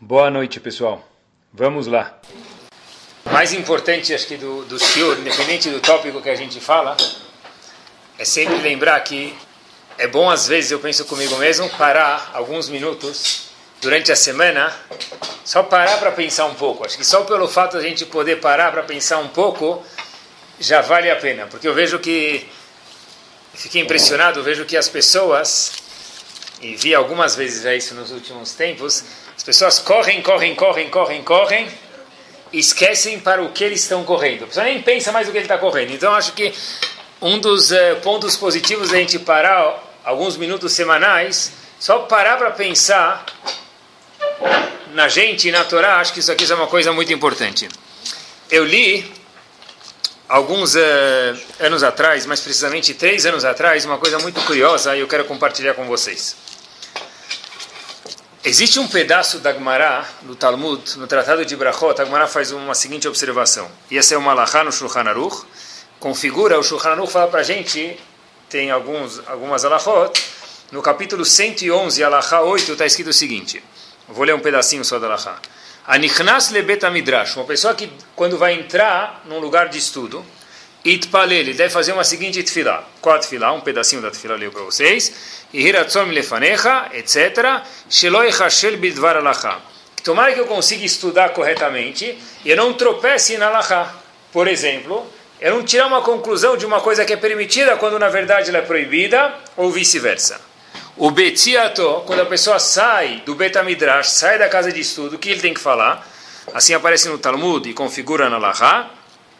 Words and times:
Boa 0.00 0.30
noite, 0.30 0.60
pessoal. 0.60 1.04
Vamos 1.52 1.88
lá. 1.88 2.16
Mais 3.32 3.52
importante, 3.52 4.14
acho 4.14 4.28
que, 4.28 4.36
do, 4.36 4.64
do 4.64 4.78
senhor, 4.78 5.18
independente 5.18 5.68
do 5.70 5.80
tópico 5.80 6.22
que 6.22 6.30
a 6.30 6.36
gente 6.36 6.60
fala, 6.60 6.96
é 8.16 8.24
sempre 8.24 8.54
lembrar 8.58 9.00
que 9.00 9.36
é 9.98 10.06
bom, 10.06 10.30
às 10.30 10.46
vezes, 10.46 10.70
eu 10.70 10.78
penso 10.78 11.04
comigo 11.04 11.36
mesmo, 11.38 11.68
parar 11.70 12.30
alguns 12.32 12.68
minutos 12.68 13.48
durante 13.80 14.12
a 14.12 14.16
semana, 14.16 14.72
só 15.44 15.64
parar 15.64 15.98
para 15.98 16.12
pensar 16.12 16.46
um 16.46 16.54
pouco. 16.54 16.86
Acho 16.86 16.96
que 16.96 17.04
só 17.04 17.24
pelo 17.24 17.48
fato 17.48 17.72
de 17.76 17.84
a 17.84 17.88
gente 17.88 18.06
poder 18.06 18.36
parar 18.36 18.70
para 18.70 18.84
pensar 18.84 19.18
um 19.18 19.28
pouco, 19.28 19.84
já 20.60 20.80
vale 20.80 21.10
a 21.10 21.16
pena. 21.16 21.48
Porque 21.48 21.66
eu 21.66 21.74
vejo 21.74 21.98
que, 21.98 22.48
fiquei 23.52 23.82
impressionado, 23.82 24.38
eu 24.38 24.44
vejo 24.44 24.64
que 24.64 24.76
as 24.76 24.88
pessoas, 24.88 25.72
e 26.62 26.76
vi 26.76 26.94
algumas 26.94 27.34
vezes 27.34 27.64
já 27.64 27.74
isso 27.74 27.96
nos 27.96 28.12
últimos 28.12 28.52
tempos, 28.52 29.02
as 29.38 29.44
pessoas 29.44 29.78
correm, 29.78 30.20
correm, 30.20 30.52
correm, 30.56 30.90
correm, 30.90 31.22
correm, 31.22 31.68
esquecem 32.52 33.20
para 33.20 33.40
o 33.40 33.52
que 33.52 33.62
eles 33.62 33.80
estão 33.80 34.02
correndo. 34.02 34.44
A 34.44 34.46
pessoa 34.48 34.66
nem 34.66 34.82
pensa 34.82 35.12
mais 35.12 35.28
o 35.28 35.30
que 35.30 35.38
ele 35.38 35.44
está 35.44 35.56
correndo. 35.56 35.92
Então, 35.92 36.12
acho 36.12 36.32
que 36.32 36.52
um 37.22 37.38
dos 37.38 37.70
uh, 37.70 37.76
pontos 38.02 38.36
positivos 38.36 38.90
da 38.90 38.98
gente 38.98 39.16
parar 39.20 39.80
alguns 40.04 40.36
minutos 40.36 40.72
semanais, 40.72 41.52
só 41.78 42.00
parar 42.00 42.36
para 42.36 42.50
pensar 42.50 43.24
na 44.92 45.08
gente 45.08 45.48
e 45.48 45.52
na 45.52 45.64
Torá, 45.64 46.00
acho 46.00 46.12
que 46.12 46.18
isso 46.18 46.32
aqui 46.32 46.50
é 46.50 46.54
uma 46.56 46.66
coisa 46.66 46.92
muito 46.92 47.12
importante. 47.12 47.68
Eu 48.50 48.64
li 48.64 49.08
alguns 50.28 50.74
uh, 50.74 50.78
anos 51.60 51.84
atrás, 51.84 52.26
mais 52.26 52.40
precisamente 52.40 52.92
três 52.92 53.24
anos 53.24 53.44
atrás, 53.44 53.84
uma 53.84 53.98
coisa 53.98 54.18
muito 54.18 54.40
curiosa 54.40 54.96
e 54.96 55.00
eu 55.00 55.06
quero 55.06 55.24
compartilhar 55.26 55.74
com 55.74 55.86
vocês. 55.86 56.57
Existe 58.44 58.78
um 58.78 58.86
pedaço 58.86 59.40
da 59.40 59.52
Gemara, 59.52 60.06
no 60.22 60.36
Talmud, 60.36 60.96
no 60.96 61.08
Tratado 61.08 61.44
de 61.44 61.56
Brachot, 61.56 62.00
a 62.00 62.04
Gemara 62.04 62.28
faz 62.28 62.52
uma 62.52 62.72
seguinte 62.72 63.08
observação. 63.08 63.68
E 63.90 63.98
essa 63.98 64.14
é 64.14 64.16
uma 64.16 64.32
Lahá 64.32 64.62
no 64.62 64.70
Shulchan 64.70 65.00
Aruch. 65.00 65.44
Configura, 65.98 66.56
o 66.56 66.62
Shulchan 66.62 66.90
Aruch 66.90 67.10
fala 67.12 67.26
para 67.26 67.40
a 67.40 67.42
gente, 67.42 67.98
tem 68.48 68.70
alguns, 68.70 69.20
algumas 69.26 69.64
Alahot, 69.64 70.22
no 70.70 70.80
capítulo 70.80 71.24
111, 71.24 72.04
Alahá 72.04 72.42
8, 72.42 72.72
está 72.72 72.86
escrito 72.86 73.10
o 73.10 73.12
seguinte. 73.12 73.60
Vou 74.06 74.24
ler 74.24 74.36
um 74.36 74.40
pedacinho 74.40 74.84
só 74.84 75.00
da 75.00 75.08
Alahá. 75.08 75.40
Anichnas 75.84 76.50
lebet 76.50 76.88
midrash, 76.90 77.34
uma 77.34 77.44
pessoa 77.44 77.74
que 77.74 77.90
quando 78.14 78.38
vai 78.38 78.54
entrar 78.54 79.20
num 79.26 79.40
lugar 79.40 79.68
de 79.68 79.78
estudo, 79.78 80.24
Itpalel, 80.84 81.40
ele 81.40 81.54
deve 81.54 81.70
fazer 81.70 81.92
uma 81.92 82.04
seguinte 82.04 82.42
tefilá. 82.42 82.84
Qual 83.00 83.16
a 83.16 83.18
tefilá? 83.18 83.52
Um 83.52 83.60
pedacinho 83.60 84.00
da 84.00 84.10
tefilá 84.10 84.36
leu 84.36 84.52
para 84.52 84.62
vocês. 84.62 85.12
Ihiratzom 85.52 86.10
lefanecha, 86.10 86.88
etc. 86.92 87.62
Sheloi 87.88 88.30
hashel 88.30 88.76
bidvar 88.76 89.16
alachá. 89.16 89.58
Tomara 90.04 90.32
que 90.32 90.40
eu 90.40 90.46
consiga 90.46 90.84
estudar 90.84 91.30
corretamente 91.30 92.18
e 92.44 92.50
eu 92.50 92.56
não 92.56 92.74
tropece 92.74 93.36
na 93.38 93.48
alachá. 93.48 93.94
Por 94.32 94.46
exemplo, 94.46 95.06
eu 95.40 95.54
não 95.54 95.64
tirar 95.64 95.86
uma 95.86 96.02
conclusão 96.02 96.56
de 96.56 96.66
uma 96.66 96.80
coisa 96.80 97.04
que 97.04 97.12
é 97.12 97.16
permitida 97.16 97.76
quando 97.76 97.98
na 97.98 98.08
verdade 98.08 98.50
ela 98.50 98.58
é 98.58 98.62
proibida, 98.62 99.34
ou 99.56 99.70
vice-versa. 99.70 100.40
O 100.96 101.10
betiato, 101.10 102.02
quando 102.06 102.20
a 102.20 102.26
pessoa 102.26 102.58
sai 102.58 103.22
do 103.24 103.34
betamidrash, 103.34 104.10
sai 104.10 104.38
da 104.38 104.48
casa 104.48 104.72
de 104.72 104.80
estudo, 104.80 105.16
o 105.16 105.18
que 105.18 105.30
ele 105.30 105.40
tem 105.40 105.54
que 105.54 105.60
falar? 105.60 106.06
Assim 106.52 106.74
aparece 106.74 107.08
no 107.08 107.18
Talmud 107.18 107.68
e 107.68 107.72
configura 107.72 108.28
na 108.28 108.36
alachá 108.36 108.90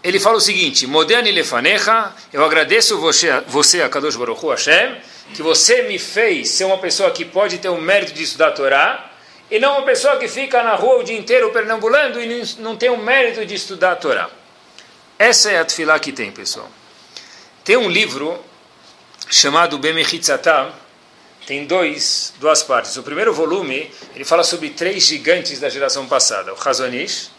ele 0.02 0.20
fala 0.20 0.36
o 0.36 0.40
seguinte: 0.40 0.86
Modeni 0.86 1.32
lefanecha, 1.32 2.12
eu 2.32 2.44
agradeço 2.44 2.98
você, 2.98 3.42
você 3.46 3.82
a 3.82 3.88
Kadosh 3.88 4.16
Baruch 4.16 4.44
Hu 4.44 4.50
Hashem, 4.50 4.96
que 5.34 5.42
você 5.42 5.82
me 5.82 5.98
fez 5.98 6.50
ser 6.50 6.64
uma 6.64 6.78
pessoa 6.78 7.10
que 7.10 7.24
pode 7.24 7.58
ter 7.58 7.68
o 7.68 7.80
mérito 7.80 8.12
de 8.12 8.22
estudar 8.22 8.48
a 8.48 8.52
Torá, 8.52 9.10
e 9.50 9.58
não 9.58 9.78
uma 9.78 9.82
pessoa 9.82 10.16
que 10.18 10.28
fica 10.28 10.62
na 10.62 10.74
rua 10.74 10.96
o 10.98 11.02
dia 11.02 11.16
inteiro 11.16 11.50
pernambulando 11.50 12.20
e 12.20 12.44
não 12.58 12.76
tem 12.76 12.90
o 12.90 12.98
mérito 12.98 13.44
de 13.46 13.54
estudar 13.54 13.92
a 13.92 13.96
Torá. 13.96 14.30
Essa 15.18 15.50
é 15.50 15.58
a 15.58 15.64
tefilá 15.64 15.98
que 15.98 16.12
tem, 16.12 16.30
pessoal. 16.30 16.68
Tem 17.64 17.76
um 17.76 17.88
livro 17.88 18.38
chamado 19.30 19.78
Bemechitzatam, 19.78 20.72
tem 21.46 21.64
dois, 21.64 22.34
duas 22.38 22.62
partes. 22.62 22.96
O 22.96 23.02
primeiro 23.02 23.32
volume, 23.32 23.90
ele 24.14 24.24
fala 24.24 24.44
sobre 24.44 24.70
três 24.70 25.06
gigantes 25.06 25.58
da 25.58 25.68
geração 25.68 26.06
passada. 26.06 26.52
O 26.52 26.68
Hazonish, 26.68 27.30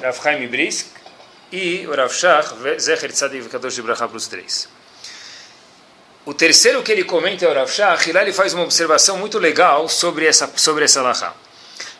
Rav 0.00 0.20
Chaim 0.20 0.46
Brisk 0.48 0.88
e 1.52 1.86
o 1.86 1.94
Rav 1.94 2.12
Shach, 2.12 2.54
Zecher 2.80 3.12
Tzadik 3.12 3.48
Kadosh 3.48 3.76
de 3.76 3.82
Bracha 3.82 4.08
para 4.08 4.16
os 4.16 4.26
três. 4.26 4.68
O 6.24 6.32
terceiro 6.32 6.82
que 6.84 6.92
ele 6.92 7.02
comenta 7.02 7.44
é 7.44 7.48
o 7.48 7.54
Rav 7.54 7.68
Shach, 7.68 8.08
e 8.08 8.12
lá 8.12 8.22
ele 8.22 8.32
faz 8.32 8.54
uma 8.54 8.62
observação 8.62 9.18
muito 9.18 9.38
legal 9.40 9.88
sobre 9.88 10.24
essa, 10.24 10.48
sobre 10.54 10.84
essa 10.84 11.02
Laha. 11.02 11.34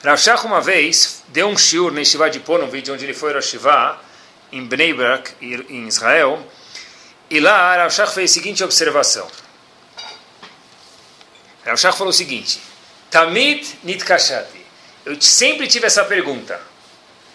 Rav 0.04 0.16
Shach 0.16 0.44
uma 0.46 0.60
vez 0.60 1.24
deu 1.28 1.48
um 1.48 1.58
shiur 1.58 1.92
na 1.92 2.04
Shiva 2.04 2.30
de 2.30 2.38
Ponovitch, 2.38 2.88
onde 2.88 3.04
ele 3.04 3.14
foi 3.14 3.36
a 3.36 3.40
Shiva, 3.40 4.00
em 4.52 4.64
Bnei 4.64 4.94
Brak, 4.94 5.32
em 5.40 5.88
Israel, 5.88 6.40
e 7.28 7.40
lá 7.40 7.76
Rav 7.76 7.90
Shach 7.90 8.14
fez 8.14 8.30
a 8.30 8.34
seguinte 8.34 8.62
observação. 8.62 9.26
Rav 11.64 11.76
Shach 11.76 11.98
falou 11.98 12.10
o 12.10 12.14
seguinte, 12.14 12.60
Tamid 13.10 13.66
nitkashati. 13.82 14.64
Eu 15.04 15.20
sempre 15.20 15.66
tive 15.66 15.86
essa 15.86 16.04
pergunta. 16.04 16.60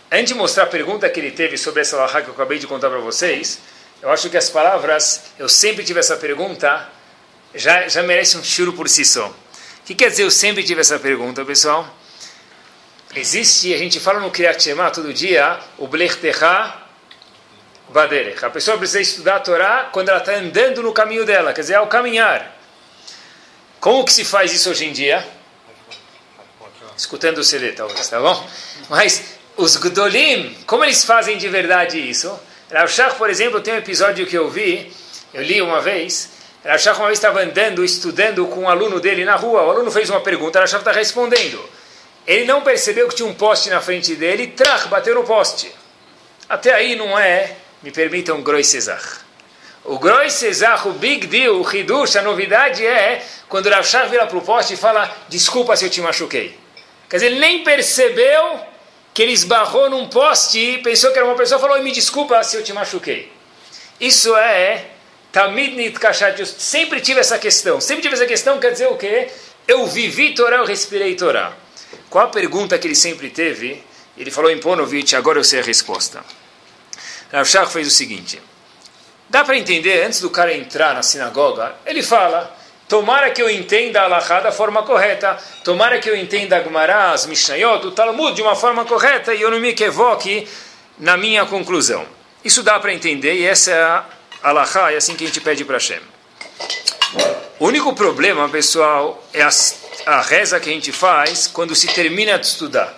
Antes 0.09 0.29
de 0.29 0.35
mostrar 0.35 0.63
a 0.63 0.67
pergunta 0.67 1.09
que 1.09 1.19
ele 1.19 1.31
teve 1.31 1.57
sobre 1.57 1.81
essa 1.81 1.97
lahá 1.97 2.21
que 2.21 2.29
eu 2.29 2.33
acabei 2.33 2.57
de 2.57 2.65
contar 2.65 2.89
para 2.89 2.99
vocês, 2.99 3.59
eu 4.01 4.11
acho 4.11 4.29
que 4.29 4.37
as 4.37 4.49
palavras, 4.49 5.23
eu 5.39 5.49
sempre 5.49 5.83
tive 5.83 5.99
essa 5.99 6.15
pergunta, 6.17 6.87
já, 7.53 7.87
já 7.87 8.03
merece 8.03 8.37
um 8.37 8.43
churo 8.43 8.73
por 8.73 8.87
si 8.87 9.03
só. 9.03 9.27
O 9.27 9.33
que 9.85 9.95
quer 9.95 10.09
dizer 10.09 10.23
eu 10.23 10.31
sempre 10.31 10.63
tive 10.63 10.81
essa 10.81 10.99
pergunta, 10.99 11.43
pessoal? 11.43 11.87
Existe, 13.15 13.73
a 13.73 13.77
gente 13.77 13.99
fala 13.99 14.19
no 14.19 14.29
Kriyat 14.29 14.61
Shema 14.61 14.91
todo 14.91 15.13
dia, 15.13 15.59
o 15.77 15.87
Blechtecha 15.87 16.73
Baderech. 17.89 18.43
A 18.45 18.49
pessoa 18.49 18.77
precisa 18.77 19.01
estudar 19.01 19.37
a 19.37 19.39
Torá 19.39 19.89
quando 19.91 20.09
ela 20.09 20.19
está 20.19 20.33
andando 20.33 20.83
no 20.83 20.93
caminho 20.93 21.25
dela, 21.25 21.53
quer 21.53 21.61
dizer, 21.61 21.75
ao 21.75 21.87
caminhar. 21.87 22.55
Como 23.79 24.03
que 24.03 24.11
se 24.11 24.25
faz 24.25 24.53
isso 24.53 24.69
hoje 24.69 24.85
em 24.85 24.91
dia? 24.91 25.25
Escutando 26.95 27.39
o 27.39 27.43
CD, 27.43 27.71
talvez, 27.71 28.07
tá 28.09 28.19
bom? 28.19 28.49
Mas 28.89 29.23
os 29.55 29.77
Gdolim, 29.77 30.55
como 30.65 30.83
eles 30.83 31.03
fazem 31.03 31.37
de 31.37 31.47
verdade 31.47 31.97
isso? 31.97 32.37
Rav 32.71 32.89
Shach, 32.89 33.15
por 33.15 33.29
exemplo, 33.29 33.61
tem 33.61 33.73
um 33.73 33.77
episódio 33.77 34.27
que 34.27 34.37
eu 34.37 34.49
vi, 34.49 34.91
eu 35.33 35.41
li 35.41 35.61
uma 35.61 35.79
vez, 35.79 36.31
Rav 36.65 36.77
Shach 36.77 36.97
uma 36.97 37.07
vez 37.07 37.17
estava 37.17 37.41
andando, 37.41 37.83
estudando 37.83 38.45
com 38.47 38.63
um 38.63 38.69
aluno 38.69 38.99
dele 38.99 39.23
na 39.23 39.35
rua, 39.35 39.63
o 39.63 39.69
aluno 39.69 39.89
fez 39.89 40.09
uma 40.09 40.19
pergunta, 40.19 40.59
Rav 40.59 40.69
Shach 40.69 40.81
está 40.81 40.91
respondendo. 40.91 41.63
Ele 42.25 42.43
não 42.43 42.61
percebeu 42.61 43.07
que 43.07 43.15
tinha 43.15 43.27
um 43.27 43.33
poste 43.33 43.69
na 43.69 43.79
frente 43.79 44.13
dele 44.15 44.43
e 44.43 44.47
trach, 44.47 44.89
bateu 44.89 45.15
no 45.15 45.23
poste. 45.23 45.71
Até 46.49 46.73
aí 46.73 46.97
não 46.97 47.17
é, 47.17 47.55
me 47.81 47.89
permitam, 47.89 48.41
Groi 48.41 48.65
Cesar. 48.65 49.01
O 49.85 49.97
Groi 49.97 50.29
Cesar, 50.29 50.85
o 50.89 50.91
Big 50.91 51.25
Deal, 51.25 51.55
o 51.55 51.75
Hidush, 51.75 52.17
a 52.17 52.21
novidade 52.21 52.85
é 52.85 53.25
quando 53.47 53.69
Rav 53.69 53.87
Shach 53.87 54.09
vira 54.09 54.27
para 54.27 54.37
o 54.37 54.41
poste 54.41 54.73
e 54.73 54.77
fala, 54.77 55.09
desculpa 55.29 55.73
se 55.77 55.85
eu 55.85 55.89
te 55.89 56.01
machuquei. 56.01 56.59
Quer 57.09 57.15
dizer, 57.15 57.27
ele 57.27 57.39
nem 57.39 57.63
percebeu 57.63 58.59
que 59.17 59.23
ele 59.23 59.31
esbarrou 59.31 59.89
num 59.89 60.07
poste 60.07 60.59
e 60.59 60.77
pensou 60.77 61.11
que 61.11 61.17
era 61.17 61.25
uma 61.25 61.35
pessoa 61.35 61.59
falou: 61.59 61.81
Me 61.81 61.91
desculpa 61.91 62.43
se 62.43 62.55
eu 62.55 62.63
te 62.63 62.71
machuquei. 62.71 63.31
Isso 63.99 64.37
é 64.37 64.91
Tamid 65.31 65.75
Nitkashat. 65.75 66.39
Eu 66.39 66.45
sempre 66.45 67.01
tive 67.01 67.19
essa 67.19 67.39
questão. 67.39 67.81
Sempre 67.81 68.03
tive 68.03 68.13
essa 68.13 68.27
questão, 68.27 68.59
quer 68.59 68.73
dizer 68.73 68.85
o 68.85 68.95
quê? 68.95 69.27
Eu 69.67 69.87
vivi 69.87 70.35
Torá, 70.35 70.57
eu 70.57 70.65
respirei 70.65 71.15
Torá. 71.15 71.51
Qual 72.11 72.25
a 72.25 72.29
pergunta 72.29 72.77
que 72.77 72.85
ele 72.85 72.93
sempre 72.93 73.31
teve? 73.31 73.83
Ele 74.15 74.29
falou 74.29 74.51
em 74.51 74.59
Ponovitch, 74.59 75.13
agora 75.13 75.39
eu 75.39 75.43
sei 75.43 75.61
a 75.61 75.63
resposta. 75.63 76.23
Rav 77.33 77.71
fez 77.71 77.87
o 77.87 77.91
seguinte: 77.91 78.39
dá 79.27 79.43
para 79.43 79.57
entender, 79.57 80.03
antes 80.05 80.21
do 80.21 80.29
cara 80.29 80.53
entrar 80.53 80.93
na 80.93 81.01
sinagoga, 81.01 81.75
ele 81.87 82.03
fala. 82.03 82.55
Tomara 82.87 83.31
que 83.31 83.41
eu 83.41 83.49
entenda 83.49 84.01
a 84.01 84.03
Allahá 84.05 84.39
da 84.39 84.51
forma 84.51 84.81
correta. 84.83 85.37
Tomara 85.63 85.99
que 85.99 86.09
eu 86.09 86.15
entenda 86.15 86.57
a 86.57 86.63
Gemara, 86.63 87.11
as 87.11 87.25
Mishnayot, 87.25 87.85
o 87.85 87.91
Talmud 87.91 88.33
de 88.33 88.41
uma 88.41 88.55
forma 88.55 88.85
correta 88.85 89.33
e 89.33 89.41
eu 89.41 89.51
não 89.51 89.59
me 89.59 89.69
equivoque 89.69 90.47
na 90.97 91.17
minha 91.17 91.45
conclusão. 91.45 92.05
Isso 92.45 92.63
dá 92.63 92.79
para 92.79 92.93
entender 92.93 93.33
e 93.33 93.45
essa 93.45 93.71
é 93.71 93.81
a 93.81 94.05
Allahá, 94.41 94.93
é 94.93 94.95
assim 94.95 95.15
que 95.15 95.25
a 95.25 95.27
gente 95.27 95.41
pede 95.41 95.65
para 95.65 95.75
Hashem. 95.75 95.99
O 97.59 97.67
único 97.67 97.93
problema, 97.93 98.47
pessoal, 98.47 99.21
é 99.33 99.41
a, 99.41 99.49
a 100.05 100.21
reza 100.21 100.59
que 100.59 100.69
a 100.69 100.73
gente 100.73 100.91
faz 100.93 101.47
quando 101.47 101.75
se 101.75 101.87
termina 101.87 102.39
de 102.39 102.45
estudar. 102.45 102.95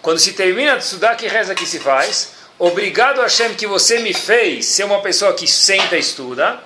Quando 0.00 0.18
se 0.18 0.34
termina 0.34 0.76
de 0.76 0.84
estudar, 0.84 1.16
que 1.16 1.26
reza 1.26 1.54
que 1.54 1.66
se 1.66 1.80
faz? 1.80 2.34
Obrigado, 2.56 3.20
Hashem, 3.20 3.54
que 3.54 3.66
você 3.66 3.98
me 3.98 4.14
fez 4.14 4.66
ser 4.66 4.84
uma 4.84 5.00
pessoa 5.00 5.32
que 5.32 5.46
senta 5.48 5.96
e 5.96 6.00
estuda 6.00 6.62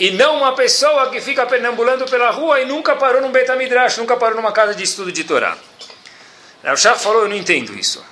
e 0.00 0.10
não 0.12 0.38
uma 0.38 0.54
pessoa 0.54 1.10
que 1.10 1.20
fica 1.20 1.44
perambulando 1.44 2.06
pela 2.06 2.30
rua 2.30 2.58
e 2.62 2.64
nunca 2.64 2.96
parou 2.96 3.20
num 3.20 3.30
Betamidrash, 3.30 3.98
nunca 3.98 4.16
parou 4.16 4.34
numa 4.34 4.50
casa 4.50 4.74
de 4.74 4.82
estudo 4.82 5.12
de 5.12 5.24
Torá. 5.24 5.58
O 6.64 6.76
Shach 6.76 6.98
falou, 6.98 7.24
eu 7.24 7.28
não 7.28 7.36
entendo 7.36 7.78
isso. 7.78 8.02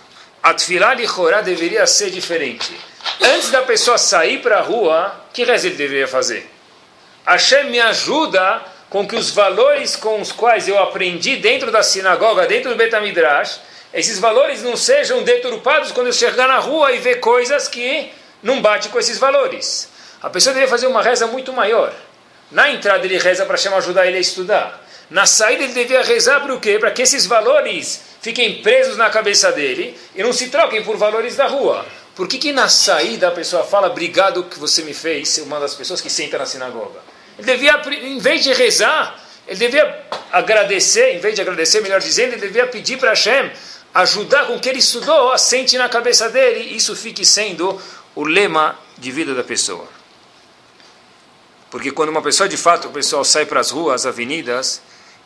A 0.43 0.53
Tfilah 0.53 0.95
de 0.95 1.09
Chorá 1.09 1.41
deveria 1.41 1.87
ser 1.87 2.11
diferente. 2.11 2.79
Antes 3.23 3.51
da 3.51 3.63
pessoa 3.63 3.97
sair 3.97 4.43
para 4.43 4.59
a 4.59 4.61
rua, 4.61 5.19
que 5.33 5.45
reza 5.45 5.67
ele 5.67 5.77
deveria 5.77 6.07
fazer? 6.07 6.51
Hashem 7.27 7.71
me 7.71 7.81
ajuda 7.81 8.63
com 8.91 9.09
que 9.09 9.17
os 9.17 9.31
valores 9.31 9.97
com 9.97 10.21
os 10.21 10.31
quais 10.31 10.69
eu 10.69 10.79
aprendi 10.79 11.37
dentro 11.37 11.71
da 11.71 11.83
sinagoga, 11.83 12.47
dentro 12.47 12.71
do 12.71 12.77
Betamidrash, 12.77 13.61
esses 13.95 14.19
valores 14.19 14.63
não 14.63 14.77
sejam 14.77 15.23
deturpados 15.23 15.91
quando 15.93 16.09
eu 16.09 16.13
chegar 16.13 16.49
na 16.49 16.59
rua 16.59 16.93
e 16.93 16.99
ver 16.99 17.17
coisas 17.17 17.67
que 17.67 18.13
não 18.43 18.61
batem 18.61 18.91
com 18.91 18.99
esses 18.99 19.19
valores. 19.19 19.89
A 20.23 20.31
pessoa 20.31 20.55
deve 20.55 20.67
fazer 20.67 20.87
uma 20.87 21.03
reza 21.03 21.27
muito 21.27 21.53
maior. 21.53 21.95
Na 22.51 22.71
entrada 22.71 23.05
ele 23.05 23.19
reza 23.19 23.45
para 23.45 23.57
chamar 23.57 23.79
ajudar 23.79 24.07
ele 24.07 24.17
a 24.17 24.21
estudar. 24.21 24.85
Na 25.11 25.27
saída 25.27 25.65
ele 25.65 25.73
devia 25.73 26.03
rezar 26.03 26.41
para 26.41 26.55
o 26.55 26.61
quê? 26.61 26.79
Para 26.79 26.91
que 26.91 27.03
esses 27.03 27.25
valores 27.27 28.03
fiquem 28.21 28.63
presos 28.63 28.97
na 28.97 29.09
cabeça 29.11 29.53
dele 29.53 29.97
e 30.15 30.23
não 30.23 30.33
se 30.33 30.49
troquem 30.49 30.83
por 30.83 30.97
valores 30.97 31.37
da 31.37 31.47
rua. 31.47 31.87
Por 32.15 32.27
que, 32.27 32.37
que 32.37 32.53
na 32.53 32.69
saída 32.69 33.29
a 33.29 33.31
pessoa 33.31 33.63
fala, 33.63 33.87
obrigado 33.87 34.43
que 34.45 34.59
você 34.59 34.83
me 34.83 34.93
fez 34.93 35.29
ser 35.29 35.43
uma 35.43 35.61
das 35.61 35.75
pessoas 35.75 36.01
que 36.01 36.11
senta 36.11 36.37
na 36.37 36.47
sinagoga? 36.47 37.01
Ele 37.39 37.47
devia, 37.47 37.81
em 38.03 38.19
vez 38.19 38.43
de 38.43 38.53
rezar, 38.53 39.23
ele 39.47 39.59
devia 39.59 40.03
agradecer, 40.33 41.15
em 41.15 41.21
vez 41.21 41.37
de 41.37 41.41
agradecer, 41.41 41.81
melhor 41.81 42.01
dizendo, 42.01 42.33
ele 42.33 42.41
devia 42.41 42.67
pedir 42.67 42.99
para 42.99 43.11
Hashem 43.11 43.51
ajudar 43.95 44.47
com 44.47 44.59
que 44.59 44.69
ele 44.69 44.81
estudou, 44.81 45.33
assente 45.33 45.79
na 45.79 45.89
cabeça 45.89 46.29
dele, 46.29 46.75
isso 46.75 46.95
fique 46.97 47.25
sendo 47.25 47.81
o 48.15 48.25
lema 48.25 48.77
de 48.99 49.11
vida 49.11 49.33
da 49.35 49.45
pessoa. 49.45 49.98
Porque 51.71 51.91
quando 51.91 52.09
uma 52.09 52.23
pessoa 52.23 52.49
de 52.49 52.57
fato, 52.57 52.89
o 52.89 52.91
pessoal 52.91 53.25
sai 53.25 53.45
para 53.45 53.61
as 53.61 53.71
ruas, 53.71 54.07
avenidas, 54.07 54.81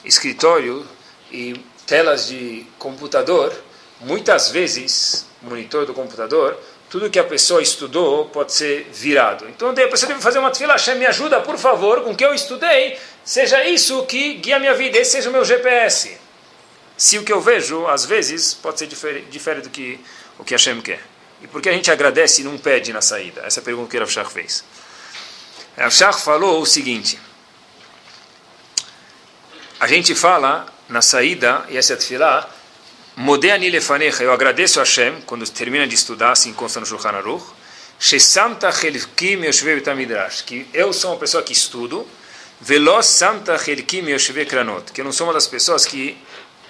escritório 0.05 0.87
e 1.31 1.55
telas 1.87 2.27
de 2.27 2.67
computador, 2.79 3.53
muitas 4.01 4.51
vezes, 4.51 5.27
monitor 5.41 5.87
do 5.87 5.95
computador, 5.95 6.59
tudo 6.91 7.09
que 7.09 7.19
a 7.19 7.25
pessoa 7.25 7.63
estudou 7.63 8.27
pode 8.27 8.53
ser 8.53 8.87
virado. 8.93 9.49
Então 9.49 9.71
a 9.71 9.75
pessoa 9.75 10.09
deve 10.09 10.21
fazer 10.21 10.39
uma 10.39 10.51
tefila, 10.51 10.75
Hashem, 10.75 10.97
me 10.97 11.07
ajuda, 11.07 11.41
por 11.41 11.57
favor, 11.57 12.03
com 12.03 12.11
o 12.11 12.17
que 12.17 12.25
eu 12.25 12.35
estudei, 12.35 12.99
seja 13.25 13.65
isso 13.65 14.05
que 14.05 14.35
guia 14.35 14.59
minha 14.59 14.75
vida, 14.75 14.99
esse 14.99 15.13
seja 15.13 15.31
o 15.31 15.33
meu 15.33 15.45
GPS. 15.45 16.19
Se 16.97 17.19
o 17.19 17.25
que 17.25 17.33
eu 17.33 17.41
vejo, 17.41 17.87
às 17.87 18.05
vezes, 18.05 18.53
pode 18.53 18.79
ser 18.79 18.87
diferente 18.87 19.65
do 19.65 19.71
que 19.71 19.99
o 20.39 20.45
que 20.45 20.55
Hashem 20.55 20.81
quer. 20.81 21.01
E 21.41 21.47
por 21.47 21.63
que 21.63 21.69
a 21.69 21.73
gente 21.73 21.91
agradece 21.91 22.43
e 22.43 22.45
não 22.45 22.59
pede 22.59 22.93
na 22.93 23.01
saída? 23.01 23.43
Essa 23.45 23.61
é 23.61 23.63
a 23.63 23.65
pergunta 23.65 23.91
que 23.91 23.99
Rav 23.99 24.11
Shach 24.11 24.31
fez. 24.31 24.63
Rav 25.77 25.91
Shach 25.91 26.21
falou 26.21 26.61
o 26.61 26.67
seguinte, 26.67 27.19
a 29.81 29.87
gente 29.87 30.15
fala 30.15 30.67
na 30.89 31.01
saída, 31.01 31.65
e 31.69 31.77
essa 31.77 31.95
é 31.95 31.97
a 31.97 31.99
tefilá, 31.99 32.51
Modeani 33.17 33.69
lefanecha, 33.71 34.23
eu 34.23 34.33
agradeço 34.33 34.81
a 34.81 34.85
Hashem, 34.85 35.23
quando 35.23 35.49
termina 35.51 35.87
de 35.87 35.95
estudar, 35.95 36.35
se 36.35 36.49
encosta 36.49 36.81
no 36.81 36.87
Shulchan 36.87 37.11
Aruch, 37.11 37.45
Shesamta 37.99 38.73
chelkim 38.73 39.45
yoshve 39.45 39.77
betamidrash, 39.77 40.43
que 40.43 40.67
eu 40.75 40.93
sou 40.93 41.13
uma 41.13 41.19
pessoa 41.19 41.43
que 41.43 41.53
estudo, 41.53 42.07
Velos 42.61 43.07
samta 43.07 43.57
chelkim 43.59 44.09
yoshve 44.09 44.45
kranot, 44.45 44.93
que 44.93 45.01
eu 45.01 45.05
não 45.05 45.13
sou 45.13 45.27
uma 45.27 45.33
das 45.33 45.47
pessoas 45.47 45.87
que 45.87 46.17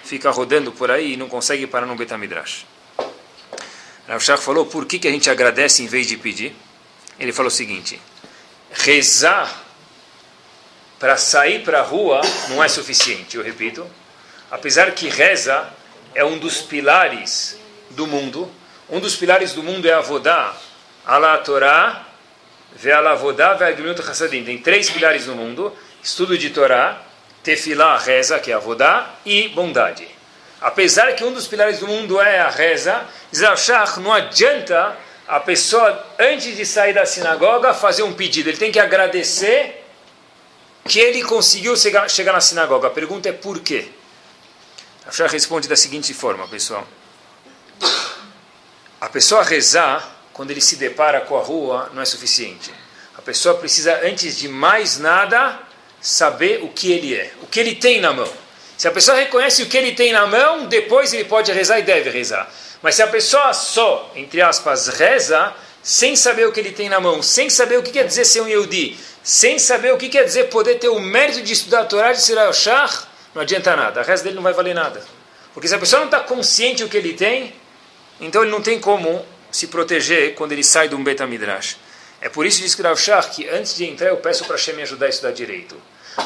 fica 0.05 0.31
rodando 0.31 0.73
por 0.73 0.91
aí 0.91 1.15
e 1.15 1.17
não 1.17 1.29
consegue 1.29 1.67
parar 1.67 1.87
no 1.87 1.97
Betamidrash. 1.97 2.67
Rav 4.07 4.21
Shach 4.21 4.43
falou, 4.43 4.67
por 4.67 4.85
que, 4.85 4.99
que 4.99 5.09
a 5.09 5.11
gente 5.11 5.31
agradece 5.31 5.83
em 5.83 5.87
vez 5.87 6.07
de 6.07 6.17
pedir? 6.17 6.55
Ele 7.19 7.33
falou 7.33 7.49
o 7.49 7.55
seguinte, 7.55 8.01
rezar 8.73 9.63
para 10.99 11.17
sair 11.17 11.65
para 11.65 11.81
a 11.81 11.83
rua 11.83 12.21
não 12.49 12.63
é 12.63 12.69
suficiente, 12.69 13.37
eu 13.37 13.43
repito, 13.43 13.89
apesar 14.51 14.93
que 14.93 15.09
reza 15.09 15.69
é 16.15 16.25
um 16.25 16.39
dos 16.39 16.61
pilares 16.61 17.59
do 17.91 18.07
mundo. 18.07 18.51
Um 18.89 19.01
dos 19.01 19.17
pilares 19.17 19.53
do 19.53 19.63
mundo 19.63 19.89
é 19.89 19.93
a 19.93 20.01
Vodá, 20.01 20.55
a 21.07 21.39
Torá, 21.39 22.07
Ve'ala 22.77 23.15
Vodá, 23.15 23.55
Ve'agmilut 23.55 24.01
Hassadim. 24.01 24.45
Tem 24.45 24.59
três 24.59 24.91
pilares 24.91 25.27
no 25.27 25.35
mundo: 25.35 25.77
estudo 26.03 26.37
de 26.37 26.51
Torá, 26.51 27.01
Tefilá, 27.43 27.99
reza, 27.99 28.39
que 28.39 28.53
é 28.53 28.55
a 28.55 28.59
Vodá, 28.59 29.11
e 29.25 29.49
bondade. 29.49 30.07
Apesar 30.61 31.15
que 31.15 31.25
um 31.25 31.33
dos 31.33 31.47
pilares 31.47 31.81
do 31.81 31.89
mundo 31.89 32.21
é 32.21 32.41
a 32.41 32.49
reza, 32.49 33.05
Zashach 33.35 33.99
não 33.99 34.13
adianta 34.13 34.97
a 35.27 35.41
pessoa, 35.41 36.07
antes 36.19 36.57
de 36.57 36.67
sair 36.67 36.93
da 36.93 37.07
sinagoga, 37.07 37.73
fazer 37.73 38.03
um 38.03 38.13
pedido. 38.13 38.49
Ele 38.49 38.59
tem 38.59 38.73
que 38.73 38.79
agradecer 38.79 39.85
que 40.85 40.99
ele 40.99 41.23
conseguiu 41.23 41.77
chegar, 41.77 42.09
na 42.33 42.41
sinagoga. 42.41 42.89
A 42.89 42.91
pergunta 42.91 43.29
é 43.29 43.33
por 43.33 43.61
quê? 43.61 43.89
A 45.07 45.27
responde 45.27 45.69
da 45.69 45.77
seguinte 45.77 46.13
forma, 46.13 46.47
pessoal. 46.49 46.87
A 49.01 49.09
pessoa 49.09 49.43
rezar, 49.43 50.17
quando 50.33 50.51
ele 50.51 50.61
se 50.61 50.77
depara 50.77 51.21
com 51.21 51.37
a 51.37 51.43
rua, 51.43 51.91
não 51.93 52.03
é 52.03 52.05
suficiente. 52.05 52.73
A 53.17 53.23
pessoa 53.23 53.57
precisa, 53.57 54.01
antes 54.05 54.39
de 54.39 54.49
mais 54.49 54.99
nada, 54.99 55.59
saber 56.01 56.63
o 56.63 56.69
que 56.69 56.93
ele 56.93 57.15
é, 57.15 57.33
o 57.43 57.47
que 57.47 57.61
ele 57.61 57.75
tem 57.75 58.01
na 58.01 58.13
mão. 58.13 58.31
Se 58.77 58.89
a 58.89 58.91
pessoa 58.91 59.17
reconhece 59.17 59.63
o 59.63 59.67
que 59.67 59.77
ele 59.77 59.93
tem 59.93 60.13
na 60.13 60.27
mão, 60.27 60.67
depois 60.67 61.13
ele 61.13 61.25
pode 61.25 61.53
rezar 61.53 61.79
e 61.79 61.83
deve 61.83 62.11
rezar. 62.11 62.51
Mas 62.83 62.97
se 62.97 63.03
a 63.03 63.07
pessoa 63.07 63.53
só, 63.55 64.11
entre 64.17 64.43
aspas, 64.43 64.89
reza, 64.89 65.53
sem 65.83 66.17
saber 66.17 66.47
o 66.47 66.53
que 66.53 66.61
ele 66.61 66.73
tem 66.73 66.89
na 66.89 67.01
mão, 67.01 67.23
sem 67.23 67.49
saber 67.49 67.79
o 67.79 67.83
que 67.83 67.91
quer 67.91 68.05
dizer 68.05 68.25
ser 68.25 68.41
um 68.41 68.49
Yehudi, 68.49 68.99
sem 69.23 69.59
saber 69.59 69.93
o 69.93 69.99
que 69.99 70.09
quer 70.09 70.25
dizer 70.25 70.45
poder 70.45 70.77
ter 70.77 70.89
o 70.89 70.99
mérito 70.99 71.43
de 71.43 71.53
estudar 71.53 71.83
a 71.83 71.85
Torá 71.85 72.13
de 72.13 72.21
Sirah 72.21 72.51
não 73.35 73.43
adianta 73.43 73.75
nada, 73.75 74.01
a 74.01 74.03
reza 74.03 74.25
dele 74.25 74.37
não 74.37 74.43
vai 74.43 74.53
valer 74.53 74.75
nada. 74.75 75.03
Porque 75.55 75.69
se 75.69 75.75
a 75.75 75.79
pessoa 75.79 76.01
não 76.01 76.07
está 76.07 76.21
consciente 76.21 76.83
do 76.83 76.89
que 76.89 76.97
ele 76.97 77.15
tem, 77.15 77.55
então 78.21 78.43
ele 78.43 78.51
não 78.51 78.61
tem 78.61 78.79
como 78.79 79.25
se 79.51 79.69
proteger 79.69 80.35
quando 80.35 80.53
ele 80.53 80.65
sai 80.65 80.89
de 80.89 80.95
um 80.95 81.03
Betamidrash. 81.03 81.77
É 82.21 82.29
por 82.29 82.47
isso 82.47 82.61
diz 82.61 82.75
Rav 82.75 82.97
que 83.31 83.49
antes 83.49 83.75
de 83.75 83.85
entrar 83.85 84.09
eu 84.09 84.17
peço 84.19 84.45
para 84.45 84.57
Hashem 84.57 84.75
me 84.75 84.83
ajudar 84.83 85.07
a 85.07 85.09
estudar 85.09 85.33
direito. 85.33 85.77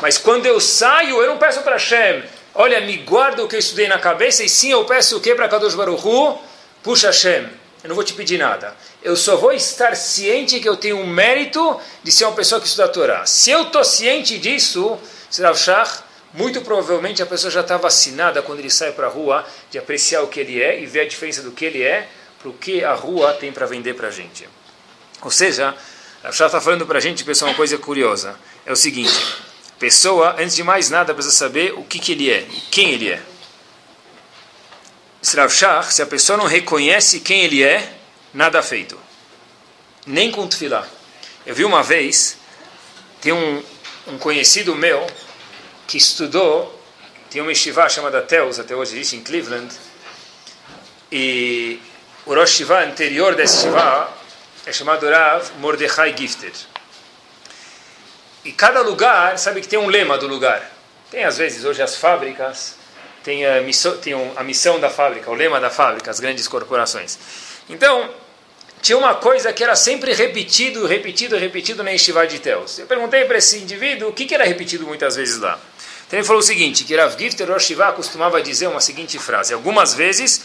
Mas 0.03 0.19
quando 0.19 0.47
eu 0.47 0.61
saio, 0.61 1.21
eu 1.23 1.27
não 1.27 1.39
peço 1.39 1.63
para 1.63 1.75
Hashem, 1.75 2.23
olha, 2.57 2.81
me 2.81 2.97
guarda 2.99 3.45
o 3.45 3.49
que 3.49 3.55
eu 3.55 3.61
estudei 3.61 3.87
na 3.87 3.99
cabeça, 3.99 4.43
e 4.43 4.49
sim 4.49 4.71
eu 4.71 4.85
peço 4.85 5.17
o 5.17 5.21
que 5.21 5.35
para 5.35 5.49
Kadosh 5.49 5.75
Baruch 5.75 6.07
Hu? 6.07 6.39
Puxa 6.83 7.09
Hashem, 7.09 7.49
eu 7.83 7.89
não 7.89 7.95
vou 7.95 8.05
te 8.05 8.15
pedir 8.15 8.39
nada. 8.39 8.75
Eu 9.03 9.15
só 9.15 9.37
vou 9.37 9.53
estar 9.53 9.95
ciente 9.95 10.59
que 10.59 10.69
eu 10.69 10.77
tenho 10.77 11.01
o 11.01 11.07
mérito 11.07 11.81
de 12.03 12.11
ser 12.11 12.25
uma 12.25 12.35
pessoa 12.35 12.61
que 12.61 12.67
estuda 12.67 12.87
a 12.87 12.89
Torá. 12.89 13.27
Se 13.27 13.51
eu 13.51 13.63
estou 13.63 13.85
ciente 13.85 14.39
disso, 14.39 14.99
Rav 15.39 15.57
Shach, 15.57 16.01
muito 16.33 16.61
provavelmente 16.63 17.23
a 17.23 17.27
pessoa 17.27 17.51
já 17.51 17.61
está 17.61 17.77
vacinada 17.77 18.43
quando 18.43 18.59
ele 18.59 18.71
sai 18.71 18.93
para 18.93 19.07
a 19.07 19.11
rua 19.11 19.47
de 19.71 19.79
apreciar 19.79 20.23
o 20.23 20.27
que 20.27 20.41
ele 20.41 20.61
é 20.61 20.81
e 20.81 20.87
ver 20.87 21.01
a 21.01 21.09
diferença 21.09 21.43
do 21.43 21.53
que 21.53 21.65
ele 21.65 21.83
é 21.83 22.09
para 22.39 22.49
o 22.49 22.53
que 22.53 22.85
a 22.85 22.95
rua 22.95 23.33
tem 23.35 23.53
para 23.53 23.67
vender 23.67 23.95
para 23.95 24.09
a 24.09 24.11
gente. 24.11 24.49
Ou 25.23 25.31
seja, 25.31 25.75
Shah 26.33 26.47
está 26.47 26.61
falando 26.61 26.87
para 26.87 26.99
a 26.99 27.01
gente, 27.01 27.25
pessoal, 27.25 27.51
uma 27.51 27.57
coisa 27.57 27.79
curiosa. 27.79 28.37
É 28.65 28.73
o 28.73 28.77
seguinte, 28.77 29.15
pessoa, 29.79 30.37
antes 30.39 30.57
de 30.57 30.63
mais 30.63 30.91
nada, 30.91 31.15
precisa 31.15 31.35
saber 31.35 31.73
o 31.75 31.85
que, 31.85 31.99
que 31.99 32.13
ele 32.13 32.31
é, 32.31 32.47
quem 32.71 32.91
ele 32.91 33.11
é. 33.11 33.23
Se 35.23 36.03
a 36.03 36.07
pessoa 36.07 36.37
não 36.37 36.47
reconhece 36.47 37.21
quem 37.21 37.43
ele 37.43 37.63
é, 37.63 37.93
nada 38.33 38.63
feito. 38.63 38.99
Nem 40.07 40.31
com 40.31 40.47
tefilá. 40.47 40.87
Eu 41.45 41.55
vi 41.55 41.65
uma 41.65 41.83
vez, 41.83 42.37
tem 43.21 43.33
um, 43.33 43.63
um 44.07 44.19
conhecido 44.19 44.75
meu, 44.75 45.07
que 45.87 45.99
estudou, 45.99 46.81
tem 47.31 47.43
uma 47.43 47.53
estivá 47.53 47.89
chamada 47.89 48.23
Teus, 48.23 48.59
até 48.59 48.75
hoje 48.75 48.95
existe 48.95 49.17
em 49.17 49.23
Cleveland, 49.23 49.75
e 51.11 51.81
o 52.25 52.35
Rosh 52.35 52.51
Shiva 52.51 52.85
anterior 52.85 53.35
dessa 53.35 53.57
estivá 53.57 54.13
é 54.65 54.73
chamado 54.73 55.09
Rav 55.09 55.51
Mordechai 55.59 56.17
Gifted. 56.17 56.76
E 58.47 58.53
cada 58.53 58.81
lugar, 58.81 59.37
sabe 59.41 59.61
que 59.61 59.67
tem 59.67 59.77
um 59.77 59.89
lema 59.89 60.17
do 60.17 60.29
lugar. 60.29 60.71
Tem 61.11 61.25
às 61.25 61.37
vezes 61.37 61.65
hoje 61.65 61.83
as 61.83 61.97
fábricas, 61.97 62.77
tem 63.25 63.45
a 63.45 63.61
missão, 63.61 63.97
tem 63.97 64.15
a 64.37 64.45
missão 64.45 64.79
da 64.79 64.89
fábrica, 64.89 65.29
o 65.29 65.35
lema 65.35 65.59
da 65.59 65.69
fábrica, 65.69 66.13
as 66.13 66.21
grandes 66.21 66.47
corporações. 66.47 67.19
Então, 67.69 68.09
tinha 68.81 68.97
uma 68.97 69.17
coisa 69.17 69.53
que 69.53 69.65
era 69.65 69.75
sempre 69.75 70.13
repetido, 70.13 70.87
repetido, 70.87 71.37
repetido 71.37 71.83
na 71.83 71.91
Yeshiva 71.91 72.25
de 72.25 72.39
Teus. 72.39 72.79
Eu 72.79 72.87
perguntei 72.87 73.25
para 73.25 73.37
esse 73.37 73.59
indivíduo 73.59 74.11
o 74.11 74.13
que, 74.13 74.27
que 74.27 74.35
era 74.35 74.45
repetido 74.45 74.87
muitas 74.87 75.17
vezes 75.17 75.39
lá. 75.39 75.59
Então 76.07 76.17
ele 76.17 76.25
falou 76.25 76.39
o 76.39 76.45
seguinte, 76.45 76.85
que 76.85 76.95
Rav 76.95 77.19
Gifter 77.19 77.51
Rosh 77.51 77.73
costumava 77.97 78.41
dizer 78.41 78.69
uma 78.69 78.81
seguinte 78.81 79.19
frase, 79.19 79.53
algumas 79.55 79.93
vezes, 79.93 80.41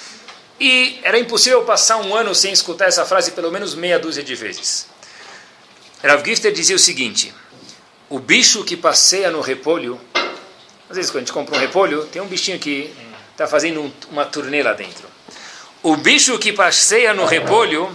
e 0.60 1.00
era 1.03 1.20
impossível 1.20 1.62
passar 1.65 1.98
um 1.98 2.15
ano 2.15 2.34
sem 2.34 2.51
escutar 2.51 2.88
essa 2.88 3.05
frase 3.05 3.29
pelo 3.29 3.51
menos 3.51 3.75
meia 3.75 4.00
dúzia 4.00 4.24
de 4.24 4.34
vezes. 4.34 4.88
Rav 6.03 6.25
Gifter 6.25 6.51
dizia 6.51 6.75
o 6.75 6.79
seguinte, 6.79 7.31
o 8.12 8.20
bicho 8.20 8.65
que 8.65 8.75
passeia 8.75 9.32
no 9.32 9.39
repolho, 9.39 10.00
às 10.89 10.98
vezes 10.98 11.10
quando 11.10 11.24
a 11.24 11.25
gente 11.25 11.32
compra 11.32 11.56
um 11.56 11.60
repolho, 11.60 12.06
tem 12.08 12.22
um 12.22 12.27
bichinho 12.27 12.60
que 12.60 12.94
está 13.32 13.48
fazendo 13.48 13.91
uma 14.10 14.25
turnê 14.25 14.62
lá 14.62 14.74
dentro. 14.74 15.08
O 15.82 15.96
bicho 15.96 16.38
que 16.38 16.51
passeia 16.51 17.13
no 17.13 17.25
repolho 17.25 17.89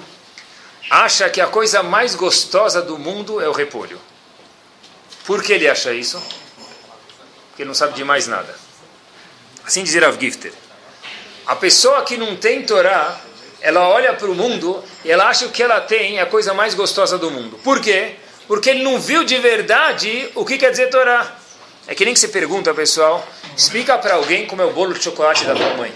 acha 0.88 1.28
que 1.28 1.38
a 1.38 1.46
coisa 1.46 1.82
mais 1.82 2.14
gostosa 2.14 2.80
do 2.80 2.98
mundo 2.98 3.42
é 3.42 3.48
o 3.48 3.52
repolho. 3.52 4.00
Por 5.26 5.42
que 5.42 5.52
ele 5.52 5.68
acha 5.68 5.92
isso? 5.92 6.18
Porque 7.48 7.60
ele 7.62 7.68
não 7.68 7.74
sabe 7.74 7.92
de 7.92 8.02
mais 8.02 8.26
nada. 8.26 8.58
Assim 9.66 9.84
diz 9.84 9.94
Rav 9.96 10.18
Gifter. 10.18 10.54
A 11.46 11.54
pessoa 11.54 12.02
que 12.04 12.16
não 12.16 12.36
tem 12.36 12.62
Torá, 12.64 13.20
ela 13.60 13.86
olha 13.86 14.14
para 14.14 14.30
o 14.30 14.34
mundo 14.34 14.82
e 15.04 15.10
ela 15.10 15.28
acha 15.28 15.44
que 15.44 15.50
o 15.50 15.52
que 15.52 15.62
ela 15.62 15.82
tem 15.82 16.16
é 16.16 16.22
a 16.22 16.26
coisa 16.26 16.54
mais 16.54 16.72
gostosa 16.72 17.18
do 17.18 17.30
mundo. 17.30 17.60
Por 17.62 17.82
quê? 17.82 18.16
Porque 18.46 18.70
ele 18.70 18.82
não 18.82 19.00
viu 19.00 19.24
de 19.24 19.36
verdade 19.38 20.28
o 20.34 20.44
que 20.44 20.58
quer 20.58 20.70
dizer 20.70 20.88
Torá. 20.88 21.36
É 21.86 21.94
que 21.94 22.04
nem 22.04 22.14
que 22.14 22.20
você 22.20 22.28
pergunta, 22.28 22.72
pessoal, 22.74 23.26
explica 23.56 23.96
para 23.98 24.14
alguém 24.14 24.46
como 24.46 24.62
é 24.62 24.64
o 24.64 24.72
bolo 24.72 24.94
de 24.94 25.02
chocolate 25.02 25.44
da 25.44 25.54
tua 25.54 25.74
mãe. 25.74 25.92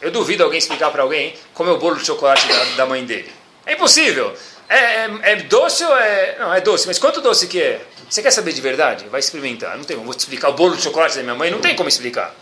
Eu 0.00 0.10
duvido 0.10 0.44
alguém 0.44 0.58
explicar 0.58 0.90
para 0.90 1.02
alguém 1.02 1.34
como 1.54 1.70
é 1.70 1.72
o 1.72 1.78
bolo 1.78 1.96
de 1.96 2.04
chocolate 2.04 2.46
da, 2.46 2.64
da 2.76 2.86
mãe 2.86 3.04
dele. 3.04 3.32
É 3.64 3.74
impossível. 3.74 4.34
É, 4.68 4.76
é, 4.76 5.10
é, 5.22 5.36
doce 5.36 5.84
ou 5.84 5.96
é. 5.96 6.36
Não, 6.38 6.54
é 6.54 6.60
doce, 6.60 6.86
mas 6.86 6.98
quanto 6.98 7.20
doce 7.20 7.46
que 7.46 7.60
é? 7.60 7.80
Você 8.08 8.22
quer 8.22 8.30
saber 8.30 8.52
de 8.52 8.60
verdade? 8.60 9.06
Vai 9.08 9.20
experimentar. 9.20 9.76
Não 9.76 9.84
tem, 9.84 9.96
te 9.96 10.18
explicar 10.18 10.50
o 10.50 10.52
bolo 10.52 10.76
de 10.76 10.82
chocolate 10.82 11.16
da 11.16 11.22
minha 11.22 11.34
mãe, 11.34 11.50
não 11.50 11.60
tem 11.60 11.74
como 11.74 11.88
explicar. 11.88 12.34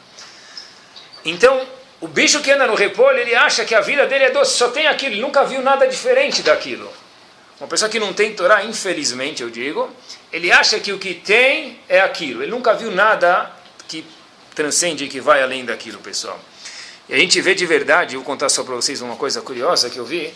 Então, 1.24 1.66
o 2.00 2.08
bicho 2.08 2.40
que 2.40 2.50
anda 2.50 2.66
no 2.66 2.74
repolho, 2.74 3.18
ele 3.18 3.34
acha 3.34 3.64
que 3.64 3.74
a 3.74 3.80
vida 3.80 4.06
dele 4.06 4.24
é 4.24 4.30
doce, 4.30 4.56
só 4.56 4.68
tem 4.68 4.86
aquilo, 4.86 5.14
ele 5.14 5.22
nunca 5.22 5.44
viu 5.44 5.62
nada 5.62 5.86
diferente 5.86 6.42
daquilo. 6.42 6.90
Uma 7.60 7.68
pessoa 7.68 7.88
que 7.88 8.00
não 8.00 8.12
tem 8.12 8.34
Torá, 8.34 8.64
infelizmente 8.64 9.42
eu 9.42 9.48
digo, 9.48 9.88
ele 10.32 10.50
acha 10.50 10.80
que 10.80 10.92
o 10.92 10.98
que 10.98 11.14
tem 11.14 11.78
é 11.88 12.00
aquilo. 12.00 12.42
Ele 12.42 12.50
nunca 12.50 12.74
viu 12.74 12.90
nada 12.90 13.50
que 13.86 14.04
transcende, 14.54 15.06
que 15.06 15.20
vai 15.20 15.42
além 15.42 15.64
daquilo, 15.64 15.98
pessoal. 16.00 16.38
E 17.08 17.14
a 17.14 17.18
gente 17.18 17.40
vê 17.40 17.54
de 17.54 17.64
verdade, 17.66 18.16
vou 18.16 18.24
contar 18.24 18.48
só 18.48 18.64
para 18.64 18.74
vocês 18.74 19.00
uma 19.00 19.16
coisa 19.16 19.40
curiosa 19.40 19.88
que 19.88 19.98
eu 19.98 20.04
vi. 20.04 20.32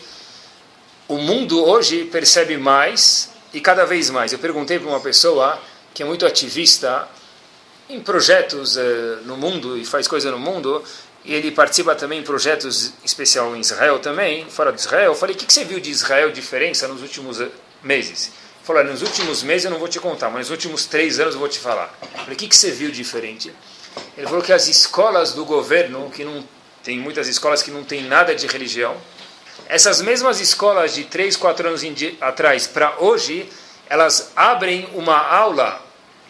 O 1.07 1.17
mundo 1.17 1.65
hoje 1.65 2.05
percebe 2.05 2.57
mais 2.57 3.31
e 3.53 3.59
cada 3.59 3.85
vez 3.85 4.09
mais. 4.09 4.31
Eu 4.31 4.39
perguntei 4.39 4.79
para 4.79 4.87
uma 4.87 4.99
pessoa 4.99 5.59
que 5.93 6.03
é 6.03 6.05
muito 6.05 6.25
ativista 6.25 7.07
em 7.89 7.99
projetos 7.99 8.77
eh, 8.77 9.17
no 9.25 9.35
mundo 9.35 9.75
e 9.75 9.83
faz 9.83 10.07
coisa 10.07 10.29
no 10.29 10.37
mundo, 10.37 10.83
e 11.23 11.33
ele 11.33 11.51
participa 11.51 11.95
também 11.95 12.19
em 12.19 12.23
projetos 12.23 12.93
especial 13.03 13.55
em 13.55 13.59
Israel 13.59 13.99
também, 13.99 14.49
fora 14.49 14.71
de 14.71 14.79
Israel. 14.79 15.11
Eu 15.11 15.15
falei, 15.15 15.35
o 15.35 15.37
que, 15.37 15.45
que 15.45 15.53
você 15.53 15.65
viu 15.65 15.79
de 15.79 15.89
Israel 15.89 16.31
diferença 16.31 16.87
nos 16.87 17.01
últimos 17.01 17.41
eh, 17.41 17.49
meses? 17.83 18.27
Ele 18.27 18.65
falou, 18.65 18.83
nos 18.83 19.01
últimos 19.01 19.43
meses 19.43 19.65
eu 19.65 19.71
não 19.71 19.79
vou 19.79 19.87
te 19.87 19.99
contar, 19.99 20.29
mas 20.29 20.41
nos 20.41 20.51
últimos 20.51 20.85
três 20.85 21.19
anos 21.19 21.33
eu 21.33 21.39
vou 21.39 21.49
te 21.49 21.59
falar. 21.59 21.93
Eu 22.01 22.19
falei, 22.19 22.33
o 22.33 22.37
que, 22.37 22.47
que 22.47 22.55
você 22.55 22.71
viu 22.71 22.89
diferente? 22.91 23.53
Ele 24.17 24.27
falou 24.27 24.41
que 24.41 24.53
as 24.53 24.67
escolas 24.67 25.33
do 25.33 25.43
governo, 25.43 26.09
que 26.09 26.23
não 26.23 26.43
tem 26.83 26.97
muitas 26.97 27.27
escolas 27.27 27.61
que 27.61 27.71
não 27.71 27.83
tem 27.83 28.03
nada 28.03 28.33
de 28.33 28.47
religião, 28.47 28.95
essas 29.67 30.01
mesmas 30.01 30.39
escolas 30.39 30.95
de 30.95 31.03
três, 31.03 31.35
quatro 31.35 31.67
anos 31.67 31.83
atrás 32.21 32.65
para 32.65 32.95
hoje, 32.99 33.47
elas 33.89 34.31
abrem 34.35 34.87
uma 34.93 35.17
aula, 35.17 35.81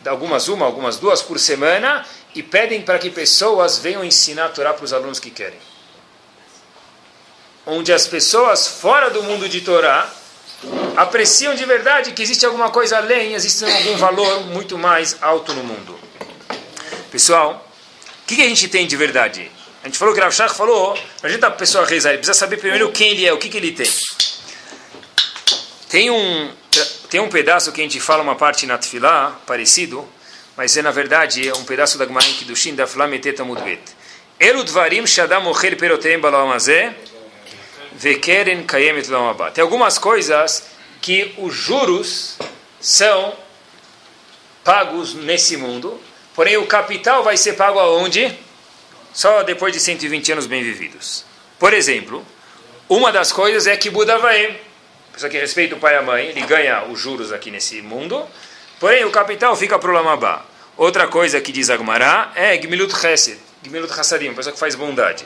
algumas 0.05 0.47
uma, 0.47 0.65
algumas 0.65 0.97
duas 0.97 1.21
por 1.21 1.39
semana, 1.39 2.05
e 2.35 2.43
pedem 2.43 2.81
para 2.81 2.99
que 2.99 3.09
pessoas 3.09 3.77
venham 3.77 4.03
ensinar 4.03 4.45
a 4.45 4.49
Torá 4.49 4.73
para 4.73 4.85
os 4.85 4.93
alunos 4.93 5.19
que 5.19 5.29
querem. 5.29 5.59
Onde 7.65 7.91
as 7.91 8.07
pessoas 8.07 8.67
fora 8.67 9.09
do 9.09 9.23
mundo 9.23 9.47
de 9.47 9.61
Torá 9.61 10.11
apreciam 10.95 11.55
de 11.55 11.65
verdade 11.65 12.11
que 12.11 12.21
existe 12.21 12.45
alguma 12.45 12.69
coisa 12.69 12.97
além, 12.97 13.33
existe 13.33 13.63
algum 13.63 13.97
valor 13.97 14.45
muito 14.45 14.77
mais 14.77 15.17
alto 15.21 15.53
no 15.53 15.63
mundo. 15.63 15.97
Pessoal, 17.11 17.65
o 18.23 18.27
que, 18.27 18.35
que 18.35 18.41
a 18.41 18.47
gente 18.47 18.67
tem 18.67 18.85
de 18.85 18.95
verdade? 18.95 19.51
A 19.81 19.87
gente 19.87 19.97
falou 19.97 20.13
que 20.13 20.19
Rav 20.19 20.33
Shach 20.33 20.53
falou, 20.53 20.97
a 21.23 21.29
gente 21.29 21.43
a 21.43 21.51
pessoa 21.51 21.85
rezar, 21.85 22.09
ele 22.09 22.19
precisa 22.19 22.37
saber 22.37 22.57
primeiro 22.57 22.91
quem 22.91 23.11
ele 23.11 23.25
é, 23.25 23.33
o 23.33 23.37
que, 23.37 23.49
que 23.49 23.57
ele 23.57 23.71
tem. 23.71 23.89
Tem 25.87 26.09
um, 26.11 26.51
tem 27.09 27.19
um 27.19 27.29
pedaço 27.29 27.71
que 27.71 27.81
a 27.81 27.83
gente 27.83 27.99
fala 27.99 28.21
uma 28.21 28.35
parte 28.35 28.65
na 28.65 28.77
Tfilá, 28.77 29.39
parecido, 29.47 30.07
mas 30.59 30.75
é 30.75 30.81
na 30.81 30.91
verdade 30.91 31.47
é 31.47 31.53
um 31.53 31.63
pedaço 31.63 31.97
da 31.97 32.05
Gemara 32.05 32.27
em 32.27 32.33
Kiddushin 32.33 32.75
da 32.75 32.85
Flameteta 32.85 33.45
Mudbet. 33.45 33.79
Elu 34.37 34.61
dvarim 34.65 35.07
shadam 35.07 35.47
ocher 35.47 35.77
perotem 35.77 36.19
balam 36.19 36.51
hazeh 36.51 36.93
vekeren 37.93 38.65
kayemet 38.65 39.09
lamabá. 39.09 39.51
Tem 39.51 39.61
algumas 39.61 39.97
coisas 39.97 40.65
que 40.99 41.33
os 41.37 41.55
juros 41.55 42.37
são 42.77 43.33
pagos 44.61 45.13
nesse 45.13 45.55
mundo, 45.55 45.97
porém 46.35 46.57
o 46.57 46.67
capital 46.67 47.23
vai 47.23 47.37
ser 47.37 47.53
pago 47.53 47.79
aonde? 47.79 48.37
Só 49.13 49.43
depois 49.43 49.71
de 49.71 49.79
120 49.79 50.33
anos 50.33 50.45
bem 50.45 50.61
vividos. 50.61 51.23
Por 51.57 51.73
exemplo, 51.73 52.25
uma 52.89 53.13
das 53.13 53.31
coisas 53.31 53.65
é 53.65 53.77
que 53.77 53.89
Buda 53.89 54.17
vai, 54.17 54.59
pessoa 55.13 55.29
que 55.29 55.39
respeita 55.39 55.75
o 55.75 55.79
pai 55.79 55.93
e 55.93 55.97
a 55.99 56.01
mãe, 56.01 56.25
ele 56.25 56.41
ganha 56.41 56.83
os 56.83 56.99
juros 56.99 57.31
aqui 57.31 57.49
nesse 57.49 57.81
mundo, 57.81 58.27
porém 58.77 59.05
o 59.05 59.09
capital 59.09 59.55
fica 59.55 59.79
para 59.79 59.89
o 59.89 59.93
Lamabá. 59.93 60.48
Outra 60.79 61.09
coisa 61.09 61.41
que 61.41 61.51
diz 61.51 61.69
Agmará 61.69 62.31
é 62.35 62.55
Gmilut 62.55 62.97
Chesed, 62.97 63.37
Gmilut 63.65 63.91
Hassadim, 63.91 64.33
pessoa 64.33 64.53
que 64.53 64.59
faz 64.59 64.75
bondade. 64.75 65.25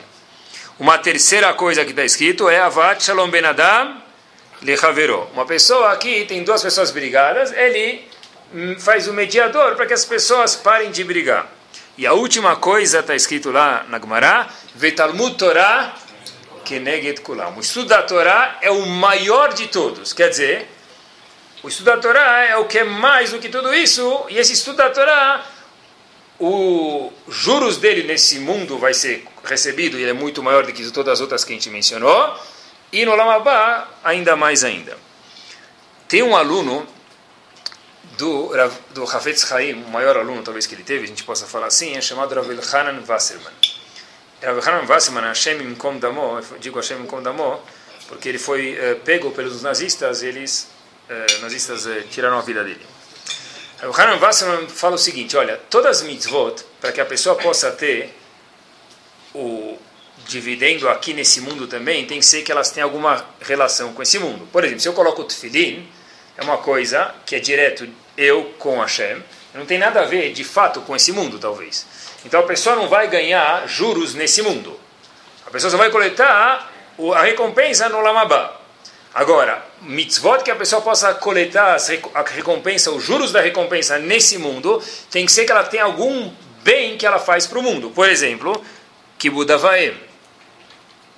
Uma 0.80 0.98
terceira 0.98 1.54
coisa 1.54 1.84
que 1.84 1.90
está 1.90 2.04
escrito 2.04 2.48
é 2.48 2.58
Avat 2.58 3.00
Shalom 3.00 3.30
Ben 3.30 3.44
Adam 3.44 4.02
Lechavero. 4.62 5.28
Uma 5.32 5.46
pessoa 5.46 5.92
aqui, 5.92 6.24
tem 6.24 6.42
duas 6.42 6.60
pessoas 6.60 6.90
brigadas, 6.90 7.52
ele 7.52 8.04
hum, 8.52 8.74
faz 8.80 9.06
o 9.06 9.12
mediador 9.12 9.76
para 9.76 9.86
que 9.86 9.94
as 9.94 10.04
pessoas 10.04 10.56
parem 10.56 10.90
de 10.90 11.04
brigar. 11.04 11.46
E 11.96 12.04
a 12.04 12.14
última 12.14 12.56
coisa 12.56 12.98
está 12.98 13.14
escrito 13.14 13.52
lá 13.52 13.86
na 13.88 14.00
Gemara, 14.00 14.48
Vetalmud 14.74 15.36
Torah 15.36 15.94
Keneget 16.64 17.20
Kulam. 17.20 17.56
O 17.56 17.60
estudo 17.60 17.90
da 17.90 18.02
Torá 18.02 18.58
é 18.60 18.72
o 18.72 18.84
maior 18.86 19.54
de 19.54 19.68
todos. 19.68 20.12
Quer 20.12 20.30
dizer, 20.30 20.68
o 21.64 21.68
estudo 21.68 21.86
da 21.86 21.96
Torá 21.96 22.44
é 22.44 22.56
o 22.58 22.66
que 22.66 22.78
é 22.78 22.84
mais 22.84 23.30
do 23.30 23.38
que 23.38 23.48
tudo 23.48 23.74
isso, 23.74 24.26
e 24.28 24.36
esse 24.36 24.52
estudo 24.52 24.76
da 24.76 24.90
Torá, 24.90 25.46
os 26.38 27.10
juros 27.26 27.78
dele 27.78 28.02
nesse 28.02 28.38
mundo 28.38 28.76
vai 28.76 28.92
ser 28.92 29.26
recebido, 29.42 29.98
e 29.98 30.02
ele 30.02 30.10
é 30.10 30.14
muito 30.14 30.42
maior 30.42 30.66
do 30.66 30.72
que 30.74 30.90
todas 30.90 31.14
as 31.14 31.20
outras 31.22 31.42
que 31.42 31.52
a 31.52 31.56
gente 31.56 31.70
mencionou, 31.70 32.38
e 32.92 33.06
no 33.06 33.16
Lamabá, 33.16 33.88
ainda 34.04 34.36
mais 34.36 34.62
ainda. 34.62 34.94
Tem 36.06 36.22
um 36.22 36.36
aluno 36.36 36.86
do, 38.18 38.50
do 38.90 39.04
Hafetz 39.04 39.50
Haim, 39.50 39.84
o 39.84 39.88
maior 39.88 40.18
aluno 40.18 40.42
talvez 40.42 40.66
que 40.66 40.74
ele 40.74 40.84
teve, 40.84 41.04
a 41.04 41.08
gente 41.08 41.24
possa 41.24 41.46
falar 41.46 41.68
assim, 41.68 41.96
é 41.96 42.00
chamado 42.02 42.34
Rav 42.34 42.46
Hanan 42.74 43.02
Wasserman. 43.08 43.54
Rav 44.42 44.68
Hanan 44.68 44.86
Wasserman, 44.86 45.24
Hashem 45.24 45.62
Imkom 45.62 45.96
Damo, 45.96 46.42
digo 46.60 46.76
Hashem 46.76 47.00
Imkom 47.00 47.22
Damo, 47.22 47.58
porque 48.06 48.28
ele 48.28 48.38
foi 48.38 48.76
eh, 48.78 48.96
pego 48.96 49.30
pelos 49.30 49.62
nazistas, 49.62 50.22
eles 50.22 50.73
eh, 51.08 51.26
nazistas 51.40 51.86
eh, 51.86 52.04
tiraram 52.10 52.38
a 52.38 52.42
vida 52.42 52.62
dele. 52.62 52.86
O 53.82 54.00
Hanan 54.00 54.18
Wasserman 54.18 54.68
fala 54.68 54.94
o 54.94 54.98
seguinte: 54.98 55.36
olha, 55.36 55.60
todas 55.68 55.98
as 56.00 56.06
mitzvot, 56.06 56.64
para 56.80 56.92
que 56.92 57.00
a 57.00 57.04
pessoa 57.04 57.36
possa 57.36 57.70
ter 57.70 58.14
o 59.34 59.78
dividendo 60.26 60.88
aqui 60.88 61.12
nesse 61.12 61.40
mundo 61.40 61.66
também, 61.66 62.06
tem 62.06 62.18
que 62.18 62.24
ser 62.24 62.42
que 62.42 62.50
elas 62.50 62.70
tenham 62.70 62.88
alguma 62.88 63.24
relação 63.40 63.92
com 63.92 64.02
esse 64.02 64.18
mundo. 64.18 64.48
Por 64.50 64.64
exemplo, 64.64 64.80
se 64.80 64.88
eu 64.88 64.94
coloco 64.94 65.22
o 65.22 65.24
tefilin, 65.24 65.86
é 66.36 66.42
uma 66.42 66.58
coisa 66.58 67.14
que 67.26 67.36
é 67.36 67.38
direto 67.38 67.86
eu 68.16 68.54
com 68.58 68.80
Hashem, 68.80 69.22
não 69.54 69.66
tem 69.66 69.78
nada 69.78 70.02
a 70.02 70.04
ver 70.04 70.32
de 70.32 70.44
fato 70.44 70.80
com 70.80 70.96
esse 70.96 71.12
mundo, 71.12 71.38
talvez. 71.38 71.86
Então 72.24 72.40
a 72.40 72.44
pessoa 72.44 72.74
não 72.74 72.88
vai 72.88 73.08
ganhar 73.08 73.68
juros 73.68 74.14
nesse 74.14 74.42
mundo. 74.42 74.78
A 75.46 75.50
pessoa 75.50 75.70
só 75.70 75.76
vai 75.76 75.90
coletar 75.90 76.72
a 77.14 77.22
recompensa 77.22 77.88
no 77.88 78.00
Lamabá. 78.00 78.60
Agora, 79.12 79.64
mitzvot 79.84 80.42
que 80.42 80.50
a 80.50 80.56
pessoa 80.56 80.82
possa 80.82 81.14
coletar 81.14 81.76
a 82.14 82.22
recompensa, 82.22 82.90
os 82.90 83.02
juros 83.02 83.32
da 83.32 83.40
recompensa 83.40 83.98
nesse 83.98 84.38
mundo, 84.38 84.82
tem 85.10 85.26
que 85.26 85.32
ser 85.32 85.44
que 85.44 85.52
ela 85.52 85.64
tenha 85.64 85.84
algum 85.84 86.32
bem 86.62 86.96
que 86.96 87.06
ela 87.06 87.18
faz 87.18 87.46
para 87.46 87.58
o 87.58 87.62
mundo. 87.62 87.90
Por 87.90 88.08
exemplo, 88.08 88.64
Kibudavaem. 89.18 89.94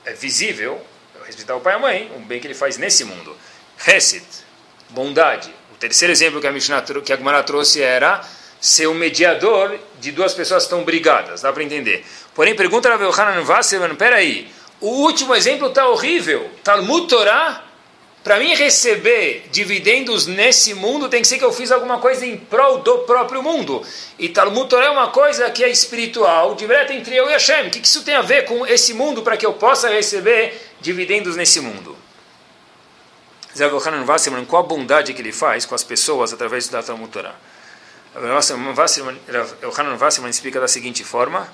É 0.04 0.12
visível, 0.12 0.80
respeitar 1.25 1.56
o 1.56 1.61
pai 1.61 1.73
e 1.73 1.76
a 1.76 1.78
mãe, 1.78 2.12
um 2.16 2.20
bem 2.20 2.38
que 2.38 2.46
ele 2.46 2.54
faz 2.54 2.78
nesse 2.78 3.04
mundo. 3.04 3.37
Hesed, 3.87 4.25
bondade. 4.90 5.52
O 5.73 5.76
terceiro 5.76 6.12
exemplo 6.12 6.40
que 6.40 6.46
a 6.46 6.52
Mishnah, 6.52 6.82
que 6.82 7.12
a 7.12 7.16
Gemara 7.16 7.42
trouxe 7.42 7.82
era 7.82 8.23
ser 8.61 8.87
um 8.87 8.94
mediador 8.94 9.78
de 9.99 10.12
duas 10.12 10.32
pessoas 10.32 10.62
que 10.62 10.66
estão 10.68 10.85
brigadas. 10.85 11.42
Dá 11.42 11.52
para 11.52 11.62
entender. 11.62 12.04
Porém, 12.35 12.54
pergunta 12.54 12.88
a 12.88 12.94
Hanan 12.94 13.42
Vasserman, 13.42 13.96
peraí, 13.96 14.49
o 14.80 14.88
último 14.88 15.35
exemplo 15.35 15.68
está 15.68 15.88
horrível. 15.88 16.50
Talmud 16.62 17.08
Torah 17.08 17.65
para 18.26 18.40
mim 18.40 18.56
receber 18.56 19.47
dividendos 19.52 20.26
nesse 20.26 20.75
mundo, 20.75 21.09
tem 21.09 21.23
que 21.23 21.28
ser 21.28 21.38
que 21.38 21.45
eu 21.45 21.52
fiz 21.52 21.71
alguma 21.71 22.00
coisa 22.00 22.26
em 22.26 22.37
prol 22.37 22.78
do 22.78 22.99
próprio 23.04 23.40
mundo. 23.40 23.87
E 24.18 24.28
Talmud 24.28 24.68
Torah 24.68 24.87
é 24.87 24.90
uma 24.90 25.12
coisa 25.12 25.49
que 25.49 25.62
é 25.62 25.68
espiritual, 25.68 26.56
direto 26.56 26.92
entre 26.92 27.14
eu 27.14 27.30
e 27.30 27.33
Hashem. 27.35 27.68
O 27.68 27.71
que 27.71 27.87
isso 27.87 28.02
tem 28.02 28.16
a 28.16 28.23
ver 28.23 28.45
com 28.45 28.66
esse 28.66 28.92
mundo 28.95 29.23
para 29.23 29.37
que 29.37 29.47
eu 29.47 29.52
possa 29.52 29.88
receber 29.88 30.61
dividendos 30.80 31.37
nesse 31.37 31.61
mundo? 31.61 31.97
Qual 34.45 34.61
a 34.61 34.66
bondade 34.66 35.14
que 35.14 35.23
ele 35.23 35.30
faz 35.30 35.64
com 35.64 35.76
as 35.76 35.85
pessoas 35.85 36.33
através 36.33 36.66
da 36.66 36.83
Talmud 36.83 37.09
Torah? 37.12 37.37
Yohanan 39.62 39.97
Wasserman 40.00 40.30
explica 40.30 40.59
da 40.59 40.66
seguinte 40.66 41.04
forma. 41.04 41.49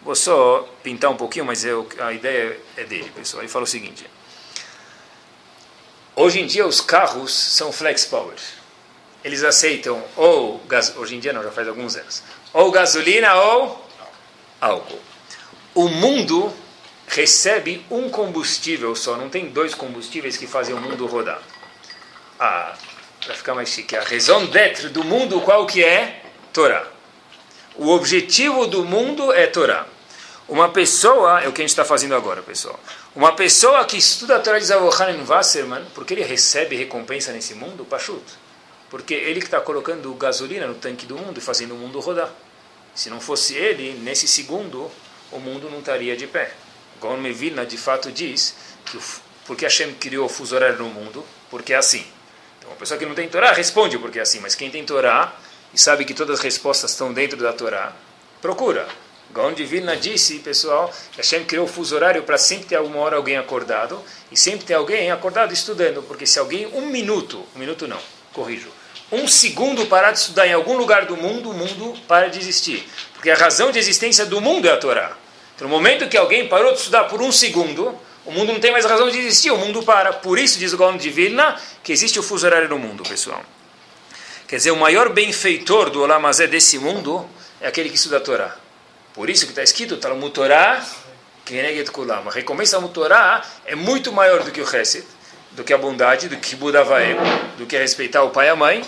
Vou 0.00 0.14
só 0.14 0.66
pintar 0.82 1.10
um 1.10 1.16
pouquinho, 1.18 1.44
mas 1.44 1.62
eu, 1.62 1.86
a 1.98 2.14
ideia 2.14 2.58
é 2.74 2.84
dele, 2.84 3.12
pessoal. 3.14 3.42
Ele 3.42 3.52
fala 3.52 3.64
o 3.64 3.68
seguinte. 3.68 4.15
Hoje 6.18 6.40
em 6.40 6.46
dia 6.46 6.66
os 6.66 6.80
carros 6.80 7.30
são 7.34 7.70
flex 7.70 8.06
power. 8.06 8.34
Eles 9.22 9.44
aceitam 9.44 10.02
ou 10.16 10.58
gas, 10.60 10.96
hoje 10.96 11.14
em 11.14 11.20
dia 11.20 11.30
não, 11.30 11.42
já 11.42 11.50
faz 11.50 11.68
alguns 11.68 11.94
anos, 11.94 12.22
ou 12.54 12.70
gasolina 12.70 13.34
ou 13.34 13.86
álcool. 14.58 14.98
O 15.74 15.90
mundo 15.90 16.50
recebe 17.06 17.84
um 17.90 18.08
combustível 18.08 18.96
só, 18.96 19.14
não 19.14 19.28
tem 19.28 19.50
dois 19.50 19.74
combustíveis 19.74 20.38
que 20.38 20.46
fazem 20.46 20.74
o 20.74 20.80
mundo 20.80 21.04
rodar. 21.04 21.42
Ah, 22.40 22.74
para 23.22 23.34
ficar 23.34 23.54
mais 23.54 23.68
chique, 23.68 23.94
a 23.94 24.00
raison 24.00 24.46
d'être 24.46 24.88
do 24.88 25.04
mundo 25.04 25.42
qual 25.42 25.66
que 25.66 25.84
é? 25.84 26.22
Torá. 26.50 26.86
O 27.74 27.90
objetivo 27.90 28.66
do 28.66 28.84
mundo 28.84 29.34
é 29.34 29.46
Torá. 29.46 29.86
Uma 30.48 30.68
pessoa, 30.68 31.40
é 31.40 31.48
o 31.48 31.52
que 31.52 31.60
a 31.60 31.64
gente 31.64 31.70
está 31.70 31.84
fazendo 31.84 32.14
agora, 32.14 32.40
pessoal. 32.40 32.78
Uma 33.16 33.34
pessoa 33.34 33.84
que 33.84 33.96
estuda 33.96 34.36
a 34.36 34.40
Torá 34.40 34.60
de 34.60 34.64
Zavohanen 34.64 35.24
Wasserman, 35.24 35.84
porque 35.92 36.14
ele 36.14 36.22
recebe 36.22 36.76
recompensa 36.76 37.32
nesse 37.32 37.54
mundo, 37.54 37.84
Pachut. 37.84 38.22
Porque 38.88 39.12
ele 39.12 39.40
que 39.40 39.46
está 39.46 39.60
colocando 39.60 40.14
gasolina 40.14 40.68
no 40.68 40.74
tanque 40.74 41.04
do 41.04 41.16
mundo 41.16 41.38
e 41.38 41.40
fazendo 41.40 41.74
o 41.74 41.76
mundo 41.76 41.98
rodar. 41.98 42.30
Se 42.94 43.10
não 43.10 43.20
fosse 43.20 43.54
ele, 43.54 43.94
nesse 44.04 44.28
segundo, 44.28 44.88
o 45.32 45.40
mundo 45.40 45.68
não 45.68 45.80
estaria 45.80 46.16
de 46.16 46.28
pé. 46.28 46.52
Gon 47.00 47.16
Mevilna 47.16 47.66
de 47.66 47.76
fato 47.76 48.12
diz 48.12 48.54
que 48.84 48.98
porque 49.46 49.64
Hashem 49.64 49.94
criou 49.94 50.26
o 50.26 50.28
fuso 50.28 50.54
horário 50.54 50.78
no 50.78 50.88
mundo, 50.88 51.24
porque 51.50 51.72
é 51.72 51.76
assim. 51.76 52.06
Então, 52.58 52.70
uma 52.70 52.76
pessoa 52.76 52.98
que 52.98 53.06
não 53.06 53.14
tem 53.14 53.28
Torá 53.28 53.52
responde 53.52 53.98
porque 53.98 54.18
é 54.18 54.22
assim, 54.22 54.40
mas 54.40 54.54
quem 54.54 54.70
tem 54.70 54.84
Torá 54.84 55.34
e 55.74 55.78
sabe 55.78 56.04
que 56.04 56.14
todas 56.14 56.38
as 56.38 56.44
respostas 56.44 56.92
estão 56.92 57.12
dentro 57.12 57.36
da 57.36 57.52
Torá, 57.52 57.92
procura. 58.40 58.88
Gaon 59.30 59.52
de 59.52 59.64
Vilna 59.64 59.96
disse, 59.96 60.38
pessoal, 60.38 60.92
que 61.12 61.18
Hashem 61.18 61.44
criou 61.44 61.66
o 61.66 61.68
fuso 61.68 61.94
horário 61.94 62.22
para 62.22 62.38
sempre 62.38 62.66
ter 62.66 62.76
alguma 62.76 63.00
hora 63.00 63.16
alguém 63.16 63.36
acordado 63.36 64.02
e 64.32 64.36
sempre 64.36 64.64
ter 64.64 64.74
alguém 64.74 65.10
acordado 65.10 65.52
estudando, 65.52 66.02
porque 66.02 66.26
se 66.26 66.38
alguém, 66.38 66.66
um 66.72 66.86
minuto, 66.86 67.44
um 67.54 67.58
minuto 67.58 67.86
não, 67.86 67.98
corrijo, 68.32 68.68
um 69.10 69.28
segundo 69.28 69.86
parar 69.86 70.10
de 70.12 70.18
estudar 70.18 70.46
em 70.46 70.52
algum 70.52 70.76
lugar 70.76 71.06
do 71.06 71.16
mundo, 71.16 71.50
o 71.50 71.54
mundo 71.54 71.94
para 72.08 72.28
de 72.28 72.38
existir. 72.38 72.88
Porque 73.12 73.30
a 73.30 73.36
razão 73.36 73.70
de 73.70 73.78
existência 73.78 74.26
do 74.26 74.40
mundo 74.40 74.66
é 74.66 74.72
a 74.72 74.76
Torá. 74.76 75.16
Então, 75.54 75.68
no 75.68 75.74
momento 75.74 76.08
que 76.08 76.16
alguém 76.16 76.48
parou 76.48 76.72
de 76.72 76.78
estudar 76.78 77.04
por 77.04 77.22
um 77.22 77.30
segundo, 77.30 77.96
o 78.24 78.32
mundo 78.32 78.52
não 78.52 78.60
tem 78.60 78.72
mais 78.72 78.84
razão 78.84 79.08
de 79.08 79.18
existir, 79.18 79.50
o 79.52 79.56
mundo 79.56 79.82
para. 79.82 80.12
Por 80.12 80.38
isso, 80.38 80.58
diz 80.58 80.72
o 80.72 80.76
Gaon 80.76 80.96
de 80.96 81.08
Vilna, 81.08 81.56
que 81.84 81.92
existe 81.92 82.18
o 82.18 82.22
fuso 82.22 82.46
horário 82.46 82.68
no 82.68 82.78
mundo, 82.78 83.04
pessoal. 83.04 83.42
Quer 84.48 84.56
dizer, 84.56 84.70
o 84.72 84.76
maior 84.76 85.10
benfeitor 85.10 85.90
do 85.90 86.02
Olamazé 86.02 86.46
desse 86.46 86.78
mundo 86.78 87.28
é 87.60 87.68
aquele 87.68 87.88
que 87.88 87.96
estuda 87.96 88.16
a 88.18 88.20
Torá. 88.20 88.65
Por 89.16 89.30
isso 89.30 89.46
que 89.46 89.52
está 89.52 89.62
escrito, 89.62 89.96
Talmud 89.96 90.30
Torá, 90.30 90.84
Keneget 91.42 91.90
Kulam. 91.90 92.28
A 92.28 92.30
recompensa 92.30 92.78
do 92.78 92.88
Torá 92.90 93.42
é 93.64 93.74
muito 93.74 94.12
maior 94.12 94.42
do 94.42 94.50
que 94.50 94.60
o 94.60 94.66
Chesed, 94.66 95.06
do 95.52 95.64
que 95.64 95.72
a 95.72 95.78
bondade, 95.78 96.28
do 96.28 96.36
que 96.36 96.54
Budavaem, 96.54 97.16
do 97.56 97.64
que 97.64 97.78
respeitar 97.78 98.22
o 98.22 98.28
pai 98.28 98.48
e 98.48 98.50
a 98.50 98.56
mãe, 98.56 98.84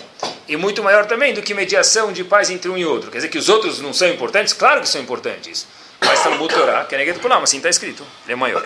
e 0.47 0.55
muito 0.55 0.83
maior 0.83 1.07
também 1.07 1.33
do 1.33 1.41
que 1.41 1.55
mediação 1.55 2.13
de 2.13 2.23
paz 2.23 2.51
entre 2.51 2.69
um 2.69 2.77
e 2.77 2.85
outro. 2.85 3.09
Quer 3.09 3.17
dizer 3.17 3.29
que 3.29 3.39
os 3.39 3.49
outros 3.49 3.81
não 3.81 3.91
são 3.91 4.07
importantes? 4.07 4.53
Claro 4.53 4.81
que 4.81 4.87
são 4.87 5.01
importantes. 5.01 5.65
Mas 5.99 6.21
Talmud 6.21 6.53
Torá, 6.53 6.85
Keneget 6.85 7.19
Kulam, 7.19 7.41
assim 7.41 7.57
está 7.57 7.69
escrito, 7.69 8.05
ele 8.25 8.33
é 8.33 8.35
maior. 8.35 8.63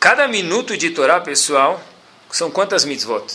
Cada 0.00 0.26
minuto 0.26 0.74
de 0.74 0.88
Torá, 0.88 1.20
pessoal, 1.20 1.82
são 2.30 2.50
quantas 2.50 2.86
mitzvot? 2.86 3.26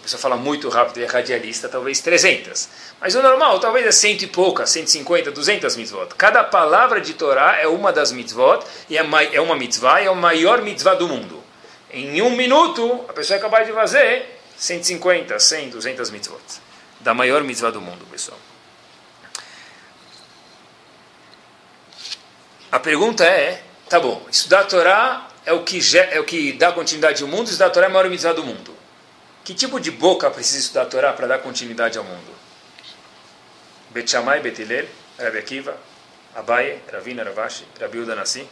pessoa 0.11 0.21
fala 0.21 0.35
muito 0.35 0.67
rápido 0.69 0.99
e 0.99 1.03
é 1.03 1.07
radialista, 1.07 1.69
talvez 1.69 2.01
300. 2.01 2.69
Mas 2.99 3.15
o 3.15 3.21
normal, 3.21 3.59
talvez 3.59 3.85
é 3.85 3.91
cento 3.91 4.23
e 4.23 4.27
poucas, 4.27 4.69
150, 4.69 5.31
200 5.31 5.75
mitzvot. 5.77 6.07
Cada 6.17 6.43
palavra 6.43 6.99
de 6.99 7.13
Torá 7.13 7.57
é 7.57 7.67
uma 7.67 7.93
das 7.93 8.11
mitzvot, 8.11 8.65
e 8.89 8.97
é, 8.97 9.05
é 9.31 9.41
uma 9.41 9.55
mitzvah, 9.55 10.01
e 10.01 10.05
é 10.05 10.11
o 10.11 10.15
maior 10.15 10.61
mitzvah 10.61 10.95
do 10.95 11.07
mundo. 11.07 11.41
Em 11.91 12.21
um 12.21 12.31
minuto, 12.31 13.05
a 13.07 13.13
pessoa 13.13 13.37
é 13.37 13.39
capaz 13.39 13.65
de 13.65 13.73
fazer 13.73 14.41
150, 14.57 15.39
100, 15.39 15.69
200 15.69 16.09
mitzvot. 16.09 16.41
Da 16.99 17.13
maior 17.13 17.43
mitzvah 17.43 17.71
do 17.71 17.81
mundo, 17.81 18.05
pessoal. 18.11 18.39
A 22.71 22.79
pergunta 22.79 23.25
é, 23.25 23.61
tá 23.89 23.99
bom, 23.99 24.25
estudar 24.31 24.61
a 24.61 24.63
Torá 24.63 25.27
é 25.45 25.51
o 25.51 25.63
que, 25.63 25.79
é 25.97 26.19
o 26.19 26.23
que 26.23 26.53
dá 26.53 26.71
continuidade 26.71 27.21
ao 27.21 27.27
mundo, 27.27 27.47
estudar 27.47 27.67
a 27.67 27.69
Torá 27.69 27.87
é 27.87 27.89
a 27.89 27.93
maior 27.93 28.09
mitzvah 28.09 28.33
do 28.33 28.43
mundo. 28.43 28.80
Que 29.43 29.55
tipo 29.55 29.79
de 29.79 29.89
boca 29.89 30.29
precisa 30.29 30.59
estudar 30.59 30.83
a 30.83 30.85
Torá 30.85 31.13
para 31.13 31.25
dar 31.25 31.39
continuidade 31.39 31.97
ao 31.97 32.03
mundo? 32.03 32.31
Bet 33.89 34.09
Shammai, 34.09 34.39
Bet 34.39 34.61
Hillel, 34.61 34.87
Rabi 35.17 35.39
Akiva, 35.39 35.75
Abaye, 36.35 36.79
Ravina, 36.91 37.23
Ravashi, 37.23 37.65
Rabiuda 37.79 38.15
Nassi, 38.15 38.47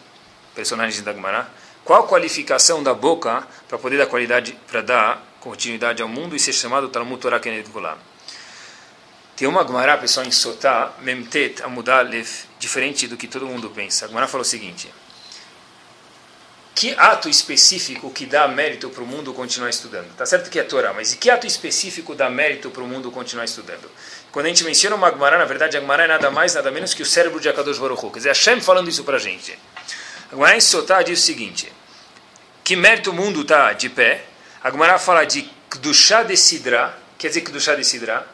personagens 0.55 1.01
da 1.03 1.13
Gemara. 1.13 1.47
Qual 1.85 2.03
a 2.03 2.07
qualificação 2.07 2.81
da 2.81 2.93
boca 2.93 3.47
para 3.67 3.77
poder 3.77 3.97
dar 3.97 4.07
qualidade, 4.07 4.57
para 4.67 4.81
dar 4.81 5.23
continuidade 5.39 6.01
ao 6.01 6.09
mundo 6.09 6.35
e 6.35 6.39
ser 6.39 6.53
chamado 6.53 6.89
Talmud 6.89 7.21
Torah 7.21 7.39
Kenet 7.39 7.69
Gulam? 7.69 7.97
Tem 9.35 9.47
uma 9.47 9.65
Gemara, 9.65 9.95
pessoal, 9.97 10.25
em 10.25 10.31
Sotá, 10.31 10.91
Memtet, 11.01 11.61
Amudalev, 11.61 12.27
diferente 12.57 13.07
do 13.07 13.15
que 13.15 13.27
todo 13.27 13.45
mundo 13.45 13.69
pensa. 13.69 14.05
A 14.05 14.07
Gemara 14.07 14.27
falou 14.27 14.41
o 14.41 14.45
seguinte 14.45 14.91
que 16.79 16.95
ato 16.97 17.27
específico 17.27 18.09
que 18.09 18.25
dá 18.25 18.47
mérito 18.47 18.89
para 18.89 19.03
o 19.03 19.05
mundo 19.05 19.33
continuar 19.33 19.69
estudando? 19.69 20.15
Tá 20.15 20.25
certo 20.25 20.49
que 20.49 20.57
é 20.57 20.63
Torá, 20.63 20.93
mas 20.93 21.11
e 21.11 21.17
que 21.17 21.29
ato 21.29 21.45
específico 21.45 22.15
dá 22.15 22.29
mérito 22.29 22.69
para 22.69 22.81
o 22.81 22.87
mundo 22.87 23.11
continuar 23.11 23.43
estudando? 23.43 23.91
Quando 24.31 24.45
a 24.45 24.47
gente 24.47 24.63
menciona 24.63 24.95
uma 24.95 25.09
Agmará, 25.09 25.37
na 25.37 25.43
verdade, 25.43 25.75
a 25.75 25.81
é 25.81 26.07
nada 26.07 26.31
mais, 26.31 26.53
nada 26.53 26.71
menos 26.71 26.93
que 26.93 27.03
o 27.03 27.05
cérebro 27.05 27.41
de 27.41 27.49
Akadosh 27.49 27.77
Baruch 27.79 28.05
Hu. 28.05 28.11
Quer 28.11 28.19
dizer, 28.19 28.29
Hashem 28.29 28.61
falando 28.61 28.87
isso 28.87 29.03
para 29.03 29.17
a 29.17 29.19
gente. 29.19 29.59
Agmará 30.31 30.55
em 30.55 30.61
Sotá 30.61 31.01
diz 31.01 31.19
o 31.19 31.21
seguinte, 31.21 31.69
que 32.63 32.77
mérito 32.77 33.11
o 33.11 33.13
mundo 33.13 33.41
está 33.41 33.73
de 33.73 33.89
pé. 33.89 34.23
Agmará 34.63 34.97
fala 34.97 35.25
de 35.25 35.51
Kdushá 35.69 36.23
de 36.23 36.37
Sidra, 36.37 36.97
quer 37.17 37.27
dizer 37.27 37.41
Kdushá 37.41 37.75
de 37.75 37.83
Sidra, 37.83 38.25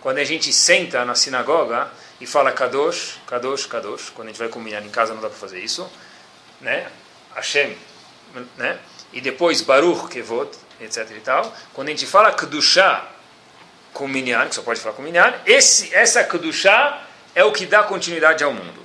quando 0.00 0.18
a 0.18 0.24
gente 0.24 0.52
senta 0.52 1.04
na 1.04 1.16
sinagoga 1.16 1.90
e 2.20 2.28
fala 2.28 2.52
Kadosh, 2.52 3.18
Kadosh, 3.26 3.66
Kadosh, 3.66 4.10
quando 4.10 4.28
a 4.28 4.30
gente 4.30 4.38
vai 4.38 4.48
combinar 4.48 4.86
em 4.86 4.88
casa 4.88 5.12
não 5.14 5.20
dá 5.20 5.28
para 5.28 5.36
fazer 5.36 5.58
isso, 5.58 5.90
né? 6.60 6.86
Hashem, 7.34 7.76
né? 8.56 8.78
e 9.12 9.20
depois 9.20 9.60
Baruch 9.60 10.08
Kevod, 10.08 10.50
etc. 10.80 11.10
e 11.16 11.20
tal, 11.20 11.54
quando 11.72 11.88
a 11.88 11.90
gente 11.90 12.06
fala 12.06 12.32
Kedushá 12.32 13.06
com 13.92 14.06
Minyan, 14.06 14.48
que 14.48 14.54
só 14.54 14.62
pode 14.62 14.80
falar 14.80 14.94
com 14.94 15.02
Minyan, 15.02 15.34
esse, 15.46 15.94
essa 15.94 16.22
Kedushá 16.24 17.02
é 17.34 17.44
o 17.44 17.52
que 17.52 17.66
dá 17.66 17.82
continuidade 17.82 18.44
ao 18.44 18.52
mundo. 18.52 18.80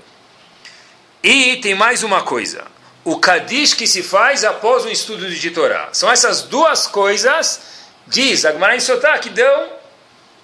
E 1.22 1.58
tem 1.58 1.76
mais 1.76 2.04
uma 2.04 2.24
coisa. 2.24 2.66
O 3.04 3.20
Kadish 3.20 3.74
que 3.74 3.88
se 3.88 4.02
faz 4.02 4.44
após 4.44 4.86
o 4.86 4.90
estudo 4.90 5.30
de 5.30 5.52
Torá. 5.52 5.90
São 5.92 6.12
essas 6.12 6.44
duas 6.44 6.88
coisas, 6.88 7.62
diz 8.08 8.46
Agmaray 8.46 8.80
Sotá, 8.80 9.18
que 9.20 9.30
dão 9.30 9.70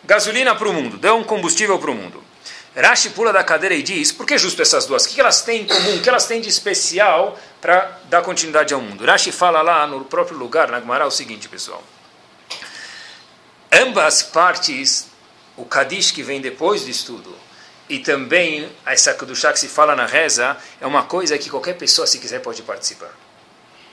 gasolina 0.03 0.55
para 0.55 0.67
o 0.67 0.73
mundo, 0.73 0.97
dão 0.97 1.23
combustível 1.23 1.77
para 1.79 1.91
o 1.91 1.95
mundo. 1.95 2.23
Rashi 2.75 3.09
pula 3.09 3.33
da 3.33 3.43
cadeira 3.43 3.75
e 3.75 3.81
diz, 3.81 4.11
por 4.11 4.25
que 4.25 4.37
justo 4.37 4.61
essas 4.61 4.85
duas? 4.85 5.05
O 5.05 5.09
que 5.09 5.19
elas 5.19 5.41
têm 5.41 5.63
em 5.63 5.65
comum? 5.65 5.97
O 5.97 6.01
que 6.01 6.09
elas 6.09 6.25
têm 6.25 6.39
de 6.39 6.49
especial 6.49 7.37
para 7.59 7.99
dar 8.05 8.21
continuidade 8.21 8.73
ao 8.73 8.81
mundo? 8.81 9.05
Rashi 9.05 9.31
fala 9.31 9.61
lá 9.61 9.87
no 9.87 10.05
próprio 10.05 10.37
lugar, 10.37 10.69
na 10.69 10.79
Gemara, 10.79 11.05
o 11.05 11.11
seguinte, 11.11 11.49
pessoal. 11.49 11.83
Ambas 13.71 14.23
partes, 14.23 15.07
o 15.57 15.65
Kadish 15.65 16.11
que 16.11 16.23
vem 16.23 16.41
depois 16.41 16.83
do 16.83 16.89
estudo, 16.89 17.35
e 17.89 17.99
também 17.99 18.69
essa 18.85 19.13
Kedushá 19.13 19.51
que 19.51 19.59
se 19.59 19.67
fala 19.67 19.95
na 19.95 20.05
reza, 20.05 20.55
é 20.79 20.85
uma 20.85 21.03
coisa 21.03 21.37
que 21.37 21.49
qualquer 21.49 21.75
pessoa, 21.75 22.05
se 22.05 22.19
quiser, 22.19 22.39
pode 22.39 22.61
participar. 22.61 23.11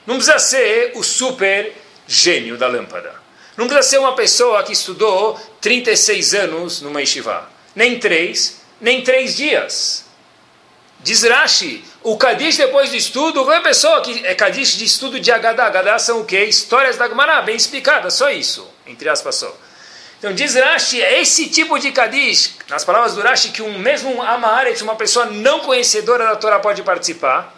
Não 0.05 0.15
precisa 0.15 0.39
ser 0.39 0.91
o 0.95 1.03
super 1.03 1.75
gênio 2.07 2.57
da 2.57 2.67
lâmpada. 2.67 3.13
Não 3.57 3.67
precisa 3.67 3.89
ser 3.89 3.97
uma 3.97 4.15
pessoa 4.15 4.63
que 4.63 4.71
estudou 4.71 5.39
36 5.59 6.35
anos 6.35 6.81
numa 6.81 7.01
yeshiva. 7.01 7.49
Nem 7.75 7.99
três, 7.99 8.61
nem 8.79 9.03
três 9.03 9.35
dias. 9.35 10.05
Diz 10.99 11.23
Rashi, 11.23 11.83
o 12.03 12.17
Kadish 12.17 12.57
depois 12.57 12.89
do 12.89 12.95
estudo, 12.95 13.43
qualquer 13.43 13.61
pessoa 13.61 14.01
que 14.01 14.25
é 14.25 14.33
Kadish 14.33 14.77
de 14.77 14.85
estudo 14.85 15.19
de 15.19 15.31
Agadá, 15.31 15.67
Agadá 15.67 15.99
são 15.99 16.21
o 16.21 16.25
quê? 16.25 16.45
Histórias 16.45 16.97
da 16.97 17.07
Gemara, 17.07 17.41
bem 17.41 17.55
explicadas, 17.55 18.15
só 18.15 18.29
isso, 18.31 18.67
entre 18.85 19.07
aspas 19.07 19.35
só. 19.35 19.55
Então 20.17 20.33
diz 20.33 20.55
Rashi, 20.55 21.01
é 21.01 21.21
esse 21.21 21.47
tipo 21.47 21.77
de 21.77 21.91
Kadish, 21.91 22.55
nas 22.67 22.83
palavras 22.83 23.13
do 23.13 23.21
Rashi, 23.21 23.49
que 23.49 23.61
um 23.61 23.77
mesmo 23.77 24.21
Amaharet, 24.21 24.81
uma 24.81 24.95
pessoa 24.95 25.27
não 25.27 25.59
conhecedora 25.59 26.25
da 26.25 26.35
Torá 26.35 26.59
pode 26.59 26.81
participar, 26.81 27.55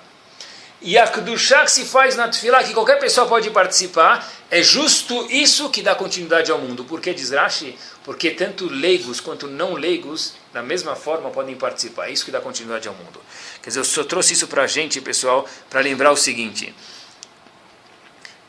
e 0.81 0.97
a 0.97 1.07
Kedushá 1.07 1.63
que 1.63 1.71
se 1.71 1.85
faz 1.85 2.15
na 2.15 2.27
Tufilá, 2.27 2.63
que 2.63 2.73
qualquer 2.73 2.99
pessoa 2.99 3.27
pode 3.27 3.49
participar, 3.51 4.29
é 4.51 4.61
justo 4.61 5.29
isso 5.29 5.69
que 5.69 5.81
dá 5.81 5.93
continuidade 5.93 6.51
ao 6.51 6.57
mundo. 6.57 6.85
Por 6.85 7.01
que 7.01 7.13
diz 7.13 7.31
Rashi? 7.31 7.77
Porque 8.03 8.31
tanto 8.31 8.67
leigos 8.67 9.19
quanto 9.19 9.47
não 9.47 9.73
leigos, 9.73 10.33
da 10.53 10.61
mesma 10.61 10.95
forma, 10.95 11.29
podem 11.29 11.55
participar. 11.55 12.07
É 12.07 12.11
isso 12.11 12.25
que 12.25 12.31
dá 12.31 12.41
continuidade 12.41 12.87
ao 12.87 12.93
mundo. 12.93 13.21
Quer 13.61 13.69
dizer, 13.69 13.79
eu 13.79 13.83
só 13.83 14.03
trouxe 14.03 14.33
isso 14.33 14.47
para 14.47 14.63
a 14.63 14.67
gente, 14.67 14.99
pessoal, 15.01 15.47
para 15.69 15.81
lembrar 15.81 16.11
o 16.11 16.17
seguinte 16.17 16.73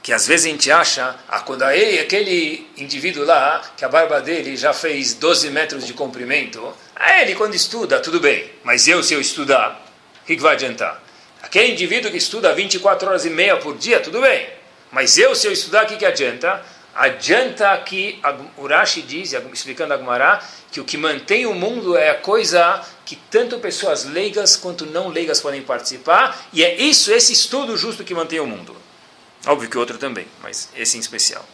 que 0.02 0.12
às 0.12 0.26
vezes 0.26 0.46
a 0.46 0.48
gente 0.48 0.70
acha, 0.70 1.14
ah, 1.28 1.40
quando 1.40 1.62
aí 1.62 1.98
aquele 1.98 2.66
indivíduo 2.76 3.24
lá, 3.24 3.62
que 3.76 3.84
a 3.84 3.88
barba 3.88 4.20
dele 4.20 4.56
já 4.56 4.72
fez 4.72 5.14
12 5.14 5.50
metros 5.50 5.86
de 5.86 5.92
comprimento, 5.92 6.74
ah, 6.96 7.20
ele 7.20 7.34
quando 7.34 7.54
estuda, 7.54 8.00
tudo 8.00 8.18
bem, 8.18 8.50
mas 8.64 8.88
eu 8.88 9.02
se 9.02 9.12
eu 9.12 9.20
estudar, 9.20 9.86
o 10.22 10.26
que, 10.26 10.36
que 10.36 10.42
vai 10.42 10.54
adiantar? 10.54 11.02
Aquele 11.42 11.72
indivíduo 11.72 12.10
que 12.10 12.16
estuda 12.16 12.54
24 12.54 13.08
horas 13.08 13.24
e 13.24 13.30
meia 13.30 13.56
por 13.56 13.76
dia, 13.76 14.00
tudo 14.00 14.20
bem. 14.20 14.48
Mas 14.90 15.16
eu, 15.16 15.34
se 15.34 15.46
eu 15.46 15.52
estudar, 15.52 15.84
o 15.84 15.86
que, 15.86 15.96
que 15.96 16.04
adianta? 16.04 16.60
Adianta 16.94 17.76
que 17.78 18.20
Urashi 18.58 19.02
diz, 19.02 19.32
explicando 19.52 19.94
a 19.94 19.98
Gemara, 19.98 20.42
que 20.70 20.80
o 20.80 20.84
que 20.84 20.96
mantém 20.96 21.46
o 21.46 21.54
mundo 21.54 21.96
é 21.96 22.10
a 22.10 22.14
coisa 22.16 22.84
que 23.04 23.16
tanto 23.16 23.58
pessoas 23.58 24.04
leigas 24.04 24.56
quanto 24.56 24.86
não 24.86 25.08
leigas 25.08 25.40
podem 25.40 25.62
participar, 25.62 26.36
e 26.52 26.64
é 26.64 26.74
isso, 26.80 27.12
esse 27.12 27.32
estudo 27.32 27.76
justo 27.76 28.04
que 28.04 28.14
mantém 28.14 28.40
o 28.40 28.46
mundo. 28.46 28.76
Óbvio 29.46 29.70
que 29.70 29.78
outro 29.78 29.98
também, 29.98 30.26
mas 30.42 30.68
esse 30.74 30.96
em 30.96 31.00
especial. 31.00 31.44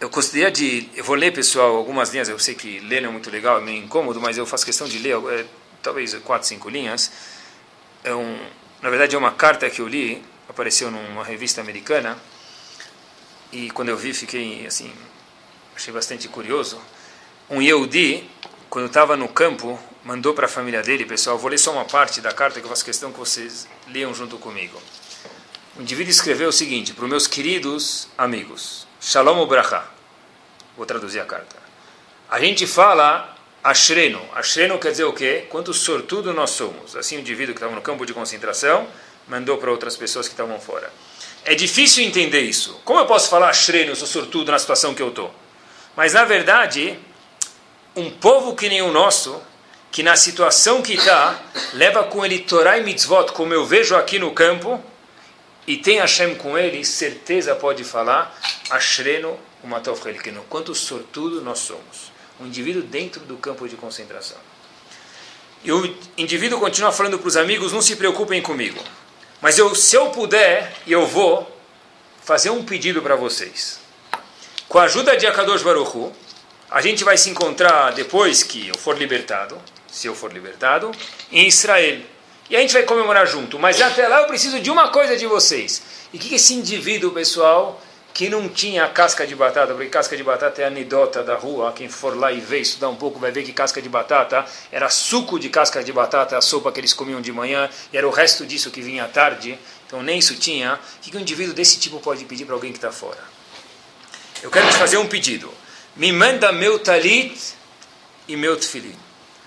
eu 0.00 0.10
gostaria 0.10 0.50
de. 0.50 0.88
Eu 0.94 1.04
vou 1.04 1.16
ler, 1.16 1.32
pessoal, 1.32 1.76
algumas 1.76 2.10
linhas. 2.10 2.28
Eu 2.28 2.38
sei 2.38 2.54
que 2.54 2.78
ler 2.80 3.00
não 3.02 3.10
é 3.10 3.12
muito 3.12 3.30
legal, 3.30 3.58
é 3.58 3.60
meio 3.60 3.82
incômodo, 3.82 4.20
mas 4.20 4.36
eu 4.36 4.46
faço 4.46 4.64
questão 4.64 4.86
de 4.86 4.98
ler, 4.98 5.16
é, 5.32 5.44
talvez 5.82 6.14
quatro, 6.16 6.46
cinco 6.46 6.68
linhas. 6.68 7.10
É 8.04 8.14
um, 8.14 8.38
na 8.82 8.90
verdade, 8.90 9.16
é 9.16 9.18
uma 9.18 9.32
carta 9.32 9.68
que 9.70 9.80
eu 9.80 9.88
li, 9.88 10.22
apareceu 10.48 10.90
numa 10.90 11.24
revista 11.24 11.60
americana. 11.60 12.18
E 13.52 13.70
quando 13.70 13.88
eu 13.88 13.96
vi, 13.96 14.12
fiquei 14.12 14.66
assim. 14.66 14.92
Achei 15.74 15.92
bastante 15.92 16.28
curioso. 16.28 16.80
Um 17.48 17.62
Yehudi, 17.62 18.28
quando 18.68 18.86
estava 18.86 19.16
no 19.16 19.28
campo, 19.28 19.78
mandou 20.04 20.34
para 20.34 20.46
a 20.46 20.48
família 20.48 20.82
dele, 20.82 21.04
pessoal. 21.04 21.38
Vou 21.38 21.50
ler 21.50 21.58
só 21.58 21.72
uma 21.72 21.84
parte 21.84 22.20
da 22.20 22.32
carta 22.32 22.60
que 22.60 22.66
eu 22.66 22.70
faço 22.70 22.84
questão 22.84 23.12
que 23.12 23.18
vocês 23.18 23.68
leiam 23.88 24.12
junto 24.14 24.38
comigo. 24.38 24.80
O 25.76 25.82
indivíduo 25.82 26.10
escreveu 26.10 26.48
o 26.48 26.52
seguinte: 26.52 26.92
para 26.92 27.04
os 27.04 27.10
meus 27.10 27.26
queridos 27.26 28.08
amigos, 28.16 28.86
Shalom 29.00 29.42
Ubracha. 29.42 29.84
Vou 30.76 30.86
traduzir 30.86 31.20
a 31.20 31.24
carta. 31.24 31.56
A 32.28 32.40
gente 32.40 32.66
fala 32.66 33.36
Ashreno. 33.62 34.20
Ashreno 34.34 34.78
quer 34.78 34.90
dizer 34.90 35.04
o 35.04 35.12
quê? 35.12 35.46
Quanto 35.48 35.72
sortudo 35.72 36.32
nós 36.32 36.50
somos. 36.50 36.96
Assim, 36.96 37.16
o 37.16 37.20
indivíduo 37.20 37.54
que 37.54 37.58
estava 37.58 37.74
no 37.74 37.82
campo 37.82 38.04
de 38.04 38.12
concentração 38.12 38.88
mandou 39.28 39.58
para 39.58 39.70
outras 39.70 39.96
pessoas 39.96 40.26
que 40.26 40.34
estavam 40.34 40.60
fora. 40.60 40.92
É 41.44 41.54
difícil 41.54 42.04
entender 42.04 42.40
isso. 42.40 42.80
Como 42.84 42.98
eu 42.98 43.06
posso 43.06 43.28
falar 43.28 43.50
Ashreno, 43.50 43.92
eu 43.92 43.96
sou 43.96 44.08
sortudo 44.08 44.50
na 44.50 44.58
situação 44.58 44.94
que 44.94 45.02
eu 45.02 45.08
estou? 45.08 45.32
Mas, 45.96 46.12
na 46.12 46.24
verdade, 46.24 46.98
um 47.94 48.10
povo 48.10 48.54
que 48.54 48.68
nem 48.68 48.82
o 48.82 48.90
nosso, 48.90 49.40
que 49.90 50.02
na 50.02 50.16
situação 50.16 50.82
que 50.82 50.94
está, 50.94 51.40
leva 51.72 52.04
com 52.04 52.24
ele 52.24 52.40
Torah 52.40 52.78
e 52.78 52.82
mitzvot, 52.82 53.32
como 53.32 53.54
eu 53.54 53.64
vejo 53.64 53.96
aqui 53.96 54.18
no 54.18 54.32
campo, 54.32 54.82
e 55.66 55.76
tem 55.76 55.98
Hashem 55.98 56.34
com 56.34 56.58
ele, 56.58 56.84
certeza 56.84 57.54
pode 57.54 57.82
falar, 57.84 58.36
Ashreno 58.70 59.38
umatov 59.62 60.06
helkeno, 60.06 60.44
quanto 60.48 60.74
sortudo 60.74 61.40
nós 61.40 61.60
somos. 61.60 62.12
Um 62.38 62.46
indivíduo 62.46 62.82
dentro 62.82 63.20
do 63.20 63.36
campo 63.36 63.66
de 63.68 63.76
concentração. 63.76 64.36
E 65.64 65.72
o 65.72 65.96
indivíduo 66.16 66.60
continua 66.60 66.92
falando 66.92 67.18
para 67.18 67.28
os 67.28 67.36
amigos, 67.36 67.72
não 67.72 67.82
se 67.82 67.96
preocupem 67.96 68.42
comigo. 68.42 68.80
Mas 69.40 69.58
eu, 69.58 69.74
se 69.74 69.96
eu 69.96 70.10
puder, 70.10 70.72
eu 70.86 71.06
vou 71.06 71.50
fazer 72.22 72.50
um 72.50 72.64
pedido 72.64 73.02
para 73.02 73.16
vocês. 73.16 73.78
Com 74.68 74.78
a 74.78 74.84
ajuda 74.84 75.16
de 75.16 75.26
Akadosh 75.26 75.62
Baruchu, 75.62 76.12
a 76.70 76.80
gente 76.80 77.04
vai 77.04 77.16
se 77.16 77.30
encontrar 77.30 77.92
depois 77.92 78.42
que 78.42 78.68
eu 78.68 78.76
for 78.76 78.98
libertado, 78.98 79.60
se 79.90 80.06
eu 80.06 80.14
for 80.14 80.32
libertado, 80.32 80.90
em 81.30 81.46
Israel. 81.46 82.00
E 82.50 82.56
a 82.56 82.60
gente 82.60 82.72
vai 82.72 82.82
comemorar 82.82 83.26
junto. 83.26 83.58
Mas 83.58 83.80
até 83.80 84.08
lá 84.08 84.20
eu 84.20 84.26
preciso 84.26 84.60
de 84.60 84.70
uma 84.70 84.88
coisa 84.88 85.16
de 85.16 85.26
vocês. 85.26 85.82
E 86.12 86.16
o 86.16 86.20
que, 86.20 86.34
esse 86.34 86.54
indivíduo, 86.54 87.12
pessoal, 87.12 87.80
que 88.16 88.30
não 88.30 88.48
tinha 88.48 88.88
casca 88.88 89.26
de 89.26 89.34
batata, 89.34 89.74
porque 89.74 89.90
casca 89.90 90.16
de 90.16 90.24
batata 90.24 90.62
é 90.62 90.64
anedota 90.64 91.22
da 91.22 91.34
rua, 91.34 91.70
quem 91.72 91.86
for 91.86 92.16
lá 92.16 92.32
e 92.32 92.40
ver, 92.40 92.60
estudar 92.60 92.88
um 92.88 92.96
pouco, 92.96 93.18
vai 93.18 93.30
ver 93.30 93.42
que 93.42 93.52
casca 93.52 93.82
de 93.82 93.90
batata 93.90 94.42
era 94.72 94.88
suco 94.88 95.38
de 95.38 95.50
casca 95.50 95.84
de 95.84 95.92
batata, 95.92 96.38
a 96.38 96.40
sopa 96.40 96.72
que 96.72 96.80
eles 96.80 96.94
comiam 96.94 97.20
de 97.20 97.30
manhã, 97.30 97.68
e 97.92 97.98
era 97.98 98.08
o 98.08 98.10
resto 98.10 98.46
disso 98.46 98.70
que 98.70 98.80
vinha 98.80 99.04
à 99.04 99.06
tarde, 99.06 99.58
então 99.86 100.02
nem 100.02 100.18
isso 100.18 100.34
tinha. 100.34 100.80
O 100.96 101.00
que, 101.02 101.14
um 101.14 101.20
indivíduo 101.20 101.52
desse 101.52 101.78
tipo 101.78 102.00
pode 102.00 102.24
pedir 102.24 102.46
para 102.46 102.54
alguém 102.54 102.72
que 102.72 102.78
está 102.78 102.90
fora? 102.90 103.22
Eu 104.42 104.50
quero 104.50 104.66
te 104.66 104.76
fazer 104.78 104.96
um 104.96 105.06
pedido. 105.06 105.52
Me 105.94 106.10
manda 106.10 106.50
meu 106.52 106.78
talit 106.78 107.38
e 108.26 108.34
meu 108.34 108.56
tefilim. 108.56 108.96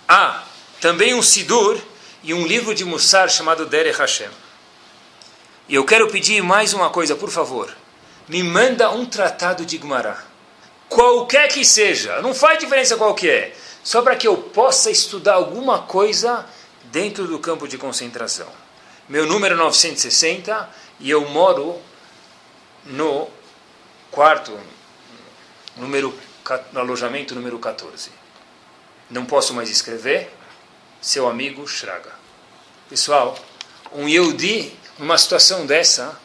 Ah, 0.07 0.43
também 0.79 1.15
um 1.15 1.23
sidur 1.23 1.81
e 2.21 2.35
um 2.35 2.45
livro 2.45 2.75
de 2.75 2.85
Mussar 2.85 3.31
chamado 3.31 3.65
Derech 3.65 3.97
Hashem. 3.97 4.29
E 5.67 5.73
eu 5.73 5.83
quero 5.83 6.07
pedir 6.11 6.43
mais 6.43 6.71
uma 6.71 6.91
coisa, 6.91 7.15
por 7.15 7.31
favor. 7.31 7.75
Me 8.29 8.43
manda 8.43 8.91
um 8.91 9.07
tratado 9.07 9.65
de 9.65 9.77
Gemara. 9.77 10.23
Qualquer 10.87 11.47
que 11.47 11.65
seja, 11.65 12.21
não 12.21 12.33
faz 12.33 12.59
diferença 12.59 12.95
qual 12.95 13.15
que 13.15 13.27
é. 13.29 13.55
Só 13.83 14.03
para 14.03 14.15
que 14.15 14.27
eu 14.27 14.37
possa 14.37 14.91
estudar 14.91 15.33
alguma 15.33 15.81
coisa 15.81 16.45
dentro 16.85 17.27
do 17.27 17.39
campo 17.39 17.67
de 17.67 17.77
concentração. 17.77 18.47
Meu 19.07 19.25
número 19.25 19.55
é 19.55 19.57
960 19.57 20.69
e 20.99 21.09
eu 21.09 21.27
moro 21.29 21.81
no 22.85 23.27
quarto, 24.11 24.55
número, 25.75 26.13
no 26.71 26.79
alojamento 26.79 27.33
número 27.33 27.57
14. 27.57 28.11
Não 29.09 29.25
posso 29.25 29.55
mais 29.55 29.71
escrever, 29.71 30.31
seu 31.01 31.27
amigo 31.27 31.67
Shraga. 31.67 32.11
Pessoal, 32.87 33.35
um 33.91 34.07
Yehudi, 34.07 34.71
numa 34.99 35.17
situação 35.17 35.65
dessa, 35.65 36.19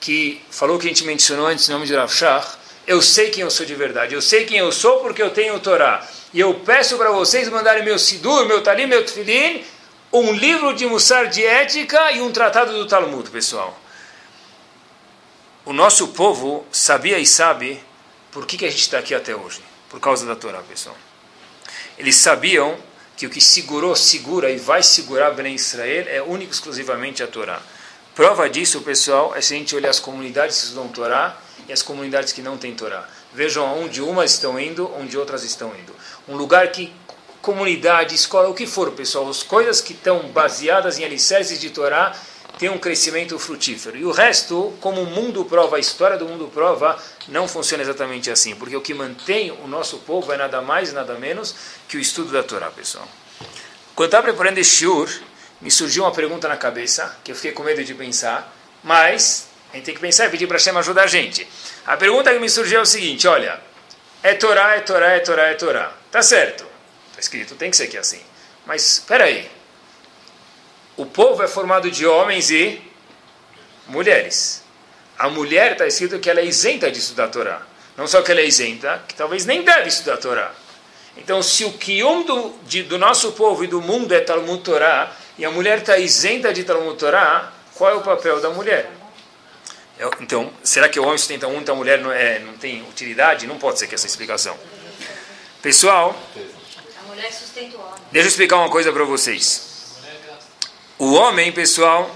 que 0.00 0.40
falou 0.50 0.78
que 0.78 0.86
a 0.86 0.88
gente 0.88 1.04
mencionou 1.04 1.46
antes 1.46 1.68
o 1.68 1.72
nome 1.72 1.86
de 1.86 1.94
Rav 1.94 2.12
Shach, 2.12 2.58
eu 2.86 3.02
sei 3.02 3.30
quem 3.30 3.42
eu 3.42 3.50
sou 3.50 3.66
de 3.66 3.74
verdade, 3.74 4.14
eu 4.14 4.22
sei 4.22 4.44
quem 4.46 4.58
eu 4.58 4.72
sou 4.72 5.00
porque 5.00 5.22
eu 5.22 5.30
tenho 5.30 5.54
o 5.54 5.60
Torá. 5.60 6.06
E 6.32 6.40
eu 6.40 6.54
peço 6.54 6.96
para 6.96 7.10
vocês 7.10 7.48
mandarem 7.48 7.84
meu 7.84 7.98
Sidur, 7.98 8.46
meu 8.46 8.62
Talim, 8.62 8.86
meu 8.86 9.04
Tfilin, 9.04 9.64
um 10.12 10.32
livro 10.32 10.72
de 10.74 10.86
Mussar 10.86 11.28
de 11.28 11.44
ética 11.44 12.12
e 12.12 12.20
um 12.20 12.32
tratado 12.32 12.72
do 12.72 12.86
Talmud, 12.86 13.28
pessoal. 13.30 13.78
O 15.64 15.72
nosso 15.72 16.08
povo 16.08 16.66
sabia 16.72 17.18
e 17.18 17.26
sabe 17.26 17.80
por 18.32 18.46
que, 18.46 18.56
que 18.56 18.64
a 18.64 18.70
gente 18.70 18.80
está 18.80 18.98
aqui 18.98 19.14
até 19.14 19.36
hoje. 19.36 19.60
Por 19.88 20.00
causa 20.00 20.24
da 20.24 20.34
Torá, 20.34 20.60
pessoal. 20.62 20.96
Eles 21.98 22.16
sabiam 22.16 22.76
que 23.16 23.26
o 23.26 23.30
que 23.30 23.40
segurou, 23.40 23.94
segura 23.94 24.50
e 24.50 24.56
vai 24.56 24.82
segurar 24.82 25.32
Ben 25.32 25.54
Israel 25.54 26.06
é 26.08 26.22
único 26.22 26.52
exclusivamente 26.52 27.22
a 27.22 27.26
Torá. 27.26 27.60
Prova 28.14 28.50
disso, 28.50 28.80
pessoal, 28.80 29.34
é 29.36 29.40
se 29.40 29.54
a 29.54 29.56
gente 29.56 29.74
olhar 29.76 29.90
as 29.90 30.00
comunidades 30.00 30.58
que 30.58 30.64
estudam 30.64 30.88
Torá 30.88 31.36
e 31.68 31.72
as 31.72 31.80
comunidades 31.80 32.32
que 32.32 32.42
não 32.42 32.58
têm 32.58 32.74
Torá. 32.74 33.08
Vejam 33.32 33.64
onde 33.80 34.02
umas 34.02 34.32
estão 34.32 34.58
indo, 34.58 34.90
onde 34.98 35.16
outras 35.16 35.44
estão 35.44 35.68
indo. 35.68 35.94
Um 36.28 36.36
lugar 36.36 36.70
que 36.72 36.92
comunidade, 37.40 38.14
escola, 38.14 38.48
o 38.48 38.54
que 38.54 38.66
for, 38.66 38.90
pessoal, 38.92 39.28
as 39.28 39.44
coisas 39.44 39.80
que 39.80 39.92
estão 39.92 40.28
baseadas 40.28 40.98
em 40.98 41.04
alicerces 41.04 41.60
de 41.60 41.70
Torá 41.70 42.14
tem 42.58 42.68
um 42.68 42.78
crescimento 42.78 43.38
frutífero. 43.38 43.96
E 43.96 44.04
o 44.04 44.10
resto, 44.10 44.74
como 44.80 45.00
o 45.00 45.06
mundo 45.06 45.44
prova, 45.44 45.76
a 45.76 45.80
história 45.80 46.18
do 46.18 46.26
mundo 46.26 46.50
prova, 46.52 47.00
não 47.28 47.46
funciona 47.46 47.82
exatamente 47.82 48.28
assim. 48.30 48.56
Porque 48.56 48.76
o 48.76 48.80
que 48.80 48.92
mantém 48.92 49.52
o 49.52 49.68
nosso 49.68 49.98
povo 49.98 50.32
é 50.32 50.36
nada 50.36 50.60
mais, 50.60 50.92
nada 50.92 51.14
menos 51.14 51.54
que 51.88 51.96
o 51.96 52.00
estudo 52.00 52.32
da 52.32 52.42
Torá, 52.42 52.70
pessoal. 52.70 53.08
Quando 53.94 54.08
estava 54.08 54.24
preparando 54.24 54.58
este 54.58 54.78
shiur, 54.78 55.08
me 55.60 55.70
surgiu 55.70 56.04
uma 56.04 56.12
pergunta 56.12 56.48
na 56.48 56.56
cabeça, 56.56 57.18
que 57.22 57.32
eu 57.32 57.36
fiquei 57.36 57.52
com 57.52 57.62
medo 57.62 57.84
de 57.84 57.94
pensar, 57.94 58.54
mas 58.82 59.48
a 59.72 59.76
gente 59.76 59.84
tem 59.84 59.94
que 59.94 60.00
pensar 60.00 60.26
e 60.26 60.30
pedir 60.30 60.46
para 60.46 60.56
Hashem 60.56 60.76
ajudar 60.76 61.04
a 61.04 61.06
gente. 61.06 61.46
A 61.86 61.96
pergunta 61.96 62.32
que 62.32 62.38
me 62.38 62.48
surgiu 62.48 62.80
é 62.80 62.82
o 62.82 62.86
seguinte, 62.86 63.28
olha, 63.28 63.60
é 64.22 64.34
Torá, 64.34 64.76
é 64.76 64.80
Torá, 64.80 65.12
é 65.12 65.20
Torá, 65.20 65.42
é 65.48 65.54
Torá. 65.54 65.92
Tá 66.10 66.22
certo, 66.22 66.66
está 67.10 67.20
escrito, 67.20 67.54
tem 67.54 67.70
que 67.70 67.76
ser 67.76 67.86
que 67.88 67.96
é 67.96 68.00
assim. 68.00 68.20
Mas, 68.66 68.86
espera 68.86 69.24
aí, 69.24 69.50
o 70.96 71.06
povo 71.06 71.42
é 71.42 71.48
formado 71.48 71.90
de 71.90 72.06
homens 72.06 72.50
e 72.50 72.80
mulheres. 73.86 74.62
A 75.18 75.28
mulher 75.28 75.72
está 75.72 75.86
escrito 75.86 76.18
que 76.18 76.30
ela 76.30 76.40
é 76.40 76.44
isenta 76.46 76.90
de 76.90 76.98
estudar 76.98 77.24
a 77.24 77.28
Torá. 77.28 77.62
Não 77.96 78.06
só 78.06 78.22
que 78.22 78.30
ela 78.30 78.40
é 78.40 78.46
isenta, 78.46 79.02
que 79.06 79.14
talvez 79.14 79.44
nem 79.44 79.62
deve 79.62 79.88
estudar 79.88 80.14
a 80.14 80.18
Torá. 80.18 80.52
Então, 81.16 81.42
se 81.42 81.64
o 81.64 81.72
quium 81.72 82.22
do, 82.22 82.54
de, 82.64 82.82
do 82.82 82.98
nosso 82.98 83.32
povo 83.32 83.62
e 83.64 83.66
do 83.66 83.82
mundo 83.82 84.12
é 84.14 84.20
Talmud 84.20 84.62
Torá, 84.62 85.14
e 85.40 85.44
a 85.46 85.50
mulher 85.50 85.78
está 85.78 85.96
isenta 85.96 86.52
de 86.52 86.64
Talmud 86.64 86.98
Torá, 86.98 87.50
qual 87.74 87.90
é 87.90 87.94
o 87.94 88.02
papel 88.02 88.42
da 88.42 88.50
mulher? 88.50 88.90
Então, 90.20 90.52
será 90.62 90.86
que 90.86 91.00
o 91.00 91.02
homem 91.02 91.16
sustenta 91.16 91.46
um, 91.46 91.58
então 91.58 91.76
a 91.76 91.78
mulher 91.78 91.98
não, 91.98 92.12
é, 92.12 92.38
não 92.40 92.58
tem 92.58 92.82
utilidade? 92.82 93.46
Não 93.46 93.56
pode 93.56 93.78
ser 93.78 93.86
que 93.86 93.94
essa 93.94 94.06
explicação. 94.06 94.54
Pessoal, 95.62 96.14
deixa 98.12 98.26
eu 98.26 98.28
explicar 98.28 98.56
uma 98.56 98.68
coisa 98.68 98.92
para 98.92 99.02
vocês. 99.04 99.96
O 100.98 101.14
homem, 101.14 101.50
pessoal, 101.52 102.14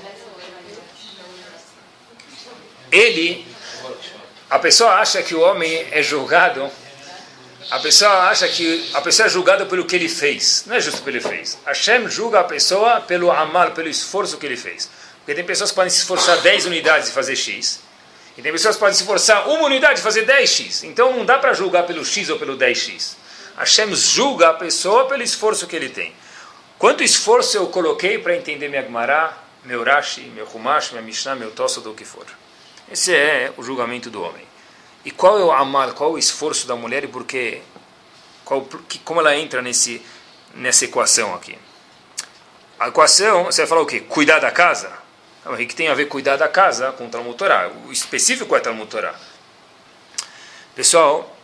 ele, 2.93 3.47
a 4.51 4.59
pessoa 4.59 4.97
acha 4.97 5.23
que 5.23 5.35
o 5.35 5.41
homem 5.41 5.89
é 5.91 6.03
julgado, 6.03 6.71
a 7.71 7.79
pessoa 7.79 8.29
acha 8.29 8.47
que 8.49 8.91
a 8.95 9.01
pessoa 9.01 9.27
é 9.27 9.29
julgada 9.29 9.67
pelo 9.67 9.85
que 9.85 9.97
ele 9.97 10.09
fez. 10.09 10.65
Não 10.67 10.77
é 10.77 10.81
justo 10.81 11.03
pelo 11.03 11.19
que 11.19 11.27
ele 11.27 11.37
fez. 11.37 11.59
Hashem 11.67 12.09
julga 12.09 12.41
a 12.41 12.45
pessoa 12.45 13.01
pelo 13.01 13.31
amar, 13.31 13.73
pelo 13.73 13.89
esforço 13.89 14.37
que 14.37 14.47
ele 14.47 14.57
fez. 14.57 14.91
Porque 15.19 15.35
tem 15.35 15.45
pessoas 15.45 15.71
que 15.71 15.77
podem 15.77 15.91
se 15.91 15.99
esforçar 15.99 16.39
10 16.41 16.67
unidades 16.67 17.09
de 17.09 17.15
fazer 17.15 17.35
X. 17.35 17.81
E 18.37 18.43
tem 18.43 18.53
pessoas 18.53 18.77
que 18.77 18.81
podem 18.81 18.95
se 18.95 19.03
esforçar 19.03 19.49
uma 19.49 19.65
unidade 19.65 19.97
de 19.97 20.03
fazer 20.03 20.27
10x. 20.27 20.85
Então 20.85 21.17
não 21.17 21.25
dá 21.25 21.39
para 21.39 21.55
julgar 21.55 21.85
pelo 21.87 22.05
X 22.05 22.29
ou 22.29 22.39
pelo 22.39 22.57
10x. 22.57 23.17
Hashem 23.57 23.95
julga 23.95 24.51
a 24.51 24.55
pessoa 24.55 25.07
pelo 25.07 25.23
esforço 25.23 25.67
que 25.67 25.77
ele 25.77 25.89
tem. 25.89 26.13
Quanto 26.79 27.05
esforço 27.05 27.57
eu 27.57 27.69
coloquei 27.69 28.19
para 28.19 28.37
entender 28.37 28.69
minha 28.69 28.83
Gemara, 28.83 29.33
meu 29.65 29.85
Rashi, 29.85 30.23
meu 30.35 30.47
Humash, 30.53 30.91
minha 30.91 31.03
Mishnah, 31.03 31.37
meu 31.37 31.53
Tosso, 31.53 31.81
o 31.89 31.95
que 31.95 32.05
for. 32.05 32.27
Esse 32.91 33.15
é 33.15 33.53
o 33.57 33.63
julgamento 33.63 34.11
do 34.11 34.23
homem. 34.23 34.54
E 35.05 35.11
qual 35.11 35.39
é 35.39 35.45
o 35.45 35.53
amal, 35.53 35.93
qual 35.93 36.11
é 36.11 36.13
o 36.15 36.19
esforço 36.19 36.67
da 36.67 36.75
mulher 36.75 37.05
e 37.05 37.09
por 37.09 37.25
quê? 37.25 37.61
Qual, 38.45 38.63
que, 38.89 38.99
como 39.01 39.21
ela 39.21 39.37
entra 39.37 39.61
nesse, 39.61 40.05
nessa 40.55 40.85
equação 40.85 41.35
aqui? 41.35 41.59
A 42.79 42.89
equação, 42.89 43.45
você 43.45 43.63
vai 43.63 43.69
falar 43.69 43.81
o 43.83 43.87
quê? 43.87 44.01
Cuidar 44.01 44.41
da 44.41 44.51
casa? 44.51 44.93
O 45.45 45.57
que 45.57 45.75
tem 45.75 45.89
a 45.89 45.95
ver 45.95 46.07
cuidar 46.07 46.37
da 46.37 46.49
casa 46.49 46.93
com 46.93 47.07
o 47.07 47.11
Talmud 47.11 47.37
Torah? 47.37 47.71
O 47.87 47.93
específico 47.93 48.57
é 48.57 48.61
Talmud 48.61 48.89
Torah. 48.89 49.15
Pessoal, 50.75 51.37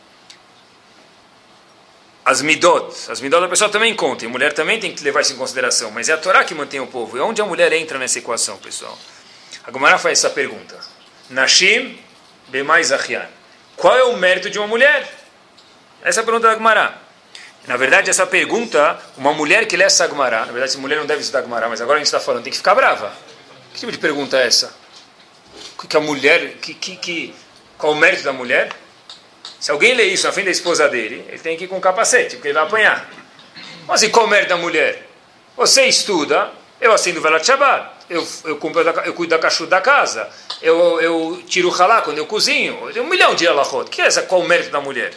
as 2.25 2.41
midot. 2.41 2.95
As 3.11 3.21
midot 3.21 3.45
a 3.45 3.49
pessoa 3.49 3.71
também 3.71 3.95
conta, 3.95 4.25
e 4.25 4.27
a 4.27 4.31
mulher 4.31 4.55
também 4.55 4.81
tem 4.81 4.95
que 4.95 5.05
levar 5.05 5.21
isso 5.21 5.35
em 5.35 5.37
consideração, 5.37 5.91
mas 5.91 6.09
é 6.09 6.15
a 6.15 6.19
Torá 6.19 6.45
que 6.45 6.55
mantém 6.55 6.81
o 6.81 6.87
povo. 6.87 7.17
E 7.17 7.21
onde 7.21 7.43
a 7.43 7.45
mulher 7.45 7.73
entra 7.73 7.99
nessa 7.99 8.19
equação, 8.19 8.57
pessoal? 8.57 8.99
A 9.65 9.71
Gomara 9.71 9.99
faz 9.99 10.19
essa 10.19 10.31
pergunta. 10.31 10.79
Nashim 11.29 11.99
bemais 12.49 12.93
achian. 12.93 13.29
Qual 13.81 13.97
é 13.97 14.05
o 14.05 14.15
mérito 14.15 14.51
de 14.51 14.59
uma 14.59 14.69
mulher? 14.69 15.11
Essa 16.03 16.21
é 16.21 16.23
a 16.23 16.25
pergunta 16.25 16.49
da 16.49 16.55
Gomara. 16.55 16.95
Na 17.67 17.79
verdade, 17.79 18.11
essa 18.11 18.27
pergunta, 18.27 18.99
uma 19.17 19.33
mulher 19.33 19.67
que 19.67 19.75
lê 19.75 19.85
essa 19.85 20.07
Gomara, 20.07 20.41
na 20.41 20.53
verdade, 20.53 20.73
essa 20.73 20.79
mulher 20.79 20.99
não 20.99 21.07
deve 21.07 21.23
estudar 21.23 21.41
Gomara, 21.41 21.67
mas 21.67 21.81
agora 21.81 21.97
a 21.97 21.99
gente 21.99 22.07
está 22.07 22.21
falando, 22.21 22.43
tem 22.43 22.51
que 22.51 22.59
ficar 22.59 22.75
brava. 22.75 23.11
Que 23.73 23.81
tipo 23.81 23.91
de 23.91 23.97
pergunta 23.97 24.37
é 24.37 24.47
essa? 24.47 24.75
Que 25.89 25.97
a 25.97 26.01
mulher, 26.01 26.57
que, 26.61 26.75
que, 26.75 26.97
que, 26.97 27.35
qual 27.79 27.95
o 27.95 27.97
mérito 27.97 28.23
da 28.23 28.35
mulher? 28.35 28.71
Se 29.59 29.71
alguém 29.71 29.95
lê 29.95 30.05
isso 30.05 30.27
na 30.27 30.33
frente 30.33 30.47
da 30.47 30.53
esposa 30.53 30.87
dele, 30.87 31.25
ele 31.27 31.39
tem 31.39 31.57
que 31.57 31.65
ir 31.65 31.69
com 31.69 31.81
capacete, 31.81 32.37
porque 32.37 32.49
ele 32.49 32.55
vai 32.55 32.65
apanhar. 32.65 33.09
Mas 33.87 34.03
e 34.03 34.11
qual 34.11 34.27
o 34.27 34.29
mérito 34.29 34.51
da 34.51 34.59
mulher? 34.59 35.09
Você 35.57 35.87
estuda, 35.87 36.51
eu 36.79 36.93
acendo 36.93 37.23
vela 37.23 37.41
de 37.41 37.47
Shabbat, 37.47 37.93
eu, 38.11 38.27
eu, 38.45 38.57
cumpro 38.57 38.83
eu 38.83 39.15
cuido 39.15 39.31
da 39.31 39.39
cachorro 39.39 39.71
da 39.71 39.81
casa, 39.81 40.29
eu, 40.61 41.01
eu 41.01 41.43
tiro 41.47 41.69
o 41.71 41.73
halá 41.73 42.03
quando 42.03 42.19
eu 42.19 42.27
cozinho, 42.27 42.91
um 43.01 43.07
milhão 43.07 43.37
de 43.37 43.47
alahot. 43.47 43.89
Que 43.89 44.03
é 44.03 44.07
essa, 44.07 44.23
qual 44.23 44.41
o 44.41 44.49
mérito 44.49 44.71
da 44.71 44.81
mulher? 44.81 45.15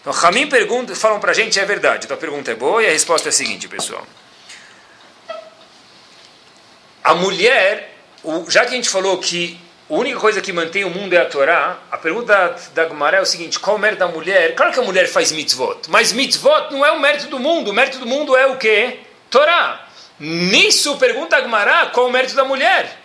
Então, 0.00 0.12
Ramim 0.12 0.46
pergunta, 0.46 0.94
falam 0.94 1.18
para 1.18 1.32
a 1.32 1.34
gente, 1.34 1.58
é 1.58 1.64
verdade. 1.64 2.04
Então 2.04 2.16
a 2.16 2.20
pergunta 2.20 2.52
é 2.52 2.54
boa 2.54 2.80
e 2.80 2.86
a 2.86 2.90
resposta 2.90 3.28
é 3.28 3.30
a 3.30 3.32
seguinte, 3.32 3.66
pessoal. 3.66 4.06
A 7.02 7.14
mulher, 7.14 7.92
já 8.48 8.64
que 8.64 8.68
a 8.68 8.76
gente 8.76 8.88
falou 8.88 9.18
que 9.18 9.60
a 9.90 9.94
única 9.94 10.20
coisa 10.20 10.40
que 10.40 10.52
mantém 10.52 10.84
o 10.84 10.90
mundo 10.90 11.12
é 11.12 11.18
a 11.18 11.24
Torá, 11.24 11.78
a 11.90 11.98
pergunta 11.98 12.56
da 12.72 12.88
Gemara 12.88 13.16
é 13.16 13.20
o 13.20 13.26
seguinte, 13.26 13.58
qual 13.58 13.76
o 13.76 13.78
mérito 13.80 13.98
da 13.98 14.08
mulher? 14.08 14.54
Claro 14.54 14.72
que 14.72 14.78
a 14.78 14.82
mulher 14.82 15.08
faz 15.08 15.32
mitzvot, 15.32 15.88
mas 15.88 16.12
mitzvot 16.12 16.70
não 16.70 16.86
é 16.86 16.92
o 16.92 17.00
mérito 17.00 17.26
do 17.26 17.40
mundo, 17.40 17.70
o 17.70 17.74
mérito 17.74 17.98
do 17.98 18.06
mundo 18.06 18.36
é 18.36 18.46
o 18.46 18.56
quê? 18.56 19.00
Torá. 19.28 19.85
Nisso 20.18 20.96
pergunta 20.96 21.36
a 21.36 21.40
Gemara 21.40 21.86
qual 21.86 22.06
o 22.06 22.12
mérito 22.12 22.34
da 22.34 22.44
mulher. 22.44 22.98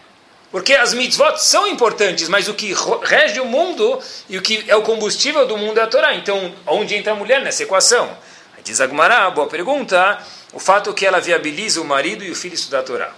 Porque 0.51 0.73
as 0.73 0.93
mitzvot 0.93 1.37
são 1.37 1.65
importantes, 1.65 2.27
mas 2.27 2.47
o 2.47 2.53
que 2.53 2.75
rege 3.03 3.39
o 3.39 3.45
mundo 3.45 3.99
e 4.27 4.37
o 4.37 4.41
que 4.41 4.65
é 4.67 4.75
o 4.75 4.81
combustível 4.81 5.47
do 5.47 5.57
mundo 5.57 5.79
é 5.79 5.83
a 5.83 5.87
Torá. 5.87 6.13
Então, 6.13 6.53
onde 6.67 6.95
entra 6.95 7.13
a 7.13 7.15
mulher 7.15 7.41
nessa 7.41 7.63
equação? 7.63 8.17
Diz 8.63 8.79
a 8.79 8.87
Gemara, 8.87 9.29
boa 9.31 9.47
pergunta, 9.47 10.21
o 10.53 10.59
fato 10.59 10.93
que 10.93 11.05
ela 11.05 11.19
viabiliza 11.19 11.81
o 11.81 11.85
marido 11.85 12.23
e 12.23 12.29
o 12.29 12.35
filho 12.35 12.53
estudar 12.53 12.79
a 12.79 12.83
Torá. 12.83 13.11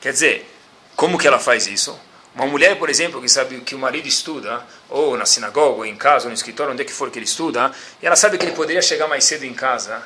Quer 0.00 0.12
dizer, 0.12 0.54
como 0.94 1.18
que 1.18 1.26
ela 1.26 1.38
faz 1.38 1.66
isso? 1.66 1.98
Uma 2.34 2.46
mulher, 2.46 2.76
por 2.78 2.90
exemplo, 2.90 3.20
que 3.20 3.28
sabe 3.28 3.60
que 3.60 3.74
o 3.74 3.78
marido 3.78 4.06
estuda, 4.06 4.64
ou 4.88 5.16
na 5.16 5.24
sinagoga, 5.24 5.78
ou 5.78 5.86
em 5.86 5.96
casa, 5.96 6.26
ou 6.26 6.28
no 6.28 6.34
escritório, 6.34 6.72
onde 6.72 6.82
é 6.82 6.84
que 6.84 6.92
for 6.92 7.10
que 7.10 7.18
ele 7.18 7.24
estuda, 7.24 7.72
e 8.02 8.06
ela 8.06 8.16
sabe 8.16 8.36
que 8.38 8.44
ele 8.44 8.54
poderia 8.54 8.82
chegar 8.82 9.08
mais 9.08 9.24
cedo 9.24 9.44
em 9.44 9.54
casa, 9.54 10.02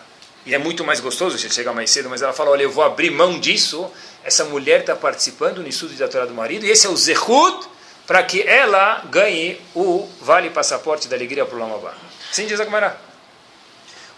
e 0.49 0.55
é 0.55 0.59
muito 0.59 0.83
mais 0.83 0.99
gostoso 0.99 1.37
ele 1.37 1.53
chegar 1.53 1.75
mais 1.75 1.91
cedo, 1.91 2.09
mas 2.09 2.23
ela 2.23 2.33
fala, 2.33 2.49
olha, 2.49 2.63
eu 2.63 2.71
vou 2.71 2.83
abrir 2.83 3.11
mão 3.11 3.39
disso, 3.39 3.87
essa 4.25 4.47
mulher 4.47 4.81
está 4.81 4.97
participando 4.97 5.59
no 5.59 5.69
estudo 5.69 5.93
da 5.93 6.09
Torá 6.09 6.25
do 6.25 6.33
marido, 6.33 6.65
e 6.65 6.71
esse 6.71 6.87
é 6.87 6.89
o 6.91 6.97
zehut 6.97 7.69
para 8.07 8.23
que 8.23 8.41
ela 8.41 9.05
ganhe 9.11 9.61
o 9.75 10.09
vale 10.23 10.49
passaporte 10.49 11.07
da 11.07 11.17
alegria 11.17 11.45
para 11.45 11.55
o 11.55 11.61
Lamabá. 11.61 11.93
Assim 12.31 12.47
diz 12.47 12.59
a 12.59 12.65
Gemara. 12.65 12.99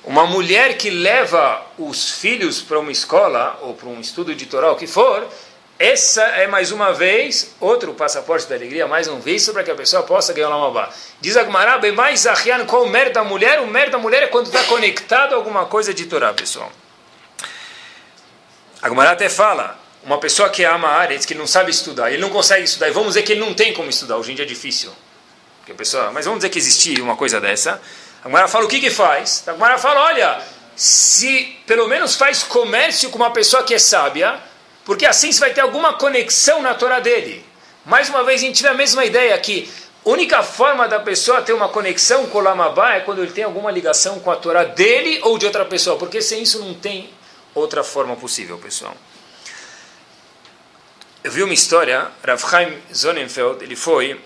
Uma 0.04 0.24
mulher 0.24 0.78
que 0.78 0.88
leva 0.88 1.66
os 1.76 2.12
filhos 2.12 2.62
para 2.62 2.78
uma 2.78 2.92
escola, 2.92 3.58
ou 3.62 3.74
para 3.74 3.88
um 3.88 4.00
estudo 4.00 4.32
Torá, 4.46 4.70
o 4.70 4.76
que 4.76 4.86
for, 4.86 5.26
essa 5.80 6.22
é 6.22 6.46
mais 6.46 6.70
uma 6.70 6.92
vez 6.92 7.54
outro 7.58 7.94
passaporte 7.94 8.46
da 8.46 8.54
alegria, 8.54 8.86
mais 8.86 9.08
um 9.08 9.18
visto 9.18 9.50
para 9.54 9.64
que 9.64 9.70
a 9.70 9.74
pessoa 9.74 10.02
possa 10.02 10.30
ganhar 10.34 10.48
uma 10.48 10.58
Lamabá. 10.58 10.90
Diz 11.22 11.38
a 11.38 11.42
Gemara, 11.42 11.78
bem 11.78 11.90
mais 11.90 12.26
Achian, 12.26 12.66
qual 12.66 12.84
o 12.84 12.88
mérito 12.90 13.14
da 13.14 13.24
mulher? 13.24 13.60
O 13.60 13.66
mérito 13.66 13.92
da 13.92 13.98
mulher 13.98 14.24
é 14.24 14.26
quando 14.26 14.48
está 14.48 14.62
conectado 14.64 15.32
a 15.32 15.36
alguma 15.36 15.64
coisa 15.64 15.94
de 15.94 16.04
Torá, 16.04 16.34
pessoal. 16.34 16.70
A 18.82 18.90
Gemara 18.90 19.12
até 19.12 19.30
fala, 19.30 19.80
uma 20.04 20.18
pessoa 20.18 20.50
que 20.50 20.62
ama 20.64 20.86
a 20.86 20.96
área, 20.96 21.16
diz 21.16 21.24
que 21.24 21.34
não 21.34 21.46
sabe 21.46 21.70
estudar, 21.70 22.12
ele 22.12 22.20
não 22.20 22.28
consegue 22.28 22.64
estudar, 22.64 22.88
e 22.88 22.92
vamos 22.92 23.08
dizer 23.08 23.22
que 23.22 23.32
ele 23.32 23.40
não 23.40 23.54
tem 23.54 23.72
como 23.72 23.88
estudar, 23.88 24.18
hoje 24.18 24.32
em 24.32 24.34
dia 24.34 24.44
é 24.44 24.48
difícil. 24.48 24.92
Porque 25.60 25.72
a 25.72 25.74
pessoa, 25.74 26.10
mas 26.12 26.26
vamos 26.26 26.40
dizer 26.40 26.50
que 26.50 26.58
existia 26.58 27.02
uma 27.02 27.16
coisa 27.16 27.40
dessa. 27.40 27.80
A 28.22 28.28
Gemara 28.28 28.48
fala, 28.48 28.66
o 28.66 28.68
que 28.68 28.80
que 28.80 28.90
faz? 28.90 29.44
A 29.46 29.52
Gemara 29.52 29.78
fala, 29.78 30.02
olha, 30.02 30.42
se 30.76 31.56
pelo 31.66 31.88
menos 31.88 32.16
faz 32.16 32.42
comércio 32.42 33.08
com 33.08 33.16
uma 33.16 33.30
pessoa 33.30 33.62
que 33.62 33.72
é 33.72 33.78
sábia, 33.78 34.49
porque 34.90 35.06
assim 35.06 35.30
você 35.30 35.38
vai 35.38 35.54
ter 35.54 35.60
alguma 35.60 35.92
conexão 35.92 36.60
na 36.60 36.74
Torá 36.74 36.98
dele. 36.98 37.44
Mais 37.86 38.08
uma 38.08 38.24
vez, 38.24 38.40
a 38.40 38.44
gente 38.44 38.56
tiver 38.56 38.70
a 38.70 38.74
mesma 38.74 39.04
ideia 39.04 39.38
que 39.38 39.70
única 40.04 40.42
forma 40.42 40.88
da 40.88 40.98
pessoa 40.98 41.40
ter 41.42 41.52
uma 41.52 41.68
conexão 41.68 42.26
com 42.26 42.38
o 42.38 42.40
Lamabá 42.40 42.94
é 42.94 43.00
quando 43.02 43.22
ele 43.22 43.30
tem 43.30 43.44
alguma 43.44 43.70
ligação 43.70 44.18
com 44.18 44.32
a 44.32 44.36
Torá 44.36 44.64
dele 44.64 45.20
ou 45.22 45.38
de 45.38 45.46
outra 45.46 45.64
pessoa, 45.64 45.96
porque 45.96 46.20
sem 46.20 46.42
isso 46.42 46.58
não 46.58 46.74
tem 46.74 47.08
outra 47.54 47.84
forma 47.84 48.16
possível, 48.16 48.58
pessoal. 48.58 48.96
Eu 51.22 51.30
vi 51.30 51.44
uma 51.44 51.54
história, 51.54 52.10
Rav 52.26 52.42
Chaim 52.50 52.76
Sonnenfeld, 52.92 53.62
ele 53.62 53.76
foi 53.76 54.20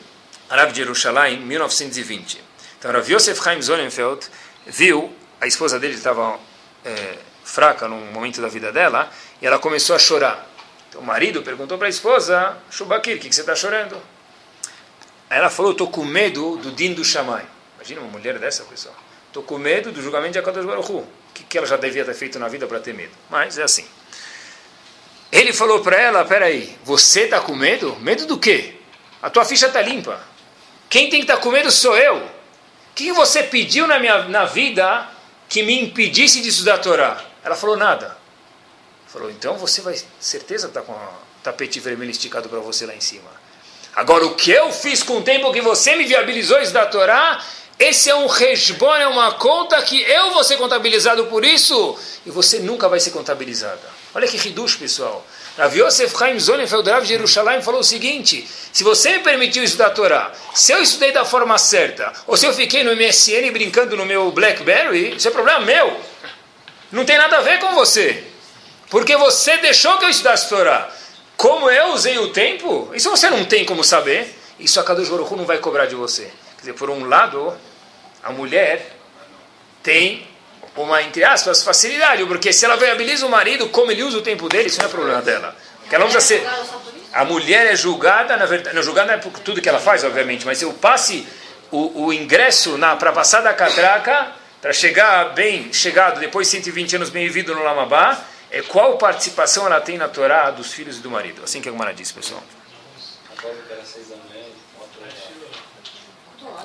Rav 0.48 0.72
de 0.72 0.78
Jerusalém 0.78 1.34
em 1.34 1.40
1920. 1.40 2.42
Então, 2.78 2.90
Rav 2.90 3.06
Yosef 3.06 3.38
Chaim 3.44 3.60
Sonnenfeld 3.60 4.26
viu, 4.64 5.14
a 5.38 5.46
esposa 5.46 5.78
dele 5.78 5.92
estava 5.92 6.38
é, 6.86 7.18
fraca 7.44 7.86
num 7.86 8.12
momento 8.12 8.40
da 8.40 8.48
vida 8.48 8.72
dela, 8.72 9.10
e 9.42 9.46
ela 9.46 9.58
começou 9.58 9.94
a 9.94 9.98
chorar. 9.98 10.53
Então 10.94 11.02
o 11.02 11.04
marido 11.04 11.42
perguntou 11.42 11.76
para 11.76 11.88
a 11.88 11.90
esposa, 11.90 12.56
Shubakir, 12.70 13.16
o 13.16 13.18
que, 13.18 13.28
que 13.28 13.34
você 13.34 13.40
está 13.40 13.56
chorando? 13.56 14.00
Ela 15.28 15.50
falou, 15.50 15.72
estou 15.72 15.90
com 15.90 16.04
medo 16.04 16.56
do 16.58 16.70
din 16.70 16.94
do 16.94 17.04
Shammai. 17.04 17.44
Imagina 17.74 18.00
uma 18.00 18.10
mulher 18.10 18.38
dessa, 18.38 18.62
pessoal. 18.62 18.94
Estou 19.26 19.42
com 19.42 19.58
medo 19.58 19.90
do 19.90 20.00
julgamento 20.00 20.34
de 20.34 20.38
Akadosh 20.38 20.64
Baruch. 20.64 20.92
O 20.92 21.04
que, 21.34 21.42
que 21.42 21.58
ela 21.58 21.66
já 21.66 21.76
devia 21.76 22.04
ter 22.04 22.14
feito 22.14 22.38
na 22.38 22.46
vida 22.46 22.68
para 22.68 22.78
ter 22.78 22.94
medo? 22.94 23.10
Mas 23.28 23.58
é 23.58 23.64
assim. 23.64 23.84
Ele 25.32 25.52
falou 25.52 25.80
para 25.80 26.00
ela, 26.00 26.24
peraí, 26.24 26.78
você 26.84 27.22
está 27.22 27.40
com 27.40 27.56
medo? 27.56 27.96
Medo 27.96 28.24
do 28.24 28.38
quê? 28.38 28.76
A 29.20 29.28
tua 29.28 29.44
ficha 29.44 29.66
está 29.66 29.82
limpa. 29.82 30.22
Quem 30.88 31.10
tem 31.10 31.18
que 31.18 31.24
estar 31.24 31.38
tá 31.38 31.42
com 31.42 31.50
medo 31.50 31.72
sou 31.72 31.98
eu. 31.98 32.18
O 32.18 32.30
que 32.94 33.10
você 33.10 33.42
pediu 33.42 33.88
na 33.88 33.98
minha 33.98 34.28
na 34.28 34.44
vida 34.44 35.08
que 35.48 35.64
me 35.64 35.76
impedisse 35.82 36.40
de 36.40 36.50
estudar 36.50 36.74
a 36.74 36.78
Torá? 36.78 37.24
Ela 37.42 37.56
falou 37.56 37.76
nada. 37.76 38.16
Falou, 39.14 39.30
então 39.30 39.56
você 39.56 39.80
vai, 39.80 39.96
certeza 40.18 40.66
está 40.66 40.82
com 40.82 40.90
o 40.90 41.08
tapete 41.40 41.78
vermelho 41.78 42.10
esticado 42.10 42.48
para 42.48 42.58
você 42.58 42.84
lá 42.84 42.96
em 42.96 43.00
cima. 43.00 43.30
Agora, 43.94 44.26
o 44.26 44.34
que 44.34 44.50
eu 44.50 44.72
fiz 44.72 45.04
com 45.04 45.18
o 45.18 45.22
tempo 45.22 45.52
que 45.52 45.60
você 45.60 45.94
me 45.94 46.04
viabilizou 46.04 46.60
isso 46.60 46.72
da 46.72 46.84
Torá, 46.84 47.40
esse 47.78 48.10
é 48.10 48.14
um 48.16 48.26
resbon, 48.26 48.92
é 48.96 49.06
uma 49.06 49.30
conta 49.34 49.80
que 49.82 50.02
eu 50.02 50.32
vou 50.32 50.42
ser 50.42 50.56
contabilizado 50.56 51.26
por 51.26 51.44
isso 51.44 51.96
e 52.26 52.30
você 52.32 52.58
nunca 52.58 52.88
vai 52.88 52.98
ser 52.98 53.12
contabilizada. 53.12 53.82
Olha 54.12 54.26
que 54.26 54.36
riducho, 54.36 54.80
pessoal. 54.80 55.24
Rav 55.56 55.78
Yosef 55.78 56.18
Chaim 56.18 56.40
Zonenfeld 56.40 56.90
Rav 56.90 57.02
de 57.02 57.10
Jerusalém 57.10 57.62
falou 57.62 57.82
o 57.82 57.84
seguinte, 57.84 58.48
se 58.72 58.82
você 58.82 59.18
me 59.18 59.20
permitiu 59.20 59.62
estudar 59.62 59.86
a 59.86 59.90
Torá, 59.90 60.32
se 60.52 60.72
eu 60.72 60.82
estudei 60.82 61.12
da 61.12 61.24
forma 61.24 61.56
certa, 61.56 62.12
ou 62.26 62.36
se 62.36 62.46
eu 62.46 62.52
fiquei 62.52 62.82
no 62.82 62.96
MSN 62.96 63.52
brincando 63.52 63.96
no 63.96 64.04
meu 64.04 64.32
Blackberry, 64.32 65.14
isso 65.14 65.28
é 65.28 65.30
problema 65.30 65.60
meu. 65.60 66.00
Não 66.90 67.04
tem 67.04 67.16
nada 67.16 67.38
a 67.38 67.42
ver 67.42 67.60
com 67.60 67.76
você. 67.76 68.33
Porque 68.90 69.16
você 69.16 69.56
deixou 69.58 69.98
que 69.98 70.04
eu 70.04 70.10
estudasse 70.10 70.48
Torá. 70.48 70.90
Como 71.36 71.68
eu 71.70 71.88
usei 71.88 72.18
o 72.18 72.28
tempo, 72.28 72.90
isso 72.94 73.10
você 73.10 73.28
não 73.28 73.44
tem 73.44 73.64
como 73.64 73.82
saber. 73.82 74.34
Isso 74.58 74.78
a 74.78 74.84
Kadosh 74.84 75.08
Baruch 75.08 75.34
não 75.34 75.44
vai 75.44 75.58
cobrar 75.58 75.86
de 75.86 75.94
você. 75.94 76.24
Quer 76.56 76.60
dizer, 76.60 76.72
por 76.74 76.88
um 76.90 77.08
lado, 77.08 77.52
a 78.22 78.30
mulher 78.30 78.94
tem 79.82 80.26
uma, 80.76 81.02
entre 81.02 81.24
aspas, 81.24 81.62
facilidade, 81.62 82.24
porque 82.26 82.52
se 82.52 82.64
ela 82.64 82.76
viabiliza 82.76 83.26
o 83.26 83.30
marido, 83.30 83.68
como 83.68 83.90
ele 83.90 84.02
usa 84.02 84.18
o 84.18 84.22
tempo 84.22 84.48
dele, 84.48 84.68
isso 84.68 84.78
não 84.80 84.86
é 84.86 84.90
problema 84.90 85.22
dela. 85.22 85.56
Porque 85.80 85.94
ela 85.94 86.04
não 86.04 86.20
ser... 86.20 86.46
A 87.12 87.24
mulher 87.24 87.66
é 87.66 87.76
julgada, 87.76 88.36
na 88.36 88.44
verdade, 88.44 88.74
não 88.74 88.82
julgada 88.82 89.08
não 89.08 89.14
é 89.14 89.18
por 89.18 89.38
tudo 89.38 89.60
que 89.60 89.68
ela 89.68 89.78
faz, 89.78 90.02
obviamente, 90.02 90.44
mas 90.44 90.62
o 90.62 90.72
passe, 90.72 91.24
o, 91.70 92.06
o 92.06 92.12
ingresso 92.12 92.76
para 92.98 93.12
passar 93.12 93.40
da 93.40 93.54
catraca, 93.54 94.32
para 94.60 94.72
chegar 94.72 95.32
bem 95.34 95.72
chegado, 95.72 96.18
depois 96.18 96.48
de 96.48 96.52
120 96.56 96.96
anos 96.96 97.10
bem 97.10 97.24
vivido 97.26 97.54
no 97.54 97.62
Lamabá, 97.62 98.20
qual 98.62 98.98
participação 98.98 99.66
ela 99.66 99.80
tem 99.80 99.98
na 99.98 100.08
Torá 100.08 100.50
dos 100.50 100.72
filhos 100.72 100.98
e 100.98 101.00
do 101.00 101.10
marido. 101.10 101.42
Assim 101.44 101.60
que 101.60 101.68
a 101.68 101.72
Gumara 101.72 101.92
diz, 101.92 102.12
pessoal. 102.12 102.42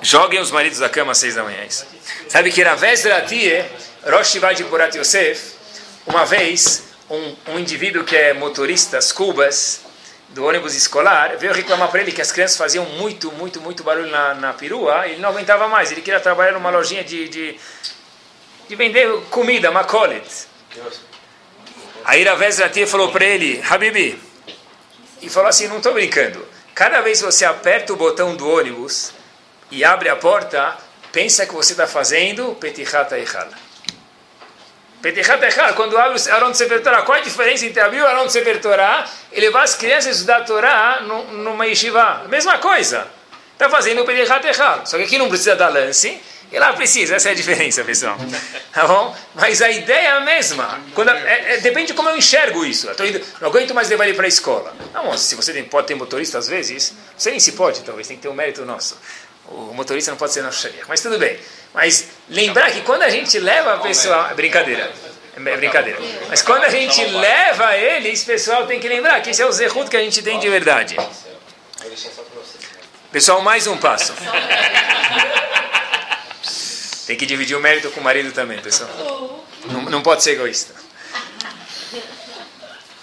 Joguem 0.02 0.40
os 0.40 0.50
maridos 0.50 0.78
da 0.78 0.88
cama 0.88 1.12
às 1.12 1.18
seis 1.18 1.34
da 1.34 1.42
manhã. 1.42 1.66
Sabe 2.28 2.50
que 2.50 2.64
na 2.64 2.74
véspera 2.74 3.20
de 3.20 3.64
Rosh 4.04 4.32
de 4.56 4.64
Porat 4.64 4.94
Yosef, 4.96 5.54
uma 6.06 6.24
vez, 6.24 6.84
um, 7.10 7.36
um 7.48 7.58
indivíduo 7.58 8.04
que 8.04 8.16
é 8.16 8.32
motorista, 8.32 8.96
as 8.96 9.12
cubas, 9.12 9.82
do 10.30 10.44
ônibus 10.44 10.74
escolar, 10.74 11.36
veio 11.36 11.52
reclamar 11.52 11.90
para 11.90 12.00
ele 12.00 12.12
que 12.12 12.20
as 12.20 12.30
crianças 12.30 12.56
faziam 12.56 12.84
muito, 12.84 13.32
muito, 13.32 13.60
muito 13.60 13.82
barulho 13.82 14.10
na, 14.10 14.34
na 14.34 14.52
perua, 14.52 15.06
ele 15.08 15.20
não 15.20 15.30
aguentava 15.30 15.66
mais, 15.68 15.90
ele 15.90 16.00
queria 16.00 16.20
trabalhar 16.20 16.52
numa 16.52 16.70
lojinha 16.70 17.02
de, 17.02 17.28
de, 17.28 17.60
de 18.68 18.76
vender 18.76 19.08
comida, 19.28 19.70
macolet. 19.70 20.24
Aí 22.10 22.24
Ravez 22.24 22.58
Ratia 22.58 22.88
falou 22.88 23.12
para 23.12 23.24
ele, 23.24 23.62
Habibi, 23.70 24.20
e 25.22 25.30
falou 25.30 25.48
assim, 25.48 25.68
não 25.68 25.76
estou 25.76 25.92
brincando, 25.92 26.44
cada 26.74 27.00
vez 27.02 27.20
que 27.20 27.24
você 27.24 27.44
aperta 27.44 27.92
o 27.92 27.96
botão 27.96 28.34
do 28.34 28.50
ônibus 28.50 29.12
e 29.70 29.84
abre 29.84 30.08
a 30.08 30.16
porta, 30.16 30.76
pensa 31.12 31.46
que 31.46 31.54
você 31.54 31.72
está 31.72 31.86
fazendo 31.86 32.56
Petichat 32.56 33.14
Eichal. 33.14 33.46
Petichat 35.00 35.40
Eichal, 35.40 35.72
quando 35.74 35.96
abre 35.96 36.18
o 36.20 36.34
Aron 36.34 36.52
Sefer 36.52 36.82
Torah, 36.82 37.02
qual 37.02 37.16
a 37.16 37.20
diferença 37.20 37.64
entre 37.64 37.80
abrir 37.80 38.00
o 38.00 38.06
Aron 38.08 38.28
Sefer 38.28 38.60
Torah 38.60 39.08
e 39.30 39.40
levar 39.40 39.62
as 39.62 39.76
crianças 39.76 40.08
a 40.08 40.10
estudar 40.10 40.36
a 40.38 40.44
Torá 40.44 41.02
numa 41.02 41.64
yeshiva? 41.64 42.24
Mesma 42.28 42.58
coisa. 42.58 43.06
Está 43.52 43.70
fazendo 43.70 44.02
o 44.02 44.04
Petichat 44.04 44.44
Eichal. 44.44 44.84
Só 44.84 44.96
que 44.96 45.04
aqui 45.04 45.16
não 45.16 45.28
precisa 45.28 45.54
dar 45.54 45.68
lance, 45.68 46.20
e 46.52 46.58
lá 46.58 46.72
precisa, 46.72 47.14
essa 47.14 47.28
é 47.28 47.32
a 47.32 47.34
diferença, 47.34 47.84
pessoal. 47.84 48.16
Tá 48.72 48.86
bom? 48.86 49.16
Mas 49.34 49.62
a 49.62 49.70
ideia 49.70 50.08
é 50.08 50.10
a 50.10 50.20
mesma. 50.20 50.80
Quando, 50.94 51.10
é, 51.10 51.54
é, 51.54 51.56
depende 51.58 51.88
de 51.88 51.94
como 51.94 52.08
eu 52.08 52.16
enxergo 52.16 52.64
isso. 52.64 52.88
Eu 52.88 53.06
indo, 53.06 53.24
não 53.40 53.48
aguento 53.48 53.72
mais 53.72 53.88
levar 53.88 54.04
ele 54.04 54.14
para 54.14 54.24
a 54.24 54.28
escola. 54.28 54.74
Não, 54.92 55.16
se 55.16 55.36
você 55.36 55.52
tem, 55.52 55.62
pode 55.64 55.86
ter 55.86 55.94
motorista 55.94 56.38
às 56.38 56.48
vezes, 56.48 56.92
você 57.16 57.30
nem 57.30 57.38
se 57.38 57.52
pode, 57.52 57.82
talvez, 57.82 58.08
tem 58.08 58.16
que 58.16 58.22
ter 58.22 58.28
um 58.28 58.34
mérito 58.34 58.64
nosso. 58.64 58.98
O 59.46 59.72
motorista 59.74 60.10
não 60.10 60.18
pode 60.18 60.32
ser 60.32 60.42
nosso 60.42 60.62
sharia, 60.62 60.82
mas 60.88 61.00
tudo 61.00 61.18
bem. 61.18 61.38
Mas 61.72 62.08
lembrar 62.28 62.70
que 62.72 62.80
quando 62.82 63.02
a 63.02 63.10
gente 63.10 63.38
leva 63.38 63.74
a 63.74 63.78
pessoa. 63.78 64.28
É 64.30 64.34
brincadeira. 64.34 64.92
É 65.36 65.56
brincadeira. 65.56 65.98
Mas 66.28 66.42
quando 66.42 66.64
a 66.64 66.68
gente 66.68 67.04
leva 67.04 67.76
eles, 67.76 68.24
pessoal, 68.24 68.66
tem 68.66 68.80
que 68.80 68.88
lembrar 68.88 69.20
que 69.22 69.30
esse 69.30 69.40
é 69.40 69.46
o 69.46 69.52
zerut 69.52 69.88
que 69.88 69.96
a 69.96 70.00
gente 70.00 70.20
tem 70.22 70.38
de 70.38 70.48
verdade. 70.48 70.96
Pessoal, 73.12 73.40
mais 73.40 73.66
um 73.66 73.76
passo. 73.76 74.12
Tem 77.10 77.16
que 77.16 77.26
dividir 77.26 77.56
o 77.56 77.60
mérito 77.60 77.90
com 77.90 77.98
o 77.98 78.04
marido 78.04 78.30
também, 78.30 78.60
pessoal. 78.60 79.44
Não, 79.64 79.82
não 79.82 80.00
pode 80.00 80.22
ser 80.22 80.34
egoísta. 80.34 80.72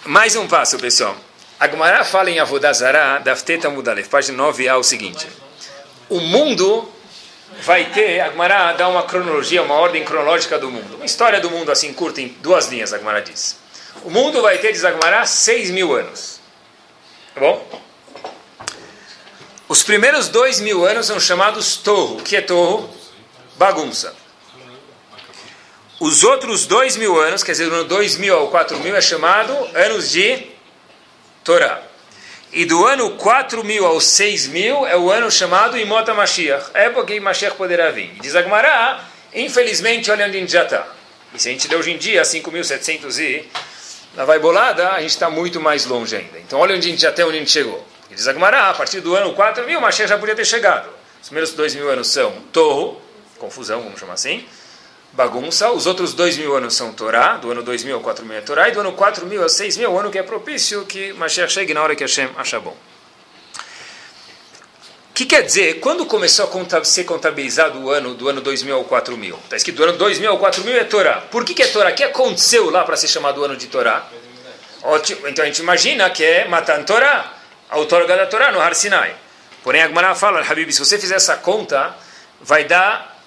Mais 0.06 0.34
um 0.34 0.48
passo, 0.48 0.78
pessoal. 0.78 1.14
A 1.60 1.68
Gemara 1.68 2.02
fala 2.06 2.30
em 2.30 2.38
Avodazara, 2.38 3.18
Dafteta 3.18 3.68
Mudalef, 3.68 4.08
página 4.08 4.42
9a, 4.44 4.78
o 4.78 4.82
seguinte. 4.82 5.28
O 6.08 6.20
mundo 6.20 6.90
vai 7.60 7.90
ter, 7.90 8.20
a 8.20 8.30
Gemara 8.30 8.72
dá 8.72 8.88
uma 8.88 9.02
cronologia, 9.02 9.62
uma 9.62 9.74
ordem 9.74 10.02
cronológica 10.02 10.58
do 10.58 10.70
mundo. 10.70 10.96
Uma 10.96 11.04
história 11.04 11.38
do 11.38 11.50
mundo 11.50 11.70
assim 11.70 11.92
curta, 11.92 12.22
em 12.22 12.28
duas 12.40 12.68
linhas, 12.68 12.94
a 12.94 12.98
Gemara 12.98 13.20
diz. 13.20 13.58
O 14.04 14.10
mundo 14.10 14.40
vai 14.40 14.56
ter, 14.56 14.72
diz 14.72 14.86
a 14.86 14.90
Gemara, 14.90 15.26
6 15.26 15.70
mil 15.70 15.94
anos. 15.94 16.40
Tá 17.34 17.42
bom? 17.42 17.82
Os 19.68 19.82
primeiros 19.82 20.28
dois 20.28 20.60
mil 20.60 20.86
anos 20.86 21.04
são 21.04 21.20
chamados 21.20 21.76
Torro. 21.76 22.16
O 22.20 22.22
que 22.22 22.36
é 22.36 22.40
Torro? 22.40 22.96
Bagunça. 23.58 24.14
Os 26.00 26.22
outros 26.22 26.64
dois 26.64 26.96
mil 26.96 27.20
anos, 27.20 27.42
quer 27.42 27.52
dizer, 27.52 27.68
do 27.68 27.74
ano 27.74 27.84
2000 27.84 28.36
ao 28.36 28.48
4000 28.48 28.96
é 28.96 29.00
chamado 29.00 29.52
anos 29.74 30.10
de 30.12 30.46
Torá. 31.42 31.82
E 32.52 32.64
do 32.64 32.86
ano 32.86 33.10
4000 33.16 33.84
ao 33.84 34.00
6000 34.00 34.86
é 34.86 34.96
o 34.96 35.10
ano 35.10 35.30
chamado 35.30 35.76
Imota 35.76 36.14
Mashiach, 36.14 36.70
época 36.72 37.06
que 37.06 37.20
Mashiach 37.20 37.56
poderá 37.56 37.90
vir. 37.90 38.12
E 38.16 38.20
diz 38.20 38.36
Agmará, 38.36 39.04
infelizmente, 39.34 40.10
olha 40.10 40.26
onde 40.26 40.36
a 40.36 40.40
gente 40.40 40.52
já 40.52 40.62
está. 40.62 40.86
E 41.34 41.42
se 41.42 41.48
a 41.48 41.52
gente 41.52 41.68
lê 41.68 41.76
hoje 41.76 41.90
em 41.90 41.98
dia, 41.98 42.24
5700 42.24 43.18
e 43.18 43.48
lá 44.16 44.24
vai 44.24 44.38
bolada, 44.38 44.92
a 44.92 45.00
gente 45.00 45.10
está 45.10 45.28
muito 45.28 45.60
mais 45.60 45.84
longe 45.84 46.16
ainda. 46.16 46.38
Então 46.38 46.60
olha 46.60 46.76
onde 46.76 46.86
a 46.86 46.90
gente 46.90 47.02
já 47.02 47.10
está, 47.10 47.26
onde 47.26 47.36
a 47.36 47.40
gente 47.40 47.50
chegou. 47.50 47.84
E 48.08 48.14
diz 48.14 48.28
Agmará, 48.28 48.70
a 48.70 48.74
partir 48.74 49.00
do 49.00 49.14
ano 49.16 49.34
4000, 49.34 49.80
Mashiach 49.80 50.08
já 50.08 50.16
podia 50.16 50.36
ter 50.36 50.46
chegado. 50.46 50.88
Os 51.20 51.28
primeiros 51.28 51.52
dois 51.52 51.74
mil 51.74 51.90
anos 51.90 52.08
são 52.08 52.30
Torro, 52.52 53.07
confusão, 53.38 53.82
vamos 53.82 53.98
chamar 53.98 54.14
assim, 54.14 54.44
bagunça. 55.12 55.70
Os 55.70 55.86
outros 55.86 56.12
dois 56.14 56.36
mil 56.36 56.54
anos 56.56 56.74
são 56.74 56.92
Torá, 56.92 57.36
do 57.36 57.50
ano 57.50 57.62
2000 57.62 57.96
ao 57.96 58.00
4000 58.00 58.36
é 58.36 58.40
Torá, 58.40 58.68
e 58.68 58.72
do 58.72 58.80
ano 58.80 58.92
4000 58.92 59.42
ao 59.42 59.48
6000 59.48 59.88
é 59.88 59.92
o 59.92 59.98
ano 59.98 60.10
que 60.10 60.18
é 60.18 60.22
propício 60.22 60.84
que 60.84 61.12
Mashiach 61.14 61.52
chegue 61.52 61.72
na 61.72 61.82
hora 61.82 61.96
que 61.96 62.04
Hashem 62.04 62.28
acha 62.36 62.60
bom. 62.60 62.76
O 65.10 65.14
que 65.18 65.26
quer 65.26 65.42
dizer, 65.42 65.80
quando 65.80 66.06
começou 66.06 66.48
a 66.48 66.84
ser 66.84 67.02
contabilizado 67.02 67.80
o 67.80 67.90
ano 67.90 68.14
do 68.14 68.28
ano 68.28 68.40
2000 68.40 68.76
ao 68.76 68.84
4000? 68.84 69.36
Está 69.44 69.56
escrito 69.56 69.76
do 69.76 69.84
ano 69.84 69.98
2000 69.98 70.30
ao 70.30 70.38
4000 70.38 70.76
é 70.76 70.84
Torá. 70.84 71.22
Por 71.22 71.44
que, 71.44 71.54
que 71.54 71.62
é 71.62 71.66
Torá? 71.66 71.90
O 71.90 71.94
que 71.94 72.04
aconteceu 72.04 72.70
lá 72.70 72.84
para 72.84 72.96
ser 72.96 73.08
chamado 73.08 73.44
ano 73.44 73.56
de 73.56 73.66
Torá? 73.66 74.06
Então 75.26 75.42
a 75.42 75.46
gente 75.46 75.58
imagina 75.58 76.08
que 76.10 76.22
é 76.22 76.46
Matan 76.46 76.84
Torá, 76.84 77.34
a 77.68 77.76
da 77.78 78.26
Torá 78.26 78.52
no 78.52 78.60
Har 78.60 78.74
Sinai. 78.74 79.14
Porém, 79.62 79.82
a 79.82 79.88
Gemara 79.88 80.14
fala, 80.14 80.40
Habib, 80.40 80.70
se 80.70 80.78
você 80.78 80.98
fizer 80.98 81.16
essa 81.16 81.36
conta, 81.36 81.94
vai 82.40 82.64
dar 82.64 83.17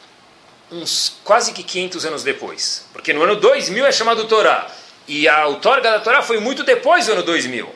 uns 0.71 1.17
quase 1.23 1.51
que 1.51 1.63
500 1.63 2.05
anos 2.05 2.23
depois. 2.23 2.85
Porque 2.93 3.13
no 3.13 3.23
ano 3.23 3.35
2000 3.35 3.85
é 3.85 3.91
chamado 3.91 4.25
Torá. 4.25 4.69
E 5.07 5.27
a 5.27 5.45
outorga 5.47 5.91
da 5.91 5.99
Torá 5.99 6.21
foi 6.21 6.39
muito 6.39 6.63
depois 6.63 7.05
do 7.05 7.13
ano 7.13 7.23
2000. 7.23 7.69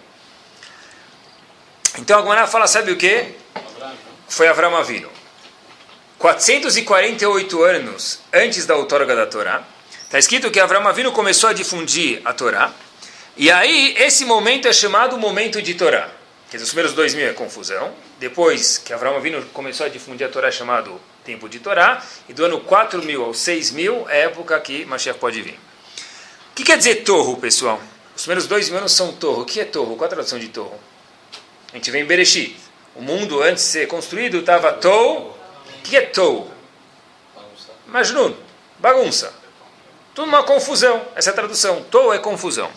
Então 2.00 2.32
a 2.32 2.48
fala, 2.48 2.68
sabe 2.68 2.92
o 2.92 2.98
que? 2.98 3.36
Foi 4.28 4.48
Avram 4.48 4.76
Avino. 4.76 5.10
448 6.18 7.64
anos 7.64 8.20
antes 8.34 8.66
da 8.66 8.76
outorga 8.76 9.16
da 9.16 9.26
Torá, 9.26 9.64
está 10.04 10.18
escrito 10.18 10.50
que 10.50 10.60
Avram 10.60 10.88
Avino 10.88 11.12
começou 11.12 11.50
a 11.50 11.54
difundir 11.54 12.22
a 12.24 12.34
Torá. 12.34 12.72
E 13.38 13.52
aí, 13.52 13.96
esse 13.98 14.24
momento 14.24 14.68
é 14.68 14.74
chamado 14.74 15.18
momento 15.18 15.62
de 15.62 15.74
Torá. 15.74 16.10
Quer 16.50 16.58
dizer, 16.58 16.64
os 16.64 16.70
primeiros 16.70 16.94
dois 16.96 17.14
mil 17.14 17.28
é 17.28 17.34
confusão. 17.34 17.94
Depois 18.18 18.78
que 18.78 18.94
Avram 18.94 19.18
Avino 19.18 19.44
começou 19.48 19.86
a 19.86 19.90
difundir 19.90 20.26
a 20.26 20.30
Torá, 20.30 20.48
é 20.48 20.52
chamado 20.52 21.00
tempo 21.26 21.50
de 21.50 21.60
Torá, 21.60 22.02
e 22.30 22.34
do 22.34 22.46
ano 22.46 22.62
4 22.62 23.04
mil 23.04 23.26
ao 23.26 23.34
6 23.34 23.72
mil 23.72 24.08
é 24.08 24.22
a 24.22 24.26
época 24.26 24.58
que 24.60 24.86
Mashiach 24.86 25.20
pode 25.20 25.42
vir. 25.42 25.60
O 26.52 26.56
que 26.56 26.64
quer 26.64 26.78
dizer 26.78 27.04
torro, 27.04 27.36
pessoal? 27.38 27.82
Os 28.16 28.22
primeiros 28.22 28.48
dois 28.48 28.70
mil 28.70 28.78
anos 28.80 28.94
são 28.94 29.12
torro. 29.12 29.42
O 29.42 29.46
que 29.46 29.60
é 29.60 29.66
torro? 29.66 29.98
Qual 29.98 30.06
a 30.06 30.10
tradução 30.10 30.40
de 30.40 30.48
torro? 30.48 30.80
A 31.74 31.76
gente 31.76 31.92
vem 31.92 32.04
em 32.04 32.06
Bereshit. 32.06 32.56
O 32.96 33.02
mundo, 33.02 33.42
antes 33.42 33.64
de 33.64 33.70
ser 33.72 33.88
construído, 33.88 34.38
estava 34.38 34.72
tou. 34.72 35.38
O 35.80 35.82
que 35.84 35.98
é 35.98 36.02
tou? 36.02 36.50
Majnun. 37.88 38.34
Bagunça. 38.80 39.34
Tudo 40.14 40.30
uma 40.30 40.44
confusão. 40.44 41.06
Essa 41.14 41.32
é 41.32 41.34
a 41.34 41.36
tradução. 41.36 41.84
Tou 41.92 42.14
é 42.14 42.20
confusão. 42.20 42.72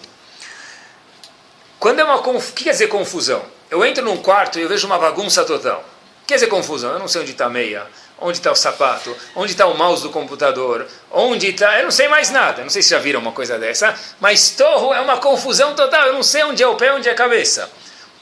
Quando 1.79 2.01
é 2.01 2.05
uma 2.05 2.21
conf... 2.21 2.51
O 2.51 2.53
que 2.55 2.65
quer 2.65 2.73
dizer 2.73 2.89
confusão? 2.89 3.45
Eu 3.71 3.85
entro 3.85 4.05
num 4.05 4.17
quarto 4.17 4.59
e 4.59 4.63
eu 4.63 4.69
vejo 4.69 4.87
uma 4.89 4.99
bagunça 4.99 5.45
total. 5.45 5.81
O 5.81 6.21
que 6.23 6.29
quer 6.29 6.35
dizer 6.35 6.49
confusão? 6.49 6.93
Eu 6.93 6.99
não 6.99 7.07
sei 7.07 7.21
onde 7.23 7.31
está 7.31 7.47
a 7.47 7.51
meia, 7.51 7.87
Onde 8.21 8.39
está 8.39 8.51
o 8.51 8.57
sapato? 8.57 9.17
Onde 9.35 9.53
está 9.53 9.67
o 9.67 9.77
mouse 9.77 10.03
do 10.03 10.11
computador? 10.11 10.87
Onde 11.11 11.51
está. 11.51 11.79
Eu 11.79 11.85
não 11.85 11.91
sei 11.91 12.09
mais 12.09 12.31
nada. 12.31 12.63
Não 12.63 12.71
sei 12.71 12.83
se 12.83 12.91
já 12.91 12.99
viram 12.99 13.21
uma 13.21 13.33
coisa 13.33 13.59
dessa. 13.59 13.95
Mas 14.21 14.51
torro 14.51 14.93
é 14.93 15.01
uma 15.01 15.19
confusão 15.19 15.75
total. 15.75 16.09
Eu 16.09 16.15
não 16.15 16.23
sei 16.23 16.43
onde 16.43 16.63
é 16.63 16.67
o 16.67 16.75
pé, 16.75 16.93
onde 16.93 17.09
é 17.09 17.13
a 17.13 17.15
cabeça. 17.15 17.71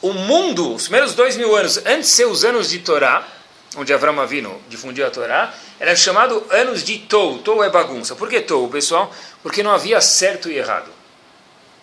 O 0.03 0.13
mundo, 0.13 0.75
os 0.75 0.83
primeiros 0.83 1.15
dois 1.15 1.37
mil 1.37 1.57
anos, 1.57 1.79
antes 1.79 2.11
de 2.11 2.15
ser 2.15 2.27
os 2.27 2.45
anos 2.45 2.69
de 2.69 2.81
Torá, 2.81 3.27
onde 3.77 3.93
Avram 3.93 4.21
Avino 4.21 4.61
difundiu 4.69 5.07
a 5.07 5.11
Torá, 5.11 5.55
era 5.81 5.97
chamado 5.97 6.47
anos 6.51 6.85
de 6.85 6.99
Tou. 6.99 7.39
Tou 7.39 7.65
é 7.65 7.71
bagunça. 7.71 8.15
Por 8.15 8.29
que 8.29 8.43
Tou, 8.43 8.69
pessoal? 8.69 9.11
Porque 9.43 9.63
não 9.63 9.71
havia 9.71 10.01
certo 10.03 10.51
e 10.51 10.59
errado. 10.59 10.91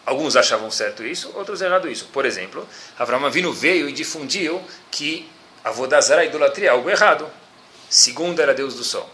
Alguns 0.06 0.36
achavam 0.36 0.70
certo 0.70 1.04
isso, 1.04 1.32
outros 1.34 1.62
errado 1.62 1.90
isso. 1.90 2.10
Por 2.12 2.26
exemplo, 2.26 2.68
Avram 3.00 3.26
Avino 3.26 3.54
veio 3.54 3.90
e 3.90 3.94
difundiu 3.94 4.62
que 4.92 5.30
a 5.64 5.72
Vodazara, 5.72 6.22
a 6.22 6.26
idolatria, 6.26 6.68
é 6.68 6.72
algo 6.72 6.90
errado. 6.90 7.26
Segunda 7.94 8.42
era 8.42 8.56
Deus 8.56 8.74
do 8.74 8.84
Sol. 8.84 9.08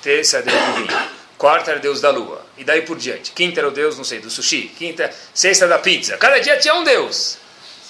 Terça 0.00 0.36
era 0.36 0.46
Deus 0.46 0.62
do 0.62 0.72
vinho. 0.74 1.10
Quarta 1.36 1.72
era 1.72 1.80
Deus 1.80 2.00
da 2.00 2.10
Lua. 2.10 2.46
E 2.56 2.62
daí 2.62 2.82
por 2.82 2.96
diante. 2.96 3.32
Quinta 3.32 3.58
era 3.58 3.66
o 3.66 3.72
Deus, 3.72 3.96
não 3.96 4.04
sei, 4.04 4.20
do 4.20 4.30
sushi. 4.30 4.70
Quinta, 4.78 5.12
sexta 5.34 5.66
da 5.66 5.80
pizza. 5.80 6.16
Cada 6.16 6.38
dia 6.38 6.56
tinha 6.56 6.76
um 6.76 6.84
Deus. 6.84 7.38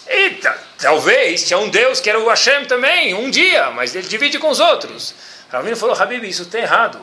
Eita, 0.06 0.56
talvez 0.78 1.46
tinha 1.46 1.58
um 1.58 1.68
Deus 1.68 2.00
que 2.00 2.08
era 2.08 2.18
o 2.18 2.26
Hashem 2.26 2.64
também, 2.64 3.12
um 3.12 3.28
dia, 3.28 3.70
mas 3.72 3.94
ele 3.94 4.08
divide 4.08 4.38
com 4.38 4.48
os 4.48 4.60
outros. 4.60 5.14
Ravino 5.50 5.76
falou, 5.76 5.94
Habib, 5.94 6.24
isso 6.24 6.44
está 6.44 6.58
errado. 6.58 6.98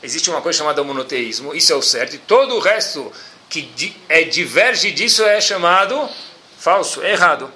Existe 0.00 0.30
uma 0.30 0.40
coisa 0.40 0.58
chamada 0.58 0.84
monoteísmo, 0.84 1.56
isso 1.56 1.72
é 1.72 1.76
o 1.76 1.82
certo, 1.82 2.14
e 2.14 2.18
todo 2.18 2.54
o 2.54 2.60
resto 2.60 3.12
que 3.50 3.96
é, 4.08 4.22
diverge 4.22 4.92
disso 4.92 5.24
é 5.24 5.40
chamado 5.40 6.08
falso, 6.56 7.02
é 7.02 7.10
errado. 7.10 7.52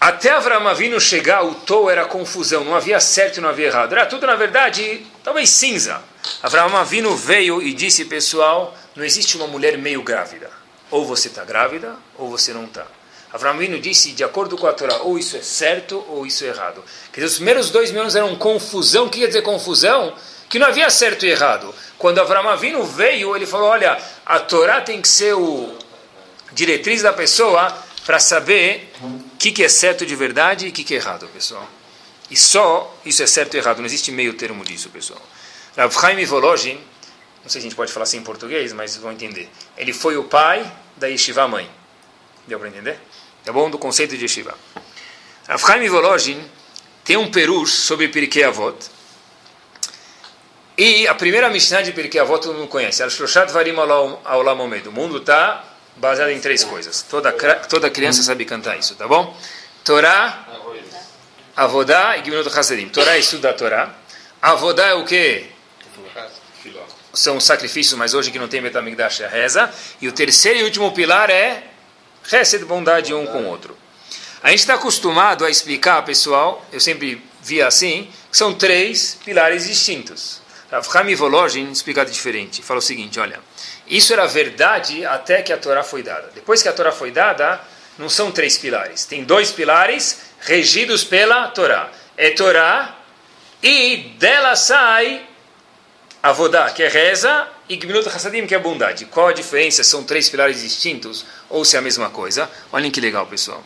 Até 0.00 0.30
Avram 0.30 0.66
Avinu 0.66 0.98
chegar, 0.98 1.44
o 1.44 1.54
Tou 1.54 1.90
era 1.90 2.06
confusão, 2.06 2.64
não 2.64 2.74
havia 2.74 2.98
certo 2.98 3.36
e 3.36 3.40
não 3.42 3.50
havia 3.50 3.66
errado. 3.66 3.92
Era 3.92 4.06
tudo, 4.06 4.26
na 4.26 4.34
verdade, 4.34 5.06
talvez 5.22 5.50
cinza. 5.50 6.02
Avram 6.42 6.74
Avinu 6.74 7.14
veio 7.14 7.60
e 7.60 7.74
disse, 7.74 8.06
pessoal, 8.06 8.74
não 8.96 9.04
existe 9.04 9.36
uma 9.36 9.46
mulher 9.46 9.76
meio 9.76 10.02
grávida. 10.02 10.50
Ou 10.90 11.04
você 11.04 11.28
está 11.28 11.44
grávida, 11.44 11.94
ou 12.16 12.30
você 12.30 12.54
não 12.54 12.64
está. 12.64 12.86
Avram 13.30 13.50
Avinu 13.50 13.78
disse, 13.78 14.12
de 14.12 14.24
acordo 14.24 14.56
com 14.56 14.66
a 14.66 14.72
Torá, 14.72 15.00
ou 15.02 15.18
isso 15.18 15.36
é 15.36 15.42
certo, 15.42 16.02
ou 16.08 16.26
isso 16.26 16.44
é 16.44 16.48
errado. 16.48 16.82
Quer 17.12 17.20
dizer, 17.20 17.32
os 17.32 17.36
primeiros 17.36 17.70
dois 17.70 17.90
mil 17.90 18.00
anos 18.00 18.16
eram 18.16 18.34
confusão. 18.36 19.04
O 19.04 19.10
que 19.10 19.20
quer 19.20 19.26
dizer 19.26 19.42
confusão? 19.42 20.14
Que 20.48 20.58
não 20.58 20.66
havia 20.66 20.88
certo 20.88 21.26
e 21.26 21.28
errado. 21.28 21.74
Quando 21.98 22.20
Avram 22.20 22.48
Avinu 22.48 22.82
veio, 22.84 23.36
ele 23.36 23.44
falou, 23.44 23.68
olha, 23.68 23.98
a 24.24 24.40
Torá 24.40 24.80
tem 24.80 25.02
que 25.02 25.08
ser 25.08 25.34
o 25.34 25.76
diretriz 26.52 27.02
da 27.02 27.12
pessoa 27.12 27.70
para 28.06 28.18
saber 28.18 28.90
que, 29.40 29.50
que 29.52 29.64
é 29.64 29.68
certo 29.70 30.04
de 30.04 30.14
verdade 30.14 30.66
e 30.66 30.68
o 30.68 30.72
que, 30.72 30.84
que 30.84 30.92
é 30.92 30.98
errado, 30.98 31.26
pessoal. 31.28 31.66
E 32.30 32.36
só 32.36 32.94
isso 33.06 33.22
é 33.22 33.26
certo 33.26 33.54
e 33.54 33.56
errado, 33.56 33.78
não 33.78 33.86
existe 33.86 34.12
meio 34.12 34.34
termo 34.34 34.62
disso, 34.62 34.90
pessoal. 34.90 35.20
Rav 35.74 35.92
Chaim 35.98 36.22
Volozhin, 36.26 36.74
não 37.42 37.48
sei 37.48 37.52
se 37.52 37.58
a 37.58 37.60
gente 37.62 37.74
pode 37.74 37.90
falar 37.90 38.02
assim 38.02 38.18
em 38.18 38.22
português, 38.22 38.70
mas 38.74 38.96
vão 38.98 39.10
entender. 39.10 39.48
Ele 39.78 39.94
foi 39.94 40.18
o 40.18 40.24
pai 40.24 40.70
da 40.94 41.06
Yeshiva 41.06 41.48
mãe. 41.48 41.68
Deu 42.46 42.58
para 42.58 42.68
entender? 42.68 43.00
Tá 43.42 43.50
bom? 43.50 43.70
Do 43.70 43.78
conceito 43.78 44.14
de 44.14 44.24
Yeshiva. 44.24 44.54
Rav 45.48 45.58
Chaim 45.58 45.88
Volozhin 45.88 46.44
tem 47.02 47.16
um 47.16 47.30
perush 47.30 47.72
sobre 47.72 48.08
Pirkei 48.08 48.44
Avot, 48.44 48.76
E 50.76 51.08
a 51.08 51.14
primeira 51.14 51.48
Mishnah 51.48 51.80
de 51.80 51.92
Pirkei 51.92 52.20
Avot 52.20 52.42
todo 52.42 52.56
mundo 52.56 52.68
conhece. 52.68 53.02
Al-Shoshat 53.02 53.50
Varim. 53.50 53.74
O 53.74 54.92
mundo 54.92 55.16
está 55.16 55.69
baseado 55.96 56.30
em 56.30 56.40
três 56.40 56.64
coisas. 56.64 57.02
Toda, 57.02 57.32
toda 57.68 57.90
criança 57.90 58.22
sabe 58.22 58.44
cantar 58.44 58.78
isso, 58.78 58.94
tá 58.94 59.06
bom? 59.06 59.36
Torá, 59.84 60.46
Avodá 61.56 62.16
e 62.16 62.24
Gimnot 62.24 62.48
Hasadim. 62.48 62.88
Torá 62.88 63.18
estuda 63.18 63.50
a 63.50 63.52
Torá. 63.52 63.94
Avodá 64.40 64.86
é 64.86 64.94
o 64.94 65.04
quê? 65.04 65.46
São 67.12 67.36
os 67.36 67.44
sacrifícios, 67.44 67.98
mas 67.98 68.14
hoje 68.14 68.30
que 68.30 68.38
não 68.38 68.48
tem 68.48 68.62
Betamigdash 68.62 69.20
é 69.20 69.26
a 69.26 69.28
reza. 69.28 69.70
E 70.00 70.08
o 70.08 70.12
terceiro 70.12 70.60
e 70.60 70.62
último 70.62 70.92
pilar 70.92 71.28
é 71.28 71.64
Hesed, 72.30 72.64
bondade 72.64 73.12
um 73.12 73.26
com 73.26 73.42
o 73.42 73.46
outro. 73.48 73.76
A 74.42 74.50
gente 74.50 74.60
está 74.60 74.74
acostumado 74.74 75.44
a 75.44 75.50
explicar, 75.50 76.02
pessoal, 76.02 76.64
eu 76.72 76.80
sempre 76.80 77.22
via 77.42 77.66
assim, 77.66 78.08
que 78.30 78.36
são 78.36 78.54
três 78.54 79.18
pilares 79.24 79.66
distintos. 79.66 80.40
Rav 80.70 80.86
Chaim 80.90 81.14
Volozhin 81.14 81.70
explica 81.70 82.04
diferente. 82.06 82.62
Fala 82.62 82.78
o 82.78 82.82
seguinte, 82.82 83.18
olha, 83.18 83.40
isso 83.90 84.12
era 84.12 84.26
verdade 84.26 85.04
até 85.04 85.42
que 85.42 85.52
a 85.52 85.58
Torá 85.58 85.82
foi 85.82 86.02
dada. 86.02 86.30
Depois 86.32 86.62
que 86.62 86.68
a 86.68 86.72
Torá 86.72 86.92
foi 86.92 87.10
dada, 87.10 87.60
não 87.98 88.08
são 88.08 88.30
três 88.30 88.56
pilares. 88.56 89.04
Tem 89.04 89.24
dois 89.24 89.50
pilares 89.50 90.20
regidos 90.40 91.02
pela 91.02 91.48
Torá. 91.48 91.90
É 92.16 92.30
Torá 92.30 92.96
e 93.60 94.14
dela 94.16 94.54
sai 94.54 95.26
Avodá, 96.22 96.70
que 96.70 96.82
é 96.82 96.88
reza, 96.88 97.48
e 97.68 97.76
Gminut 97.76 98.06
Hassadim, 98.08 98.46
que 98.46 98.54
é 98.54 98.58
bondade. 98.58 99.06
Qual 99.06 99.28
a 99.28 99.32
diferença? 99.32 99.82
São 99.82 100.04
três 100.04 100.28
pilares 100.28 100.60
distintos 100.62 101.24
ou 101.48 101.64
se 101.64 101.76
é 101.76 101.78
a 101.78 101.82
mesma 101.82 102.10
coisa? 102.10 102.48
Olhem 102.72 102.90
que 102.90 103.00
legal, 103.00 103.26
pessoal. 103.26 103.64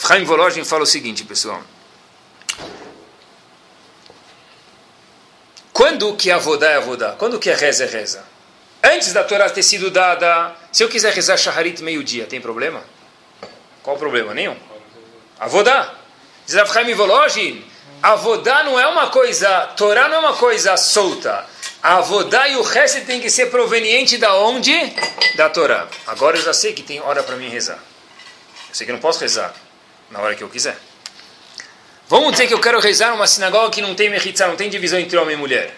Chaim 0.00 0.24
Volozhin 0.24 0.64
fala 0.64 0.82
o 0.82 0.86
seguinte, 0.86 1.24
pessoal. 1.24 1.62
Quando 5.72 6.16
que 6.16 6.30
avodá 6.30 6.70
é 6.70 6.76
avodá? 6.76 7.12
Quando 7.12 7.38
que 7.38 7.50
é 7.50 7.54
reza 7.54 7.84
é 7.84 7.86
reza? 7.86 8.24
Antes 8.82 9.12
da 9.12 9.24
Torá 9.24 9.50
ter 9.50 9.62
sido 9.62 9.90
dada, 9.90 10.54
se 10.70 10.84
eu 10.84 10.88
quiser 10.88 11.12
rezar 11.12 11.36
Shaharit 11.36 11.82
meio-dia, 11.82 12.26
tem 12.26 12.40
problema? 12.40 12.82
Qual 13.82 13.96
o 13.96 13.98
problema? 13.98 14.32
Nenhum. 14.34 14.56
Avodá. 15.38 15.94
Diz 16.46 16.54
Rav 16.54 16.72
Chaim 16.72 16.94
Volozhin, 16.94 17.64
avodá 18.02 18.62
não 18.62 18.80
é 18.80 18.86
uma 18.86 19.08
coisa, 19.08 19.66
Torá 19.76 20.08
não 20.08 20.16
é 20.16 20.18
uma 20.20 20.32
coisa 20.34 20.76
solta. 20.76 21.44
Avodá 21.82 22.48
e 22.48 22.56
o 22.56 22.62
resto 22.62 23.04
tem 23.04 23.20
que 23.20 23.28
ser 23.28 23.50
proveniente 23.50 24.16
da 24.16 24.34
onde? 24.34 24.72
Da 25.36 25.50
Torá. 25.50 25.86
Agora 26.06 26.36
eu 26.36 26.42
já 26.42 26.52
sei 26.52 26.72
que 26.72 26.82
tem 26.82 27.00
hora 27.00 27.22
para 27.22 27.36
mim 27.36 27.48
rezar. 27.48 27.78
Eu 28.68 28.74
sei 28.74 28.86
que 28.86 28.92
não 28.92 28.98
posso 28.98 29.20
rezar 29.20 29.54
na 30.10 30.20
hora 30.20 30.34
que 30.34 30.42
eu 30.42 30.48
quiser. 30.48 30.76
Vamos 32.08 32.32
dizer 32.32 32.46
que 32.46 32.54
eu 32.54 32.60
quero 32.60 32.80
rezar 32.80 33.10
numa 33.10 33.26
sinagoga 33.26 33.70
que 33.70 33.82
não 33.82 33.94
tem 33.94 34.08
mechitza, 34.08 34.46
não 34.46 34.56
tem 34.56 34.70
divisão 34.70 34.98
entre 34.98 35.18
homem 35.18 35.34
e 35.34 35.38
mulher. 35.38 35.74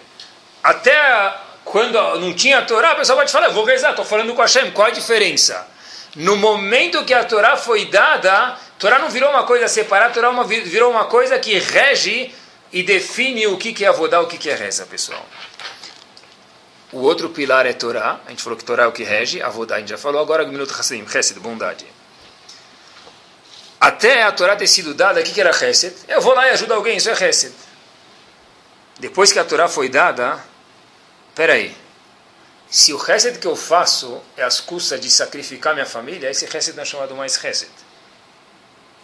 Até 0.62 0.94
quando 1.70 1.94
não 2.18 2.34
tinha 2.34 2.58
a 2.58 2.62
Torá, 2.62 2.92
a 2.92 2.94
pessoa 2.94 3.18
pode 3.18 3.32
falar, 3.32 3.48
vou 3.48 3.64
rezar, 3.64 3.90
estou 3.90 4.04
falando 4.04 4.34
com 4.34 4.42
Hashem, 4.42 4.70
qual 4.72 4.88
a 4.88 4.90
diferença? 4.90 5.66
No 6.16 6.36
momento 6.36 7.04
que 7.04 7.14
a 7.14 7.24
Torá 7.24 7.56
foi 7.56 7.86
dada, 7.86 8.32
a 8.32 8.58
Torá 8.78 8.98
não 8.98 9.08
virou 9.08 9.30
uma 9.30 9.44
coisa 9.44 9.68
separada, 9.68 10.10
a 10.10 10.14
Torá 10.14 10.30
uma, 10.30 10.44
virou 10.44 10.90
uma 10.90 11.04
coisa 11.04 11.38
que 11.38 11.58
rege 11.58 12.34
e 12.72 12.82
define 12.82 13.46
o 13.46 13.56
que, 13.56 13.72
que 13.72 13.84
é 13.84 13.88
avodá, 13.88 14.20
o 14.20 14.26
que, 14.26 14.36
que 14.36 14.50
é 14.50 14.54
reza, 14.54 14.84
pessoal. 14.86 15.24
O 16.92 16.98
outro 16.98 17.30
pilar 17.30 17.66
é 17.66 17.72
Torá, 17.72 18.20
a 18.26 18.30
gente 18.30 18.42
falou 18.42 18.58
que 18.58 18.64
Torá 18.64 18.84
é 18.84 18.86
o 18.86 18.92
que 18.92 19.04
rege, 19.04 19.40
avodá 19.40 19.76
a 19.76 19.78
gente 19.78 19.90
já 19.90 19.98
falou, 19.98 20.20
agora 20.20 20.44
minuto 20.44 20.72
Hassadim, 20.72 21.04
Hesed, 21.04 21.38
bondade 21.40 21.86
até 23.80 24.24
a 24.24 24.30
Torá 24.30 24.54
ter 24.54 24.66
sido 24.66 24.92
dada, 24.92 25.20
o 25.20 25.24
que, 25.24 25.32
que 25.32 25.40
era 25.40 25.50
Hesed? 25.50 25.94
Eu 26.06 26.20
vou 26.20 26.34
lá 26.34 26.46
e 26.46 26.50
ajudo 26.50 26.74
alguém, 26.74 26.98
isso 26.98 27.08
é 27.08 27.12
Hesed. 27.12 27.54
Depois 28.98 29.32
que 29.32 29.38
a 29.38 29.44
Torá 29.44 29.68
foi 29.68 29.88
dada, 29.88 30.38
peraí, 31.41 31.74
se 32.68 32.93
o 32.93 33.01
Hesed 33.03 33.38
que 33.38 33.47
eu 33.47 33.57
faço 33.57 34.20
é 34.36 34.43
as 34.43 34.61
custas 34.61 35.01
de 35.01 35.09
sacrificar 35.09 35.72
minha 35.72 35.86
família, 35.86 36.30
esse 36.30 36.45
Hesed 36.45 36.76
não 36.76 36.82
é 36.82 36.84
chamado 36.84 37.16
mais 37.16 37.43
Hesed. 37.43 37.70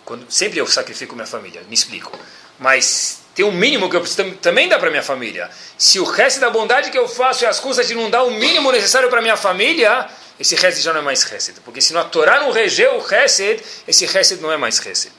Quando, 0.05 0.31
sempre 0.31 0.59
eu 0.59 0.67
sacrifico 0.67 1.15
minha 1.15 1.27
família, 1.27 1.63
me 1.67 1.73
explico. 1.75 2.13
Mas 2.59 3.23
tem 3.35 3.43
um 3.43 3.51
mínimo 3.51 3.89
que 3.89 3.97
eu 3.97 4.03
preciso 4.03 4.33
também 4.33 4.69
dar 4.69 4.79
para 4.79 4.91
minha 4.91 5.03
família. 5.03 5.49
Se 5.79 5.99
o 5.99 6.05
resto 6.05 6.39
da 6.39 6.51
bondade 6.51 6.91
que 6.91 6.99
eu 6.99 7.09
faço 7.09 7.47
é 7.47 7.49
as 7.49 7.59
custas 7.59 7.89
de 7.89 7.95
não 7.95 8.11
dar 8.11 8.23
o 8.25 8.31
mínimo 8.31 8.71
necessário 8.71 9.09
para 9.09 9.23
minha 9.23 9.39
família, 9.39 10.07
esse 10.39 10.55
Hesed 10.55 10.83
já 10.83 10.93
não 10.93 11.01
é 11.01 11.05
mais 11.05 11.25
Hesed. 11.33 11.61
Porque 11.65 11.81
se 11.81 11.97
a 11.97 12.05
Torá 12.05 12.39
não 12.41 12.51
regeu 12.51 12.99
o 12.99 13.15
Hesed, 13.15 13.65
esse 13.89 14.05
Hesed 14.05 14.43
não 14.43 14.53
é 14.53 14.59
mais 14.59 14.79
Hesed. 14.79 15.11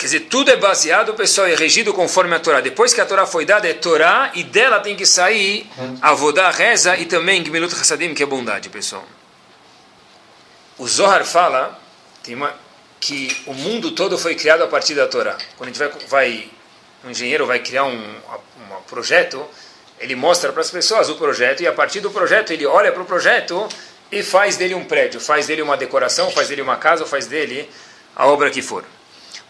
Quer 0.00 0.06
dizer, 0.06 0.20
tudo 0.20 0.50
é 0.50 0.56
baseado, 0.56 1.12
pessoal, 1.12 1.46
é 1.46 1.54
regido 1.54 1.92
conforme 1.92 2.34
a 2.34 2.40
Torá. 2.40 2.62
Depois 2.62 2.94
que 2.94 3.02
a 3.02 3.04
Torá 3.04 3.26
foi 3.26 3.44
dada, 3.44 3.68
é 3.68 3.74
Torá, 3.74 4.30
e 4.34 4.42
dela 4.42 4.80
tem 4.80 4.96
que 4.96 5.04
sair 5.04 5.70
a 6.00 6.14
Vodá, 6.14 6.50
reza, 6.50 6.96
e 6.96 7.04
também 7.04 7.42
Gmilut 7.42 7.74
Hassadim, 7.74 8.14
que 8.14 8.22
é 8.22 8.26
bondade, 8.26 8.70
pessoal. 8.70 9.04
O 10.78 10.88
Zohar 10.88 11.22
fala 11.26 11.78
uma, 12.28 12.54
que 12.98 13.42
o 13.44 13.52
mundo 13.52 13.90
todo 13.90 14.16
foi 14.16 14.34
criado 14.34 14.64
a 14.64 14.68
partir 14.68 14.94
da 14.94 15.06
Torá. 15.06 15.36
Quando 15.58 15.68
a 15.68 15.72
gente 15.72 15.78
vai, 15.78 16.06
vai 16.08 16.50
um 17.04 17.10
engenheiro 17.10 17.44
vai 17.44 17.58
criar 17.58 17.84
um, 17.84 17.98
um 17.98 18.82
projeto, 18.88 19.44
ele 19.98 20.16
mostra 20.16 20.50
para 20.50 20.62
as 20.62 20.70
pessoas 20.70 21.10
o 21.10 21.16
projeto 21.16 21.62
e 21.62 21.66
a 21.66 21.74
partir 21.74 22.00
do 22.00 22.10
projeto 22.10 22.54
ele 22.54 22.64
olha 22.64 22.90
para 22.90 23.02
o 23.02 23.04
projeto 23.04 23.68
e 24.10 24.22
faz 24.22 24.56
dele 24.56 24.74
um 24.74 24.86
prédio, 24.86 25.20
faz 25.20 25.46
dele 25.46 25.60
uma 25.60 25.76
decoração, 25.76 26.30
faz 26.30 26.48
dele 26.48 26.62
uma 26.62 26.76
casa, 26.76 27.04
faz 27.04 27.26
dele 27.26 27.68
a 28.16 28.26
obra 28.26 28.48
que 28.48 28.62
for. 28.62 28.82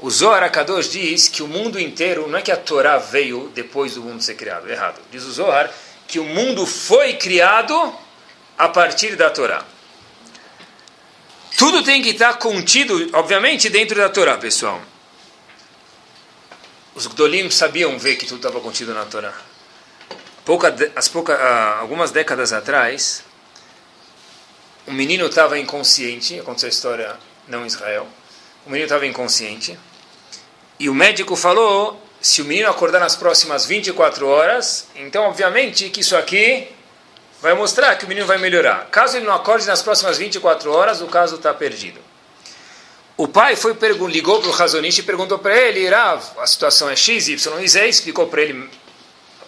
O 0.01 0.11
Zohar 0.11 0.42
Akadosh 0.42 0.90
diz 0.90 1.28
que 1.28 1.42
o 1.42 1.48
mundo 1.48 1.78
inteiro, 1.78 2.26
não 2.28 2.38
é 2.38 2.42
que 2.42 2.51
a 2.51 2.57
Torá 2.57 2.96
veio 2.98 3.51
depois 3.55 3.94
do 3.94 4.03
mundo 4.03 4.22
ser 4.22 4.34
criado, 4.34 4.68
errado. 4.70 5.01
Diz 5.11 5.24
o 5.24 5.32
Zohar 5.32 5.70
que 6.09 6.18
o 6.18 6.24
mundo 6.24 6.66
foi 6.66 7.14
criado 7.14 7.94
a 8.57 8.68
partir 8.68 9.14
da 9.16 9.30
Torá. 9.30 9.64
Tudo 11.57 11.82
tem 11.82 12.01
que 12.01 12.11
estar 12.11 12.34
contido, 12.38 13.11
obviamente, 13.12 13.68
dentro 13.68 13.96
da 13.96 14.09
Torá, 14.09 14.38
pessoal. 14.38 14.80
Os 16.94 17.07
Gdolim 17.07 17.51
sabiam 17.51 17.98
ver 17.98 18.16
que 18.16 18.26
tudo 18.26 18.38
estava 18.38 18.61
contido 18.61 18.94
na 18.94 19.05
Torá 19.05 19.34
pouca, 20.51 20.74
as 20.96 21.09
pouca, 21.09 21.34
uh, 21.34 21.80
algumas 21.80 22.11
décadas 22.11 22.53
atrás, 22.53 23.22
um 24.84 24.92
menino 24.92 25.26
estava 25.26 25.57
inconsciente, 25.57 26.40
aconteceu 26.40 26.66
a 26.66 26.70
história 26.70 27.16
não 27.46 27.62
em 27.62 27.66
Israel, 27.66 28.09
o 28.66 28.70
menino 28.70 28.86
estava 28.86 29.07
inconsciente, 29.07 29.78
e 30.80 30.88
o 30.88 30.94
médico 30.94 31.36
falou, 31.36 32.02
se 32.22 32.40
o 32.40 32.44
menino 32.46 32.70
acordar 32.70 33.00
nas 33.00 33.14
próximas 33.14 33.66
24 33.66 34.26
horas, 34.26 34.86
então 34.96 35.24
obviamente 35.24 35.90
que 35.90 36.00
isso 36.00 36.16
aqui 36.16 36.68
vai 37.42 37.52
mostrar 37.52 37.94
que 37.96 38.06
o 38.06 38.08
menino 38.08 38.26
vai 38.26 38.38
melhorar. 38.38 38.88
Caso 38.90 39.18
ele 39.18 39.26
não 39.26 39.34
acorde 39.34 39.66
nas 39.66 39.82
próximas 39.82 40.16
24 40.16 40.72
horas, 40.72 41.02
o 41.02 41.06
caso 41.06 41.36
está 41.36 41.52
perdido. 41.52 42.00
O 43.14 43.28
pai 43.28 43.56
foi 43.56 43.76
ligou 44.08 44.40
para 44.40 44.48
o 44.48 44.52
Razonist 44.52 45.00
e 45.00 45.02
perguntou 45.02 45.38
para 45.38 45.54
ele, 45.54 45.86
a 45.94 46.18
situação 46.46 46.88
é 46.88 46.96
X, 46.96 47.28
Y, 47.28 47.68
Z, 47.68 47.86
explicou 47.86 48.26
para 48.28 48.40
ele 48.40 48.70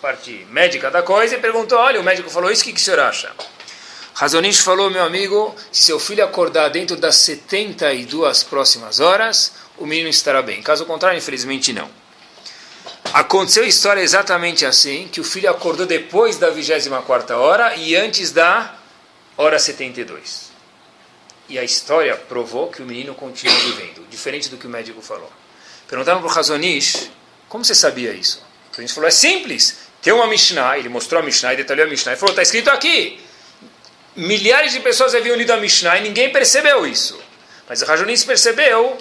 parte 0.03 0.47
médica 0.51 0.91
da 0.91 1.03
coisa 1.03 1.37
e 1.37 1.41
perguntou: 1.41 1.79
olha, 1.79 1.99
o 1.99 2.05
médico 2.05 2.29
falou 2.29 2.51
isso, 2.51 2.61
o 2.61 2.65
que, 2.67 2.73
que 2.75 2.81
o 2.81 2.85
senhor 2.85 3.01
acha? 3.01 3.33
Razonish 4.15 4.61
falou, 4.61 4.91
meu 4.91 5.03
amigo, 5.03 5.55
se 5.71 5.85
seu 5.85 5.99
filho 5.99 6.23
acordar 6.23 6.69
dentro 6.69 6.97
das 6.97 7.17
72 7.17 8.43
próximas 8.43 9.01
horas, 9.01 9.53
o 9.79 9.87
menino 9.87 10.09
estará 10.09 10.43
bem. 10.43 10.63
Caso 10.63 10.85
contrário, 10.87 11.19
infelizmente 11.19 11.73
não. 11.73 11.91
Aconteceu 13.13 13.65
a 13.65 13.67
história 13.67 14.01
exatamente 14.01 14.65
assim, 14.65 15.09
que 15.11 15.21
o 15.21 15.25
filho 15.25 15.51
acordou 15.51 15.85
depois 15.85 16.39
da 16.39 16.51
24 16.51 17.37
hora 17.37 17.75
e 17.77 17.95
antes 17.95 18.33
da 18.33 18.75
hora 19.37 19.59
72. 19.59 20.51
E 21.49 21.59
a 21.59 21.65
história 21.65 22.17
provou 22.17 22.69
que 22.69 22.83
o 22.83 22.87
menino 22.87 23.15
continua 23.15 23.55
vivendo, 23.55 24.07
diferente 24.09 24.49
do 24.49 24.57
que 24.57 24.67
o 24.67 24.71
médico 24.71 25.03
falou. 25.03 25.31
Perguntaram 25.87 26.21
para 26.21 26.31
o 26.31 26.33
Razonish, 26.33 27.11
como 27.49 27.65
você 27.65 27.75
sabia 27.75 28.13
isso? 28.13 28.43
A 28.77 28.81
gente 28.81 28.95
falou, 28.95 29.09
é 29.09 29.11
simples. 29.11 29.77
Tem 30.01 30.13
uma 30.13 30.27
Mishnah, 30.27 30.79
ele 30.79 30.89
mostrou 30.89 31.21
a 31.21 31.25
Mishnah 31.25 31.53
e 31.53 31.57
detalhou 31.59 31.87
a 31.87 31.89
Mishnah. 31.91 32.13
Ele 32.13 32.19
falou, 32.19 32.33
está 32.33 32.43
escrito 32.43 32.71
aqui. 32.71 33.21
Milhares 34.17 34.73
de 34.73 34.81
pessoas 34.81 35.15
haviam 35.15 35.37
lido 35.37 35.53
a 35.53 35.59
Mishnah 35.59 35.99
e 35.99 36.03
ninguém 36.03 36.33
percebeu 36.33 36.87
isso. 36.87 37.21
Mas 37.69 37.83
o 37.83 37.85
Rajonis 37.85 38.25
percebeu, 38.25 38.97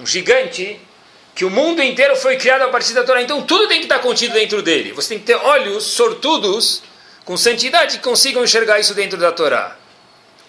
um 0.00 0.06
gigante, 0.06 0.80
que 1.34 1.44
o 1.44 1.50
mundo 1.50 1.82
inteiro 1.82 2.16
foi 2.16 2.36
criado 2.36 2.62
a 2.62 2.68
partir 2.68 2.92
da 2.92 3.04
Torá. 3.04 3.22
Então 3.22 3.42
tudo 3.42 3.68
tem 3.68 3.78
que 3.78 3.86
estar 3.86 3.98
contido 3.98 4.34
dentro 4.34 4.62
dele. 4.62 4.92
Você 4.92 5.10
tem 5.10 5.18
que 5.18 5.24
ter 5.24 5.36
olhos 5.36 5.84
sortudos, 5.84 6.82
com 7.24 7.36
santidade, 7.36 7.98
que 7.98 8.04
consigam 8.04 8.44
enxergar 8.44 8.78
isso 8.78 8.94
dentro 8.94 9.18
da 9.18 9.32
Torá. 9.32 9.76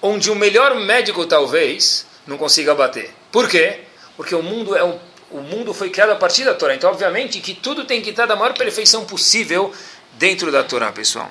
Onde 0.02 0.30
o 0.30 0.36
melhor 0.36 0.76
médico, 0.76 1.26
talvez, 1.26 2.06
não 2.28 2.38
consiga 2.38 2.76
bater. 2.76 3.14
Por 3.32 3.50
quê? 3.50 3.80
Porque 4.16 4.36
o 4.36 4.44
mundo 4.44 4.76
é 4.76 4.84
um 4.84 5.00
o 5.32 5.42
mundo 5.42 5.74
foi 5.74 5.90
criado 5.90 6.12
a 6.12 6.16
partir 6.16 6.44
da 6.44 6.54
Torá. 6.54 6.76
Então, 6.76 6.90
obviamente, 6.90 7.40
que 7.40 7.54
tudo 7.54 7.86
tem 7.86 8.02
que 8.02 8.12
estar 8.12 8.26
da 8.26 8.36
maior 8.36 8.54
perfeição 8.54 9.06
possível 9.06 9.74
dentro 10.14 10.52
da 10.52 10.64
Torá, 10.64 10.92
pessoal. 10.92 11.30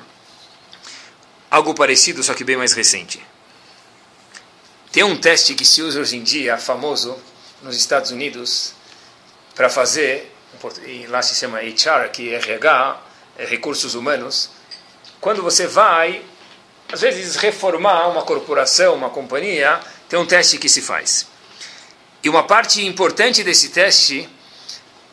Algo 1.50 1.74
parecido, 1.74 2.22
só 2.22 2.34
que 2.34 2.44
bem 2.44 2.56
mais 2.56 2.72
recente. 2.72 3.24
Tem 4.92 5.02
um 5.02 5.16
teste 5.16 5.54
que 5.54 5.64
se 5.64 5.82
usa 5.82 6.00
hoje 6.00 6.16
em 6.16 6.22
dia, 6.22 6.58
famoso, 6.58 7.16
nos 7.62 7.76
Estados 7.76 8.10
Unidos, 8.10 8.74
para 9.54 9.68
fazer, 9.68 10.32
e 10.86 11.06
lá 11.06 11.22
se 11.22 11.34
chama 11.34 11.60
HR, 11.60 12.10
que 12.12 12.32
é 12.32 12.36
RH, 12.36 13.00
é, 13.38 13.44
recursos 13.44 13.94
humanos, 13.94 14.50
quando 15.20 15.42
você 15.42 15.66
vai, 15.66 16.22
às 16.92 17.00
vezes, 17.00 17.36
reformar 17.36 18.08
uma 18.08 18.22
corporação, 18.22 18.94
uma 18.94 19.10
companhia, 19.10 19.80
tem 20.08 20.18
um 20.18 20.26
teste 20.26 20.58
que 20.58 20.68
se 20.68 20.82
faz. 20.82 21.26
E 22.22 22.28
uma 22.28 22.44
parte 22.44 22.84
importante 22.84 23.42
desse 23.42 23.70
teste 23.70 24.28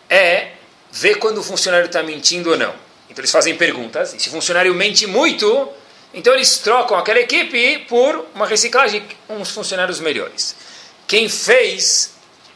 é 0.09 0.51
ver 0.91 1.15
quando 1.15 1.37
o 1.37 1.43
funcionário 1.43 1.85
está 1.85 2.03
mentindo 2.03 2.51
ou 2.51 2.57
não. 2.57 2.73
Então 3.09 3.21
eles 3.21 3.31
fazem 3.31 3.55
perguntas, 3.55 4.13
e 4.13 4.19
se 4.19 4.29
o 4.29 4.31
funcionário 4.31 4.73
mente 4.73 5.05
muito, 5.07 5.69
então 6.13 6.33
eles 6.33 6.57
trocam 6.57 6.97
aquela 6.97 7.19
equipe 7.19 7.79
por 7.87 8.27
uma 8.33 8.45
reciclagem, 8.45 9.05
uns 9.29 9.51
funcionários 9.51 9.99
melhores. 9.99 10.55
Quem 11.07 11.27
fez, 11.27 12.10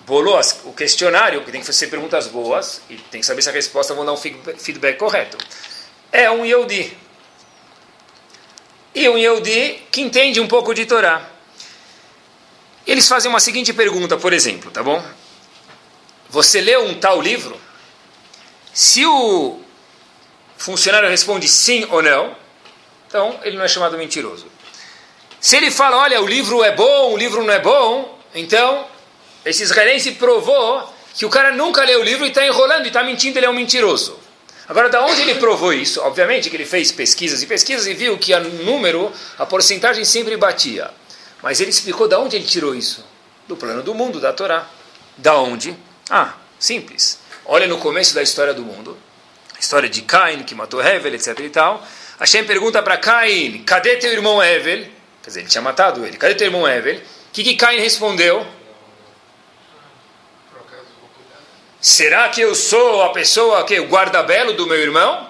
bolou 0.06 0.40
o 0.66 0.74
questionário, 0.74 1.44
que 1.44 1.52
tem 1.52 1.62
que 1.62 1.68
fazer 1.68 1.88
perguntas 1.88 2.28
boas, 2.28 2.82
e 2.90 2.96
tem 2.96 3.22
que 3.22 3.26
saber 3.26 3.42
se 3.42 3.50
a 3.50 3.52
resposta 3.52 3.94
vão 3.94 4.06
dar 4.06 4.14
um 4.14 4.18
feedback 4.18 4.98
correto, 4.98 5.38
é 6.12 6.30
um 6.30 6.46
Yehudi. 6.46 6.96
E 8.94 9.10
um 9.10 9.18
Yehudi 9.18 9.84
que 9.92 10.02
entende 10.02 10.40
um 10.40 10.48
pouco 10.48 10.74
de 10.74 10.86
Torá. 10.86 11.30
Eles 12.86 13.08
fazem 13.08 13.30
uma 13.30 13.40
seguinte 13.40 13.74
pergunta, 13.74 14.16
por 14.16 14.32
exemplo, 14.32 14.70
tá 14.70 14.84
bom? 14.84 15.04
Você 16.30 16.62
leu 16.62 16.86
um 16.86 16.94
tal 17.00 17.20
livro? 17.20 17.60
Se 18.74 19.06
o 19.06 19.60
funcionário 20.56 21.10
responde 21.10 21.48
sim 21.48 21.86
ou 21.90 22.02
não, 22.02 22.36
então 23.08 23.40
ele 23.44 23.58
não 23.58 23.66
é 23.66 23.68
chamado 23.68 23.98
mentiroso. 23.98 24.46
Se 25.42 25.58
ele 25.58 25.72
fala, 25.72 25.98
olha, 25.98 26.22
o 26.22 26.28
livro 26.28 26.64
é 26.64 26.72
bom, 26.72 27.14
o 27.14 27.18
livro 27.18 27.44
não 27.44 27.54
é 27.54 27.60
bom, 27.60 28.20
então 28.34 28.88
esse 29.46 29.64
israelense 29.64 30.14
provou 30.14 30.94
que 31.14 31.26
o 31.26 31.30
cara 31.30 31.52
nunca 31.52 31.84
leu 31.84 32.02
o 32.02 32.04
livro 32.04 32.26
e 32.26 32.30
está 32.30 32.46
enrolando 32.46 32.86
e 32.86 32.88
está 32.88 33.04
mentindo, 33.04 33.38
ele 33.40 33.46
é 33.46 33.50
um 33.50 33.54
mentiroso. 33.54 34.20
Agora, 34.68 34.90
da 34.90 35.06
onde 35.06 35.22
ele 35.22 35.36
provou 35.36 35.72
isso? 35.72 36.02
Obviamente 36.02 36.50
que 36.50 36.56
ele 36.56 36.66
fez 36.66 36.92
pesquisas 36.92 37.44
e 37.44 37.46
pesquisas 37.46 37.86
e 37.86 37.94
viu 37.94 38.18
que 38.18 38.34
o 38.34 38.40
número, 38.64 39.12
a 39.38 39.46
porcentagem 39.46 40.04
sempre 40.04 40.36
batia. 40.36 40.90
Mas 41.42 41.62
ele 41.62 41.70
explicou 41.70 42.08
da 42.08 42.20
onde 42.20 42.36
ele 42.36 42.46
tirou 42.46 42.74
isso? 42.74 43.06
Do 43.48 43.56
plano 43.56 43.84
do 43.84 43.94
mundo, 43.94 44.20
da 44.20 44.34
Torá. 44.34 44.68
Da 45.16 45.38
onde? 45.38 45.76
Ah, 46.10 46.34
simples. 46.58 47.20
Olha 47.46 47.68
no 47.68 47.78
começo 47.78 48.16
da 48.16 48.24
história 48.24 48.56
do 48.56 48.64
mundo, 48.64 48.98
a 49.56 49.60
história 49.60 49.88
de 49.88 50.02
Cain, 50.02 50.44
que 50.44 50.56
matou 50.56 50.82
Hevel, 50.82 51.14
etc 51.14 51.40
e 51.40 51.50
tal. 51.50 51.86
Hashem 52.20 52.44
pergunta 52.44 52.82
para 52.82 52.98
Cain, 52.98 53.64
cadê 53.64 53.98
teu 53.98 54.12
irmão 54.12 54.42
Hevel? 54.42 54.88
Quer 55.22 55.28
dizer, 55.28 55.40
ele 55.42 55.50
tinha 55.50 55.62
matado 55.62 56.04
ele. 56.04 56.18
Cadê 56.18 56.34
teu 56.34 56.48
irmão 56.48 56.68
Hevel? 56.68 56.98
O 56.98 57.02
que, 57.32 57.44
que 57.44 57.56
Cain 57.56 57.80
respondeu? 57.80 58.46
Será 61.86 62.30
que 62.30 62.42
eu 62.42 62.56
sou 62.56 63.04
a 63.04 63.12
pessoa 63.12 63.64
que 63.64 63.80
o 63.80 63.86
guarda-belo 63.86 64.54
do 64.54 64.66
meu 64.66 64.82
irmão? 64.82 65.30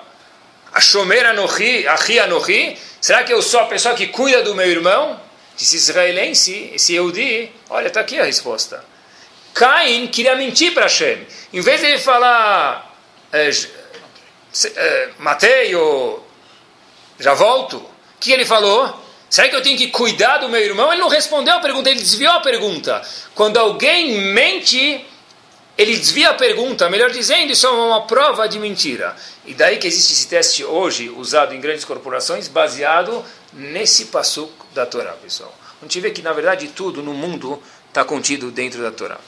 A 0.72 0.80
Shomer 0.80 1.26
Anohi, 1.26 1.86
Ahi 1.86 2.18
Anohi? 2.18 2.80
Será 3.02 3.26
que 3.26 3.34
eu 3.34 3.42
sou 3.42 3.60
a 3.60 3.66
pessoa 3.66 3.94
que 3.94 4.08
cuida 4.08 4.42
do 4.42 4.56
meu 4.56 4.66
irmão? 4.66 5.20
Disse 5.58 5.76
israelense, 5.76 6.72
esse 6.74 6.94
Yehudi, 6.94 7.52
olha, 7.70 7.88
está 7.88 8.00
aqui 8.00 8.18
a 8.18 8.24
resposta. 8.24 8.82
Cain 9.54 10.08
queria 10.08 10.34
mentir 10.38 10.74
para 10.74 10.84
Hashem. 10.84 11.28
Em 11.52 11.60
vez 11.60 11.82
de 11.82 11.88
ele 11.88 12.00
falar, 12.00 12.90
é, 13.34 13.50
é, 14.78 15.10
matei 15.20 15.76
ou 15.76 16.26
já 17.20 17.34
volto, 17.34 17.80
o 17.80 17.90
que 18.18 18.32
ele 18.32 18.46
falou? 18.46 18.98
Será 19.30 19.50
que 19.50 19.56
eu 19.58 19.62
tenho 19.62 19.78
que 19.78 19.90
cuidar 19.90 20.38
do 20.38 20.48
meu 20.48 20.62
irmão? 20.62 20.90
Ele 20.94 21.02
não 21.02 21.10
respondeu 21.10 21.56
a 21.56 21.60
pergunta, 21.60 21.90
ele 21.90 22.00
desviou 22.00 22.32
a 22.32 22.40
pergunta. 22.40 23.02
Quando 23.34 23.58
alguém 23.58 24.32
mente, 24.32 25.06
ele 25.78 25.98
desvia 25.98 26.30
a 26.30 26.34
pergunta, 26.34 26.90
melhor 26.90 27.12
dizendo, 27.12 27.52
isso 27.52 27.68
é 27.68 27.70
uma 27.70 28.08
prova 28.08 28.48
de 28.48 28.58
mentira. 28.58 29.16
E 29.46 29.54
daí 29.54 29.78
que 29.78 29.88
existe 29.88 30.14
esse 30.14 30.28
teste 30.28 30.64
hoje, 30.64 31.10
usado 31.10 31.54
em 31.54 31.60
grandes 31.60 31.84
corporações, 31.84 32.48
baseado 32.48 33.24
nesse 33.52 34.06
passo 34.06 34.50
da 34.74 34.86
Torá, 34.86 35.12
pessoal. 35.14 35.54
A 35.82 35.86
gente 35.86 36.00
vê 36.00 36.12
que, 36.12 36.22
na 36.22 36.32
verdade, 36.32 36.70
tudo 36.70 37.04
no 37.04 37.14
mundo 37.14 37.62
está 37.90 38.06
contido 38.06 38.52
dentro 38.52 38.82
da 38.82 38.92
Torá. 38.92 39.20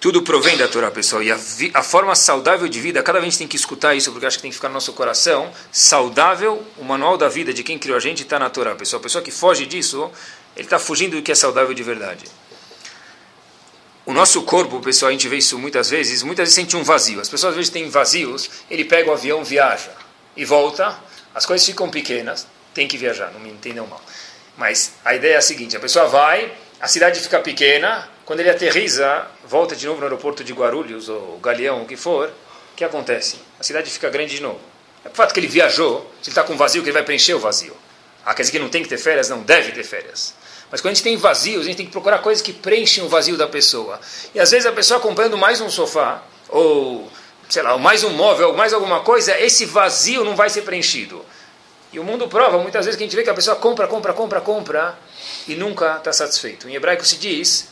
Tudo 0.00 0.22
provém 0.22 0.56
da 0.56 0.68
Torá, 0.68 0.90
pessoal. 0.90 1.22
E 1.22 1.30
a, 1.30 1.38
a, 1.74 1.82
forma 1.82 2.14
saudável 2.14 2.68
de 2.68 2.80
vida, 2.80 3.02
cada 3.02 3.18
vez 3.18 3.28
a 3.28 3.30
gente 3.30 3.38
tem 3.38 3.48
que 3.48 3.56
escutar 3.56 3.94
isso, 3.94 4.10
porque 4.12 4.26
acho 4.26 4.36
que 4.36 4.42
tem 4.42 4.50
que 4.50 4.56
ficar 4.56 4.68
no 4.68 4.74
nosso 4.74 4.92
coração. 4.92 5.50
Saudável, 5.72 6.62
o 6.76 6.84
manual 6.84 7.16
da 7.16 7.28
vida 7.28 7.52
de 7.54 7.62
quem 7.62 7.78
criou 7.78 7.96
a 7.96 8.00
gente 8.00 8.22
está 8.22 8.38
na 8.38 8.50
Torá, 8.50 8.74
pessoal. 8.74 9.00
A 9.00 9.02
pessoa 9.02 9.22
que 9.22 9.30
foge 9.30 9.64
disso, 9.64 10.10
ele 10.54 10.66
está 10.66 10.78
fugindo 10.78 11.16
do 11.16 11.22
que 11.22 11.32
é 11.32 11.34
saudável 11.34 11.72
de 11.72 11.82
verdade. 11.82 12.24
O 14.06 14.12
nosso 14.12 14.42
corpo, 14.42 14.78
pessoal, 14.78 15.08
a 15.08 15.12
gente 15.12 15.26
vê 15.28 15.38
isso 15.38 15.58
muitas 15.58 15.90
vezes, 15.90 16.22
muitas 16.22 16.44
vezes 16.44 16.54
sente 16.54 16.76
um 16.76 16.84
vazio. 16.84 17.20
As 17.20 17.28
pessoas 17.28 17.50
às 17.50 17.56
vezes 17.56 17.70
têm 17.72 17.90
vazios, 17.90 18.48
ele 18.70 18.84
pega 18.84 19.10
o 19.10 19.12
avião, 19.12 19.42
viaja 19.42 19.90
e 20.36 20.44
volta, 20.44 20.96
as 21.34 21.44
coisas 21.44 21.66
ficam 21.66 21.90
pequenas, 21.90 22.46
tem 22.72 22.86
que 22.86 22.96
viajar, 22.96 23.32
não 23.32 23.40
me 23.40 23.50
entendam 23.50 23.84
mal. 23.88 24.00
Mas 24.56 24.92
a 25.04 25.12
ideia 25.12 25.34
é 25.34 25.36
a 25.38 25.42
seguinte: 25.42 25.76
a 25.76 25.80
pessoa 25.80 26.06
vai, 26.06 26.52
a 26.80 26.86
cidade 26.86 27.18
fica 27.18 27.40
pequena, 27.40 28.08
quando 28.24 28.38
ele 28.38 28.50
aterriza, 28.50 29.26
volta 29.44 29.74
de 29.74 29.84
novo 29.84 29.98
no 29.98 30.04
aeroporto 30.04 30.44
de 30.44 30.52
Guarulhos, 30.52 31.08
ou 31.08 31.40
Galeão, 31.40 31.82
o 31.82 31.84
que 31.84 31.96
for, 31.96 32.28
o 32.28 32.76
que 32.76 32.84
acontece? 32.84 33.40
A 33.58 33.64
cidade 33.64 33.90
fica 33.90 34.08
grande 34.08 34.36
de 34.36 34.40
novo. 34.40 34.60
É 35.04 35.08
o 35.08 35.14
fato 35.14 35.34
que 35.34 35.40
ele 35.40 35.48
viajou, 35.48 36.02
se 36.22 36.28
ele 36.28 36.30
está 36.30 36.44
com 36.44 36.56
vazio, 36.56 36.80
que 36.80 36.90
ele 36.90 36.94
vai 36.94 37.02
preencher 37.02 37.34
o 37.34 37.40
vazio. 37.40 37.76
Ah, 38.24 38.34
quer 38.34 38.42
dizer 38.42 38.52
que 38.52 38.58
não 38.60 38.68
tem 38.68 38.84
que 38.84 38.88
ter 38.88 38.98
férias? 38.98 39.28
Não, 39.28 39.42
deve 39.42 39.72
ter 39.72 39.82
férias. 39.82 40.32
Mas 40.70 40.80
quando 40.80 40.92
a 40.92 40.94
gente 40.94 41.04
tem 41.04 41.16
vazios, 41.16 41.62
a 41.62 41.64
gente 41.64 41.76
tem 41.76 41.86
que 41.86 41.92
procurar 41.92 42.18
coisas 42.18 42.42
que 42.42 42.52
preenchem 42.52 43.04
o 43.04 43.08
vazio 43.08 43.36
da 43.36 43.46
pessoa. 43.46 44.00
E 44.34 44.40
às 44.40 44.50
vezes 44.50 44.66
a 44.66 44.72
pessoa 44.72 44.98
comprando 44.98 45.36
mais 45.36 45.60
um 45.60 45.70
sofá, 45.70 46.22
ou, 46.48 47.08
sei 47.48 47.62
lá, 47.62 47.78
mais 47.78 48.02
um 48.02 48.10
móvel, 48.10 48.52
mais 48.54 48.72
alguma 48.72 49.00
coisa, 49.00 49.38
esse 49.38 49.64
vazio 49.64 50.24
não 50.24 50.34
vai 50.34 50.50
ser 50.50 50.62
preenchido. 50.62 51.24
E 51.92 51.98
o 51.98 52.04
mundo 52.04 52.28
prova, 52.28 52.58
muitas 52.58 52.84
vezes, 52.84 52.98
que 52.98 53.04
a 53.04 53.06
gente 53.06 53.16
vê 53.16 53.22
que 53.22 53.30
a 53.30 53.34
pessoa 53.34 53.56
compra, 53.56 53.86
compra, 53.86 54.12
compra, 54.12 54.40
compra, 54.40 54.98
e 55.46 55.54
nunca 55.54 55.96
está 55.96 56.12
satisfeito. 56.12 56.68
Em 56.68 56.74
hebraico 56.74 57.04
se 57.06 57.16
diz, 57.16 57.68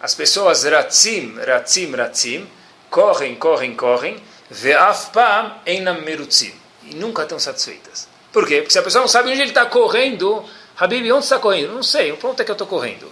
as 0.00 0.14
pessoas 0.14 0.64
ratzim, 0.64 1.36
ratzim, 1.38 1.94
ratzim, 1.94 2.48
correm, 2.90 3.36
correm, 3.36 3.74
correm, 3.74 4.22
ve'af 4.50 5.10
pam 5.12 5.54
einam 5.64 6.02
merutzim. 6.02 6.52
E 6.84 6.96
nunca 6.96 7.22
estão 7.22 7.38
satisfeitas. 7.38 8.08
Por 8.32 8.46
quê? 8.46 8.56
Porque 8.56 8.72
se 8.72 8.78
a 8.78 8.82
pessoa 8.82 9.02
não 9.02 9.08
sabe 9.08 9.30
onde 9.30 9.40
ele 9.40 9.50
está 9.50 9.64
correndo, 9.66 10.44
Habib, 10.82 11.12
onde 11.12 11.22
está 11.22 11.38
correndo? 11.38 11.74
Não 11.74 11.82
sei, 11.82 12.12
para 12.14 12.30
onde 12.30 12.42
é 12.42 12.44
que 12.44 12.50
eu 12.50 12.54
estou 12.54 12.66
correndo? 12.66 13.08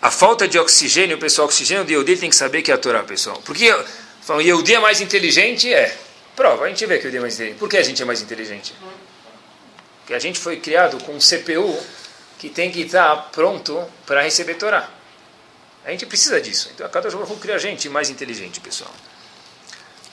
A 0.00 0.10
falta 0.10 0.48
de 0.48 0.58
oxigênio, 0.58 1.18
pessoal, 1.18 1.46
oxigênio 1.46 1.84
de 1.84 1.92
Yehudi 1.92 2.16
tem 2.16 2.30
que 2.30 2.36
saber 2.36 2.62
que 2.62 2.70
é 2.70 2.74
a 2.74 2.78
Torá, 2.78 3.02
pessoal. 3.02 3.38
Porque 3.44 3.70
o 3.70 4.40
Yehudi 4.40 4.74
é 4.74 4.78
mais 4.78 5.02
inteligente? 5.02 5.70
É. 5.70 5.94
Prova, 6.34 6.64
a 6.64 6.68
gente 6.70 6.86
vê 6.86 6.98
que 6.98 7.04
o 7.04 7.08
Yehudi 7.08 7.18
é 7.18 7.20
mais 7.20 7.34
inteligente. 7.34 7.58
Por 7.58 7.68
que 7.68 7.76
a 7.76 7.82
gente 7.82 8.00
é 8.00 8.06
mais 8.06 8.22
inteligente? 8.22 8.74
Porque 10.00 10.14
a 10.14 10.18
gente 10.18 10.38
foi 10.38 10.56
criado 10.60 10.96
com 11.04 11.14
um 11.14 11.18
CPU 11.18 11.78
que 12.38 12.48
tem 12.48 12.70
que 12.70 12.80
estar 12.80 13.14
pronto 13.30 13.86
para 14.06 14.22
receber 14.22 14.54
Torá. 14.54 14.88
A 15.84 15.90
gente 15.90 16.06
precisa 16.06 16.40
disso. 16.40 16.70
Então 16.74 16.86
a 16.86 16.88
cada 16.88 17.10
jogo 17.10 17.36
cria 17.36 17.56
a 17.56 17.58
gente 17.58 17.86
mais 17.90 18.08
inteligente, 18.08 18.60
pessoal. 18.60 18.90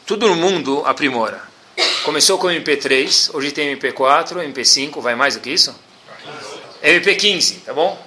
Tudo 0.06 0.28
no 0.28 0.36
mundo 0.36 0.84
aprimora. 0.86 1.55
Começou 2.04 2.38
com 2.38 2.48
MP3, 2.48 3.32
hoje 3.34 3.52
tem 3.52 3.76
MP4, 3.76 4.38
MP5, 4.54 5.02
vai 5.02 5.16
mais 5.16 5.36
do 5.36 5.42
que 5.42 5.50
isso? 5.50 5.76
MP15, 6.84 7.64
tá 7.66 7.74
bom? 7.74 8.00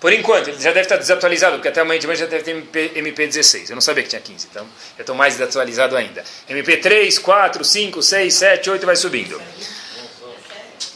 Por 0.00 0.12
enquanto, 0.14 0.48
ele 0.48 0.58
já 0.58 0.70
deve 0.70 0.80
estar 0.80 0.96
desatualizado, 0.96 1.56
porque 1.56 1.68
até 1.68 1.82
amanhã 1.82 2.00
de 2.00 2.06
manhã 2.06 2.20
já 2.20 2.26
deve 2.26 2.42
ter 2.42 2.52
MP, 2.52 2.92
MP16. 2.96 3.68
Eu 3.68 3.74
não 3.74 3.82
sabia 3.82 4.02
que 4.02 4.08
tinha 4.08 4.20
15, 4.20 4.48
então 4.50 4.66
eu 4.96 5.02
estou 5.02 5.14
mais 5.14 5.34
desatualizado 5.34 5.94
ainda. 5.94 6.24
MP3, 6.48 7.20
4, 7.20 7.62
5, 7.62 8.02
6, 8.02 8.34
7, 8.34 8.70
8 8.70 8.86
vai 8.86 8.96
subindo. 8.96 9.40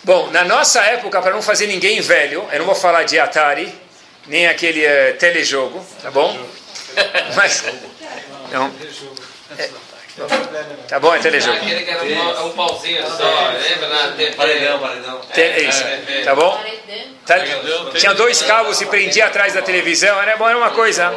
Bom, 0.05 0.31
na 0.31 0.45
nossa 0.45 0.81
época, 0.83 1.21
para 1.21 1.35
não 1.35 1.43
fazer 1.43 1.67
ninguém 1.67 2.01
velho, 2.01 2.49
eu 2.51 2.59
não 2.59 2.67
vou 2.67 2.75
falar 2.75 3.03
de 3.03 3.19
Atari, 3.19 3.75
nem 4.27 4.47
aquele 4.47 4.87
uh, 4.87 5.19
telejogo, 5.19 5.85
tá 6.03 6.11
bom? 6.11 6.39
Mas. 7.37 7.63
Não. 8.51 8.73
É, 9.59 9.71
Tá 10.89 11.01
bom, 11.01 11.13
é 11.13 11.19
telejogo. 11.19 11.57
Aquele 11.57 11.83
que 11.83 11.91
era 11.91 12.05
um, 12.05 12.47
um 12.47 12.51
pauzinho 12.51 13.03
só, 13.05 13.51
lembra? 13.51 13.89
Na 13.89 14.33
paredão, 14.37 14.79
paredão. 14.79 15.21
É 15.37 15.63
isso, 15.63 15.85
tá 16.25 16.35
bom? 16.37 16.65
Tá, 17.27 17.37
tinha 17.95 18.15
dois 18.15 18.41
cabos 18.43 18.81
e 18.81 18.87
prendia 18.87 19.27
atrás 19.27 19.55
da 19.55 19.63
televisão, 19.63 20.21
era, 20.21 20.37
bom, 20.37 20.49
era 20.49 20.57
uma 20.57 20.71
coisa. 20.71 21.13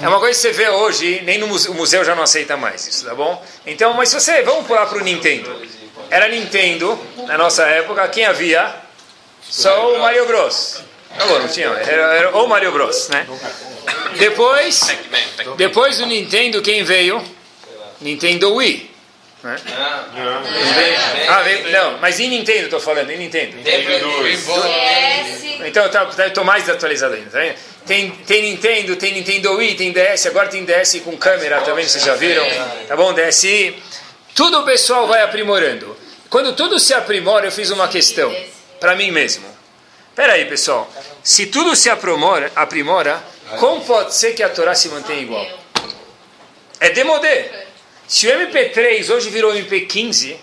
É 0.00 0.08
uma 0.08 0.18
coisa 0.18 0.34
que 0.34 0.42
você 0.48 0.52
vê 0.52 0.68
hoje, 0.70 1.20
nem 1.24 1.36
no 1.36 1.46
museu, 1.46 1.72
o 1.72 1.74
museu 1.74 2.02
já 2.04 2.14
não 2.14 2.22
aceita 2.22 2.56
mais 2.56 2.86
isso, 2.86 3.04
tá 3.04 3.14
bom? 3.14 3.42
Então, 3.66 3.92
mas 3.92 4.08
se 4.08 4.18
você, 4.18 4.40
vamos 4.42 4.66
pular 4.66 4.86
para 4.86 4.98
o 4.98 5.02
Nintendo. 5.02 5.54
Era 6.10 6.26
Nintendo, 6.28 6.98
na 7.26 7.36
nossa 7.36 7.64
época, 7.64 8.08
quem 8.08 8.24
havia? 8.24 8.74
Só 9.42 9.94
o 9.94 9.98
Mario 9.98 10.26
Bros. 10.26 10.82
Não, 11.18 11.38
não 11.40 11.48
tinha, 11.48 11.66
era, 11.66 12.14
era 12.14 12.36
o 12.36 12.46
Mario 12.46 12.72
Bros, 12.72 13.08
né? 13.08 13.26
Depois, 14.18 14.80
depois 15.56 15.98
do 15.98 16.06
Nintendo, 16.06 16.62
quem 16.62 16.82
veio? 16.82 17.22
Nintendo 18.00 18.54
Wii. 18.54 18.90
Né? 19.42 19.56
Não. 20.14 21.34
Ah, 21.34 21.42
veio, 21.42 21.70
não, 21.70 21.98
mas 21.98 22.18
em 22.18 22.28
Nintendo 22.28 22.64
estou 22.64 22.80
falando, 22.80 23.10
em 23.10 23.18
Nintendo. 23.18 23.56
Então 25.64 25.84
eu 25.84 26.26
estou 26.26 26.44
mais 26.44 26.64
desatualizado 26.64 27.14
ainda. 27.14 27.30
Tá 27.30 27.54
tem, 27.86 28.10
tem 28.10 28.42
Nintendo, 28.42 28.96
tem 28.96 29.12
Nintendo 29.14 29.52
Wii, 29.54 29.74
tem 29.74 29.92
DS, 29.92 30.26
agora 30.26 30.48
tem 30.48 30.64
DS 30.64 31.00
com 31.04 31.16
câmera 31.16 31.60
também, 31.60 31.86
vocês 31.86 32.04
já 32.04 32.14
viram. 32.14 32.44
Tá 32.86 32.96
bom? 32.96 33.14
DSi. 33.14 33.76
tudo 34.34 34.60
o 34.60 34.64
pessoal 34.64 35.06
vai 35.06 35.22
aprimorando. 35.22 35.96
Quando 36.28 36.54
tudo 36.54 36.78
se 36.78 36.92
aprimora, 36.92 37.46
eu 37.46 37.52
fiz 37.52 37.70
uma 37.70 37.88
questão 37.88 38.34
para 38.80 38.94
mim 38.94 39.10
mesmo. 39.10 39.46
Espera 40.10 40.34
aí, 40.34 40.44
pessoal. 40.46 40.90
Se 41.22 41.46
tudo 41.46 41.76
se 41.76 41.88
aprimora, 41.88 42.50
aprimora, 42.54 43.22
como 43.58 43.84
pode 43.84 44.14
ser 44.14 44.34
que 44.34 44.42
a 44.42 44.48
Torá 44.48 44.74
se 44.74 44.88
mantenha 44.88 45.22
igual? 45.22 45.46
É 46.80 46.90
demodê. 46.90 47.67
Se 48.08 48.26
o 48.26 48.30
MP3 48.30 49.10
hoje 49.10 49.28
virou 49.28 49.52
MP15, 49.52 50.34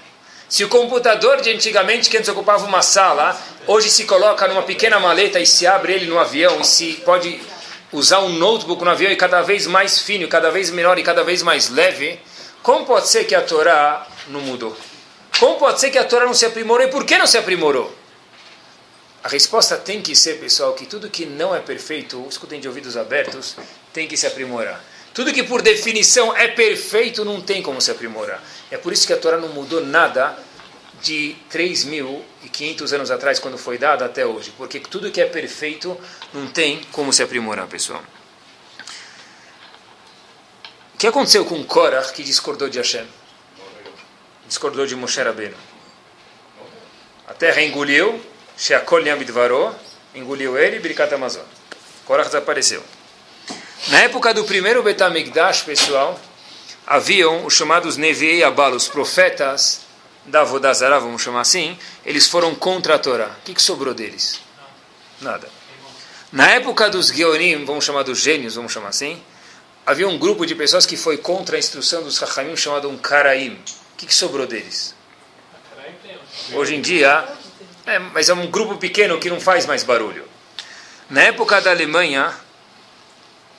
se 0.48 0.64
o 0.64 0.70
computador 0.70 1.42
de 1.42 1.50
antigamente, 1.50 2.12
que 2.12 2.16
antes 2.16 2.30
ocupava 2.30 2.64
uma 2.64 2.84
sala, 2.84 3.36
hoje 3.66 3.90
se 3.90 4.06
coloca 4.06 4.48
numa 4.48 4.62
pequena 4.62 5.00
maleta 5.00 5.40
e 5.40 5.48
se 5.48 5.66
abre 5.66 5.94
ele 5.94 6.06
no 6.06 6.20
avião 6.20 6.62
e 6.62 6.64
se 6.64 6.94
pode 7.04 7.42
usar 7.92 8.20
um 8.20 8.30
notebook 8.30 8.84
no 8.84 8.92
avião 8.92 9.12
e 9.12 9.16
cada 9.16 9.42
vez 9.42 9.66
mais 9.66 10.00
fino, 10.00 10.28
cada 10.28 10.52
vez 10.52 10.70
menor 10.70 11.00
e 11.00 11.04
cada 11.04 11.24
vez 11.24 11.42
mais 11.42 11.68
leve, 11.72 12.20
como 12.62 12.86
pode 12.86 13.08
ser 13.08 13.24
que 13.24 13.34
a 13.34 13.42
Torá 13.42 14.06
não 14.28 14.42
mudou? 14.42 14.78
Como 15.40 15.58
pode 15.58 15.80
ser 15.80 15.90
que 15.90 15.98
a 15.98 16.04
Torá 16.04 16.26
não 16.28 16.36
se 16.36 16.46
aprimorou? 16.46 16.86
E 16.86 16.92
por 16.92 17.04
que 17.04 17.18
não 17.18 17.26
se 17.26 17.40
aprimorou? 17.40 17.92
A 19.24 19.28
resposta 19.28 19.76
tem 19.76 20.04
que 20.04 20.16
ser, 20.16 20.40
pessoal, 20.40 20.74
que 20.74 20.86
tudo 20.86 21.10
que 21.10 21.26
não 21.26 21.56
é 21.56 21.60
perfeito, 21.60 22.24
escutem 22.30 22.60
de 22.60 22.68
ouvidos 22.68 22.96
abertos, 22.96 23.56
tem 23.92 24.08
que 24.08 24.16
se 24.16 24.28
aprimorar. 24.28 24.80
Tudo 25.16 25.32
que 25.32 25.44
por 25.44 25.62
definição 25.62 26.36
é 26.36 26.50
perfeito 26.50 27.24
não 27.24 27.40
tem 27.40 27.64
como 27.64 27.80
se 27.80 27.90
aprimorar. 27.90 28.44
É 28.70 28.78
por 28.78 28.92
isso 28.92 29.08
que 29.08 29.14
a 29.14 29.18
Torá 29.18 29.38
não 29.38 29.48
mudou 29.48 29.80
nada 29.80 30.38
de 31.02 31.38
3.500 31.50 32.92
anos 32.92 33.10
atrás, 33.10 33.40
quando 33.40 33.58
foi 33.58 33.78
dada, 33.78 34.04
até 34.04 34.26
hoje. 34.26 34.52
Porque 34.58 34.78
tudo 34.78 35.10
que 35.10 35.22
é 35.22 35.26
perfeito 35.26 35.98
não 36.34 36.48
tem 36.48 36.82
como 36.92 37.14
se 37.14 37.24
aprimorar, 37.24 37.66
pessoal. 37.68 38.04
O 40.94 40.98
que 40.98 41.08
aconteceu 41.08 41.46
com 41.46 41.64
Korah, 41.64 42.12
que 42.12 42.22
discordou 42.22 42.68
de 42.68 42.78
Hashem? 42.78 43.08
Discordou 44.46 44.86
de 44.86 44.98
Moshe 44.98 45.22
Rabbeinu. 45.22 45.56
A 47.26 47.34
terra 47.34 47.62
engoliu, 47.62 48.22
Sheakol 48.58 49.02
engoliu 50.14 50.58
ele 50.58 50.76
e 50.76 50.80
Birkat 50.80 51.14
Amazon. 51.14 51.46
Korah 52.06 52.26
desapareceu. 52.26 52.84
Na 53.88 54.00
época 54.00 54.34
do 54.34 54.44
primeiro 54.46 54.82
Betamigdash, 54.82 55.62
pessoal, 55.62 56.20
haviam 56.88 57.46
os 57.46 57.54
chamados 57.54 57.98
Neviei 57.98 58.44
Abal, 58.44 58.72
os 58.72 58.88
profetas 58.88 59.82
da 60.26 60.44
Vodazara, 60.44 61.00
vamos 61.00 61.22
chamar 61.22 61.42
assim, 61.42 61.78
eles 62.04 62.26
foram 62.26 62.56
contra 62.56 62.96
a 62.96 63.00
Torá. 63.00 63.28
O 63.28 63.46
que, 63.46 63.54
que 63.54 63.62
sobrou 63.62 63.94
deles? 63.94 64.42
Nada. 65.22 65.48
Na 66.32 66.50
época 66.50 66.90
dos 66.90 67.10
Geonim, 67.10 67.64
vamos 67.64 67.86
chamar 67.86 68.02
dos 68.02 68.18
gênios, 68.18 68.56
vamos 68.56 68.72
chamar 68.72 68.90
assim, 68.90 69.22
havia 69.86 70.08
um 70.08 70.18
grupo 70.18 70.48
de 70.48 70.56
pessoas 70.56 70.88
que 70.88 70.98
foi 70.98 71.18
contra 71.18 71.56
a 71.56 71.60
instrução 71.60 72.02
dos 72.02 72.18
Chachamim 72.18 72.58
chamado 72.58 72.90
um 72.90 72.98
Karaim. 72.98 73.54
O 73.54 73.98
que, 73.98 74.08
que 74.08 74.16
sobrou 74.16 74.48
deles? 74.48 74.96
Hoje 76.54 76.76
em 76.76 76.82
dia, 76.82 77.24
é, 77.86 78.00
mas 78.00 78.30
é 78.30 78.34
um 78.34 78.48
grupo 78.48 78.78
pequeno 78.78 79.20
que 79.20 79.30
não 79.30 79.40
faz 79.40 79.68
mais 79.68 79.84
barulho. 79.84 80.28
Na 81.08 81.22
época 81.22 81.62
da 81.62 81.70
Alemanha, 81.70 82.34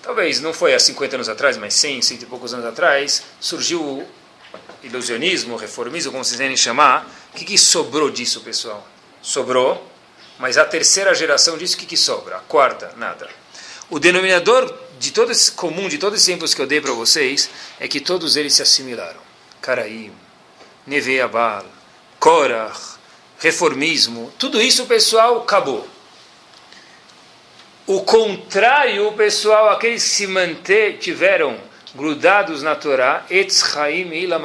talvez 0.06 0.40
não 0.40 0.52
foi 0.52 0.72
há 0.72 0.78
50 0.78 1.16
anos 1.16 1.28
atrás, 1.28 1.56
mas 1.56 1.74
100, 1.74 2.00
100 2.00 2.18
e 2.22 2.26
poucos 2.26 2.54
anos 2.54 2.64
atrás, 2.64 3.24
surgiu 3.40 3.82
o 3.82 4.08
ilusionismo, 4.84 5.56
reformismo, 5.56 6.12
como 6.12 6.24
vocês 6.24 6.38
querem 6.38 6.56
chamar. 6.56 7.04
O 7.32 7.36
que, 7.36 7.44
que 7.44 7.58
sobrou 7.58 8.08
disso, 8.08 8.40
pessoal? 8.40 8.86
Sobrou, 9.20 9.84
mas 10.38 10.56
a 10.56 10.64
terceira 10.64 11.12
geração 11.12 11.58
disso, 11.58 11.74
o 11.74 11.78
que, 11.78 11.86
que 11.86 11.96
sobra? 11.96 12.36
A 12.36 12.40
quarta, 12.40 12.92
nada. 12.96 13.28
O 13.90 13.98
denominador 13.98 14.72
de 14.96 15.10
todo 15.10 15.32
esse 15.32 15.50
comum, 15.50 15.88
de 15.88 15.98
todos 15.98 16.20
os 16.20 16.28
exemplos 16.28 16.54
que 16.54 16.62
eu 16.62 16.66
dei 16.68 16.80
para 16.80 16.92
vocês, 16.92 17.50
é 17.80 17.88
que 17.88 17.98
todos 17.98 18.36
eles 18.36 18.54
se 18.54 18.62
assimilaram. 18.62 19.20
Caraim, 19.60 20.12
Neveabal, 20.86 21.66
Korach, 22.20 22.96
reformismo, 23.40 24.32
tudo 24.38 24.62
isso, 24.62 24.86
pessoal, 24.86 25.38
acabou. 25.38 25.95
O 27.86 28.00
contrário, 28.00 29.12
pessoal, 29.12 29.70
aqueles 29.70 30.02
que 30.02 30.10
se 30.10 30.26
mantiveram 30.26 31.56
grudados 31.94 32.60
na 32.60 32.74
Torá, 32.74 33.24
Etzchaim 33.30 34.12
ila. 34.12 34.40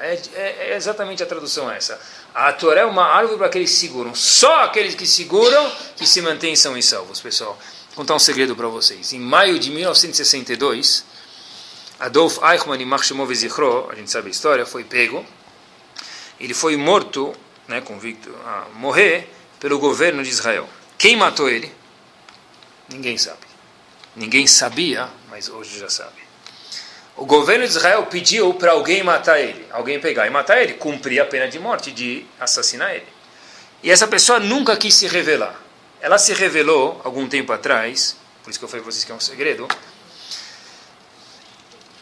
É, 0.00 0.22
é, 0.34 0.70
é 0.70 0.76
exatamente 0.76 1.24
a 1.24 1.26
tradução 1.26 1.68
essa. 1.68 2.00
A 2.32 2.52
Torá 2.52 2.82
é 2.82 2.84
uma 2.84 3.04
árvore 3.04 3.38
para 3.38 3.48
aqueles 3.48 3.68
que 3.72 3.76
seguram. 3.78 4.14
Só 4.14 4.60
aqueles 4.60 4.94
que 4.94 5.04
seguram 5.06 5.72
que 5.96 6.06
se 6.06 6.22
mantêm 6.22 6.54
são 6.54 6.78
e 6.78 6.82
salvos, 6.84 7.20
pessoal. 7.20 7.58
Vou 7.88 7.96
contar 7.96 8.14
um 8.14 8.20
segredo 8.20 8.54
para 8.54 8.68
vocês. 8.68 9.12
Em 9.12 9.18
maio 9.18 9.58
de 9.58 9.68
1962, 9.68 11.04
Adolf 11.98 12.38
Eichmann 12.44 12.80
e 12.80 12.86
Mark 12.86 13.04
Zichro, 13.34 13.90
a 13.90 13.96
gente 13.96 14.10
sabe 14.10 14.28
a 14.28 14.30
história, 14.30 14.64
foi 14.64 14.84
pego. 14.84 15.26
Ele 16.38 16.54
foi 16.54 16.76
morto, 16.76 17.34
né, 17.66 17.80
convicto 17.80 18.30
a 18.46 18.66
morrer, 18.74 19.28
pelo 19.58 19.80
governo 19.80 20.22
de 20.22 20.30
Israel. 20.30 20.68
Quem 20.96 21.16
matou 21.16 21.48
ele? 21.48 21.81
Ninguém 22.92 23.16
sabe. 23.16 23.40
Ninguém 24.14 24.46
sabia, 24.46 25.08
mas 25.30 25.48
hoje 25.48 25.78
já 25.78 25.88
sabe. 25.88 26.20
O 27.16 27.24
governo 27.24 27.64
de 27.64 27.70
Israel 27.70 28.06
pediu 28.06 28.54
para 28.54 28.72
alguém 28.72 29.02
matar 29.02 29.40
ele, 29.40 29.66
alguém 29.70 30.00
pegar 30.00 30.26
e 30.26 30.30
matar 30.30 30.60
ele, 30.62 30.74
cumprir 30.74 31.20
a 31.20 31.26
pena 31.26 31.48
de 31.48 31.58
morte, 31.58 31.90
de 31.90 32.26
assassinar 32.38 32.94
ele. 32.94 33.06
E 33.82 33.90
essa 33.90 34.06
pessoa 34.06 34.38
nunca 34.38 34.76
quis 34.76 34.94
se 34.94 35.06
revelar. 35.06 35.60
Ela 36.00 36.18
se 36.18 36.32
revelou 36.34 37.00
algum 37.04 37.28
tempo 37.28 37.52
atrás, 37.52 38.16
por 38.42 38.50
isso 38.50 38.58
que 38.58 38.64
eu 38.64 38.68
falei 38.68 38.82
para 38.82 38.92
vocês 38.92 39.04
que 39.04 39.12
é 39.12 39.14
um 39.14 39.20
segredo. 39.20 39.68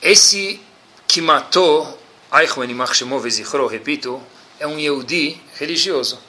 Esse 0.02 0.60
que 1.06 1.20
matou 1.20 1.98
Eichmann 2.32 2.70
e 2.70 2.74
Machshemov 2.74 3.28
Zichro, 3.28 3.66
repito, 3.66 4.22
é 4.58 4.66
um 4.66 4.78
Yehudi 4.78 5.40
religioso, 5.58 6.20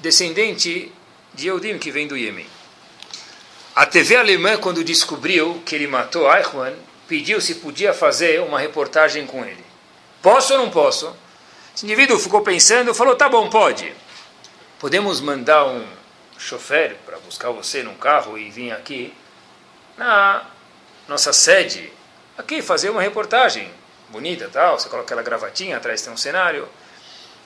descendente 0.00 0.92
de 1.32 1.46
Yehudim 1.46 1.78
que 1.78 1.90
vem 1.90 2.06
do 2.06 2.16
Iêmen. 2.16 2.46
A 3.74 3.86
TV 3.86 4.16
alemã, 4.16 4.58
quando 4.58 4.84
descobriu 4.84 5.62
que 5.64 5.74
ele 5.74 5.86
matou 5.86 6.30
Eichmann, 6.30 6.74
pediu 7.08 7.40
se 7.40 7.54
podia 7.54 7.94
fazer 7.94 8.42
uma 8.42 8.60
reportagem 8.60 9.26
com 9.26 9.42
ele. 9.44 9.64
Posso 10.20 10.52
ou 10.52 10.58
não 10.58 10.70
posso? 10.70 11.16
Esse 11.74 11.86
indivíduo 11.86 12.18
ficou 12.18 12.42
pensando, 12.42 12.94
falou: 12.94 13.16
tá 13.16 13.30
bom, 13.30 13.48
pode. 13.48 13.94
Podemos 14.78 15.22
mandar 15.22 15.64
um 15.66 15.86
chofer 16.38 16.96
para 17.06 17.18
buscar 17.20 17.50
você 17.50 17.82
num 17.82 17.94
carro 17.94 18.36
e 18.36 18.50
vir 18.50 18.72
aqui 18.72 19.14
na 19.96 20.44
nossa 21.08 21.32
sede, 21.32 21.90
aqui 22.36 22.60
fazer 22.60 22.90
uma 22.90 23.00
reportagem 23.00 23.70
bonita, 24.10 24.50
tal. 24.52 24.78
Você 24.78 24.88
coloca 24.90 25.06
aquela 25.06 25.22
gravatinha, 25.22 25.78
atrás 25.78 26.02
tem 26.02 26.12
um 26.12 26.16
cenário. 26.18 26.68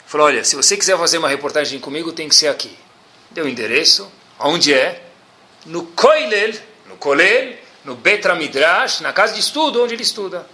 Falou: 0.07 0.27
olha, 0.27 0.43
se 0.43 0.57
você 0.57 0.77
quiser 0.77 0.99
fazer 0.99 1.19
uma 1.19 1.29
reportagem 1.29 1.79
comigo, 1.79 2.13
tem 2.13 2.29
que 2.29 2.35
ser 2.35 2.49
aqui. 2.49 2.77
Deu 3.31 3.45
o 3.45 3.49
endereço. 3.49 4.11
Onde 4.41 4.75
é? 4.75 5.06
No 5.67 5.85
Koilel, 5.85 6.55
no 6.87 6.97
Kolel, 6.97 7.55
no 7.85 7.95
Betra 7.95 8.35
Midrash, 8.35 9.01
na 9.01 9.13
casa 9.13 9.35
de 9.35 9.41
estudo 9.41 9.83
onde 9.83 9.95
ele 9.95 10.03
estuda. 10.03 10.47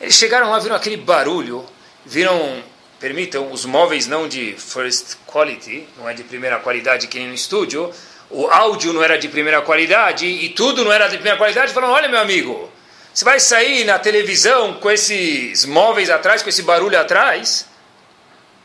Eles 0.00 0.14
chegaram 0.14 0.50
lá, 0.50 0.58
viram 0.58 0.76
aquele 0.76 0.96
barulho, 0.96 1.64
viram, 2.04 2.62
permitam, 2.98 3.52
os 3.52 3.64
móveis 3.64 4.06
não 4.06 4.28
de 4.28 4.54
first 4.58 5.16
quality, 5.26 5.86
não 5.96 6.08
é 6.08 6.14
de 6.14 6.24
primeira 6.24 6.58
qualidade 6.58 7.06
que 7.06 7.18
nem 7.18 7.28
no 7.28 7.34
estúdio, 7.34 7.92
o 8.28 8.46
áudio 8.46 8.92
não 8.92 9.02
era 9.02 9.18
de 9.18 9.28
primeira 9.28 9.62
qualidade 9.62 10.26
e 10.26 10.48
tudo 10.48 10.84
não 10.84 10.92
era 10.92 11.06
de 11.06 11.16
primeira 11.16 11.38
qualidade, 11.38 11.72
falaram, 11.72 11.94
olha 11.94 12.08
meu 12.08 12.20
amigo, 12.20 12.70
você 13.12 13.24
vai 13.24 13.38
sair 13.38 13.84
na 13.84 13.98
televisão 13.98 14.74
com 14.74 14.90
esses 14.90 15.64
móveis 15.64 16.10
atrás, 16.10 16.42
com 16.42 16.48
esse 16.48 16.62
barulho 16.62 16.98
atrás? 16.98 17.66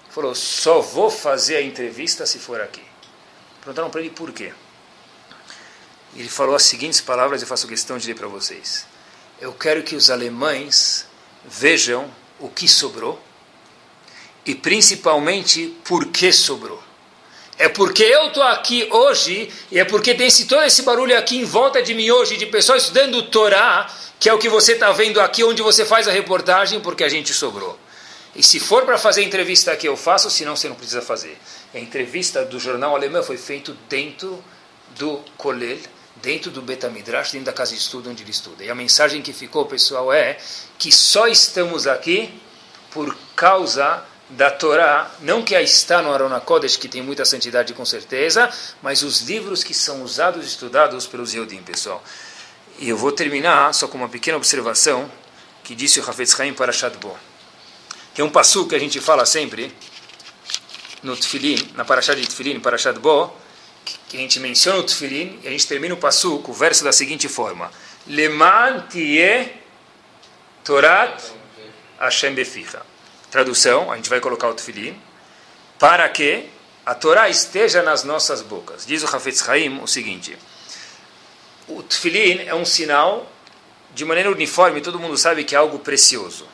Falou, 0.09 0.33
só 0.33 0.79
vou 0.79 1.11
fazer 1.11 1.57
a 1.57 1.61
entrevista 1.61 2.25
se 2.25 2.39
for 2.39 2.59
aqui. 2.61 2.81
Perguntaram 3.59 3.89
para 3.89 4.01
ele 4.01 4.09
por 4.09 4.31
quê 4.31 4.51
ele 6.15 6.29
falou 6.29 6.55
as 6.55 6.63
seguintes 6.63 7.01
palavras, 7.01 7.41
eu 7.41 7.47
faço 7.47 7.67
questão 7.67 7.97
de 7.97 8.07
ler 8.07 8.15
para 8.15 8.27
vocês. 8.27 8.85
Eu 9.39 9.53
quero 9.53 9.83
que 9.83 9.95
os 9.95 10.09
alemães 10.09 11.05
vejam 11.45 12.09
o 12.39 12.49
que 12.49 12.67
sobrou 12.67 13.21
e 14.45 14.55
principalmente 14.55 15.75
por 15.83 16.05
que 16.07 16.31
sobrou. 16.31 16.81
É 17.59 17.67
porque 17.67 18.03
eu 18.03 18.27
estou 18.27 18.43
aqui 18.43 18.87
hoje 18.91 19.49
e 19.71 19.79
é 19.79 19.85
porque 19.85 20.13
tem 20.13 20.27
esse, 20.27 20.45
todo 20.45 20.63
esse 20.63 20.83
barulho 20.83 21.17
aqui 21.17 21.37
em 21.37 21.43
volta 21.43 21.81
de 21.81 21.93
mim 21.93 22.09
hoje, 22.11 22.37
de 22.37 22.45
pessoas 22.45 22.83
estudando 22.83 23.23
Torá, 23.23 23.91
que 24.19 24.29
é 24.29 24.33
o 24.33 24.37
que 24.37 24.47
você 24.47 24.73
está 24.73 24.91
vendo 24.91 25.19
aqui, 25.19 25.43
onde 25.43 25.61
você 25.61 25.83
faz 25.85 26.07
a 26.07 26.11
reportagem, 26.11 26.79
porque 26.79 27.03
a 27.03 27.09
gente 27.09 27.33
sobrou. 27.33 27.77
E 28.35 28.43
se 28.43 28.59
for 28.59 28.85
para 28.85 28.99
fazer 28.99 29.21
a 29.21 29.23
entrevista 29.23 29.71
aqui, 29.71 29.87
eu 29.87 29.97
faço, 29.97 30.29
senão 30.29 30.55
você 30.55 30.69
não 30.69 30.75
precisa 30.75 31.01
fazer. 31.01 31.35
A 31.73 31.79
entrevista 31.79 32.45
do 32.45 32.59
jornal 32.59 32.95
alemão 32.95 33.23
foi 33.23 33.37
feita 33.37 33.75
dentro 33.89 34.43
do 34.95 35.23
Kolel, 35.35 35.79
dentro 36.21 36.51
do 36.51 36.61
Betamidrash, 36.61 37.31
dentro 37.31 37.45
da 37.45 37.53
casa 37.53 37.71
de 37.73 37.79
estudo 37.79 38.09
onde 38.09 38.23
ele 38.23 38.31
estuda. 38.31 38.63
E 38.63 38.69
a 38.69 38.75
mensagem 38.75 39.21
que 39.21 39.33
ficou, 39.33 39.65
pessoal, 39.65 40.11
é 40.11 40.37
que 40.77 40.91
só 40.91 41.27
estamos 41.27 41.87
aqui 41.87 42.33
por 42.91 43.15
causa 43.35 44.03
da 44.29 44.51
Torá, 44.51 45.09
não 45.21 45.41
que 45.41 45.55
a 45.55 45.61
está 45.61 46.01
no 46.01 46.11
Arona 46.11 46.39
Kodesh, 46.39 46.75
que 46.75 46.89
tem 46.89 47.01
muita 47.01 47.23
santidade 47.23 47.73
com 47.73 47.85
certeza, 47.85 48.49
mas 48.81 49.01
os 49.01 49.21
livros 49.21 49.63
que 49.63 49.73
são 49.73 50.03
usados 50.03 50.43
e 50.43 50.47
estudados 50.47 51.07
pelos 51.07 51.33
Yehudim, 51.33 51.63
pessoal. 51.63 52.03
E 52.79 52.89
eu 52.89 52.97
vou 52.97 53.11
terminar 53.11 53.73
só 53.73 53.87
com 53.87 53.97
uma 53.97 54.09
pequena 54.09 54.37
observação 54.37 55.09
que 55.63 55.73
disse 55.73 55.99
o 55.99 56.09
Hafetz 56.09 56.37
Haim 56.39 56.53
para 56.53 56.73
Shadbo. 56.73 57.17
Tem 58.13 58.25
um 58.25 58.29
passo 58.29 58.67
que 58.67 58.75
a 58.75 58.79
gente 58.79 58.99
fala 58.99 59.25
sempre 59.25 59.73
no 61.03 61.15
Tfilin, 61.15 61.71
na 61.75 61.85
Parashá 61.85 62.13
de 62.13 62.25
Tfilin, 62.25 62.59
Parashá 62.59 62.91
Bo, 62.91 63.33
que 64.07 64.17
a 64.17 64.19
gente 64.19 64.39
menciona 64.39 64.79
o 64.79 64.83
Tfilin 64.83 65.39
e 65.43 65.47
a 65.47 65.51
gente 65.51 65.67
termina 65.67 65.93
o 65.93 65.97
passo 65.97 66.39
com 66.39 66.51
o 66.51 66.55
verso 66.55 66.83
da 66.83 66.91
seguinte 66.91 67.27
forma: 67.27 67.71
Leman 68.07 68.85
Torat 70.63 71.21
Hashem 71.99 72.33
beficha. 72.33 72.81
Tradução, 73.31 73.91
a 73.91 73.95
gente 73.95 74.09
vai 74.09 74.19
colocar 74.19 74.47
o 74.47 74.53
Tfilin, 74.53 74.95
para 75.77 76.07
que 76.09 76.45
a 76.85 76.95
Torá 76.95 77.29
esteja 77.29 77.81
nas 77.81 78.03
nossas 78.03 78.41
bocas. 78.41 78.85
Diz 78.85 79.03
o 79.03 79.15
Hafetz 79.15 79.47
Haim 79.47 79.79
o 79.81 79.87
seguinte: 79.87 80.37
o 81.67 81.83
Tfilin 81.83 82.45
é 82.45 82.55
um 82.55 82.65
sinal 82.65 83.29
de 83.93 84.05
maneira 84.05 84.31
uniforme, 84.31 84.79
todo 84.81 84.99
mundo 84.99 85.17
sabe 85.17 85.43
que 85.43 85.55
é 85.55 85.57
algo 85.57 85.79
precioso. 85.79 86.47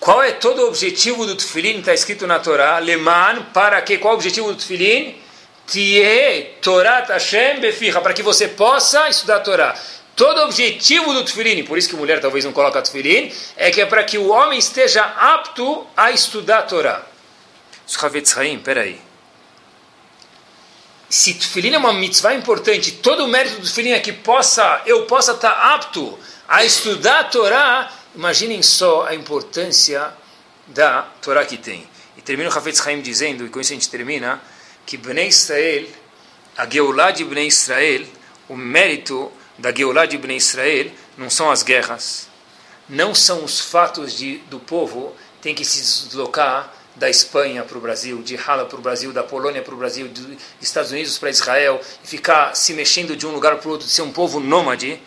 Qual 0.00 0.22
é 0.22 0.32
todo 0.32 0.62
o 0.62 0.68
objetivo 0.68 1.26
do 1.26 1.34
Tfilin? 1.36 1.80
Está 1.80 1.92
escrito 1.92 2.26
na 2.26 2.38
Torá. 2.38 2.78
Leman, 2.78 3.46
para 3.52 3.80
que? 3.82 3.98
Qual 3.98 4.12
é 4.12 4.14
o 4.14 4.18
objetivo 4.18 4.52
do 4.52 4.58
Tfilin? 4.58 5.20
Tie 5.68 6.56
Torat 6.60 7.08
Hashem 7.08 7.60
beficha, 7.60 8.00
para 8.00 8.14
que 8.14 8.22
você 8.22 8.48
possa 8.48 9.08
estudar 9.08 9.36
a 9.36 9.40
Torá. 9.40 9.78
Todo 10.16 10.38
o 10.38 10.44
objetivo 10.46 11.12
do 11.12 11.22
Tfilin, 11.24 11.62
por 11.64 11.78
isso 11.78 11.88
que 11.88 11.94
mulher 11.94 12.20
talvez 12.20 12.44
não 12.44 12.52
coloca 12.52 12.82
Tfilin, 12.82 13.32
é 13.56 13.70
que 13.70 13.80
é 13.80 13.86
para 13.86 14.02
que 14.02 14.18
o 14.18 14.28
homem 14.28 14.58
esteja 14.58 15.04
apto 15.04 15.86
a 15.96 16.10
estudar 16.10 16.60
a 16.60 16.62
Torá. 16.62 17.06
Chavetz 17.86 18.36
Haim, 18.36 18.58
peraí. 18.58 19.00
Se 21.08 21.34
Tfilin 21.34 21.74
é 21.74 21.78
uma 21.78 21.92
mitzvah 21.92 22.34
importante, 22.34 22.92
todo 22.92 23.24
o 23.24 23.28
mérito 23.28 23.60
do 23.60 23.66
Tfilin 23.66 23.92
é 23.92 24.00
que 24.00 24.12
possa, 24.12 24.82
eu 24.86 25.06
possa 25.06 25.32
estar 25.32 25.52
apto 25.74 26.18
a 26.48 26.64
estudar 26.64 27.20
a 27.20 27.24
Torá, 27.24 27.92
Imaginem 28.18 28.62
só 28.64 29.06
a 29.06 29.14
importância 29.14 30.12
da 30.66 31.02
Torá 31.22 31.44
que 31.44 31.56
tem. 31.56 31.88
E 32.16 32.20
termina 32.20 32.50
o 32.50 32.52
Hafetz 32.52 32.82
dizendo, 33.00 33.46
e 33.46 33.48
com 33.48 33.60
isso 33.60 33.72
a 33.72 33.74
gente 33.74 33.88
termina, 33.88 34.42
que 34.88 34.96
Bnei 34.96 35.28
Israel, 35.28 35.86
a 36.56 36.64
Geulah 36.66 37.10
de 37.10 37.22
Bnei 37.22 37.46
Israel, 37.46 38.06
o 38.48 38.56
mérito 38.56 39.30
da 39.58 39.70
Geulah 39.70 40.06
de 40.06 40.16
Bnei 40.16 40.38
Israel 40.38 40.90
não 41.18 41.28
são 41.28 41.50
as 41.50 41.62
guerras, 41.62 42.26
não 42.88 43.14
são 43.14 43.44
os 43.44 43.60
fatos 43.60 44.16
de, 44.16 44.38
do 44.48 44.58
povo 44.58 45.14
tem 45.42 45.54
que 45.54 45.62
se 45.62 46.06
deslocar 46.06 46.72
da 46.96 47.10
Espanha 47.10 47.64
para 47.64 47.76
o 47.76 47.80
Brasil, 47.82 48.22
de 48.22 48.34
Hala 48.34 48.64
para 48.64 48.78
o 48.78 48.80
Brasil, 48.80 49.12
da 49.12 49.22
Polônia 49.22 49.60
para 49.60 49.74
o 49.74 49.76
Brasil, 49.76 50.08
dos 50.08 50.26
Estados 50.58 50.90
Unidos 50.90 51.18
para 51.18 51.28
Israel, 51.28 51.78
e 52.02 52.08
ficar 52.08 52.56
se 52.56 52.72
mexendo 52.72 53.14
de 53.14 53.26
um 53.26 53.30
lugar 53.30 53.58
para 53.58 53.68
o 53.68 53.72
outro, 53.72 53.86
de 53.86 53.92
ser 53.92 54.00
um 54.00 54.10
povo 54.10 54.40
nômade, 54.40 54.98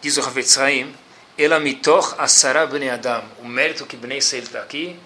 diz 0.00 0.16
o 0.16 0.20
Hafetz 0.20 0.56
Haim, 0.58 0.94
ela 1.36 1.58
mitoch 1.58 2.14
asara 2.18 2.64
bnei 2.64 2.90
adam. 2.90 3.24
O 3.42 3.48
mérito 3.48 3.84
que 3.84 3.96
Bnei 3.96 4.18
Israel 4.18 4.44
está 4.44 4.60
aqui 4.60 4.96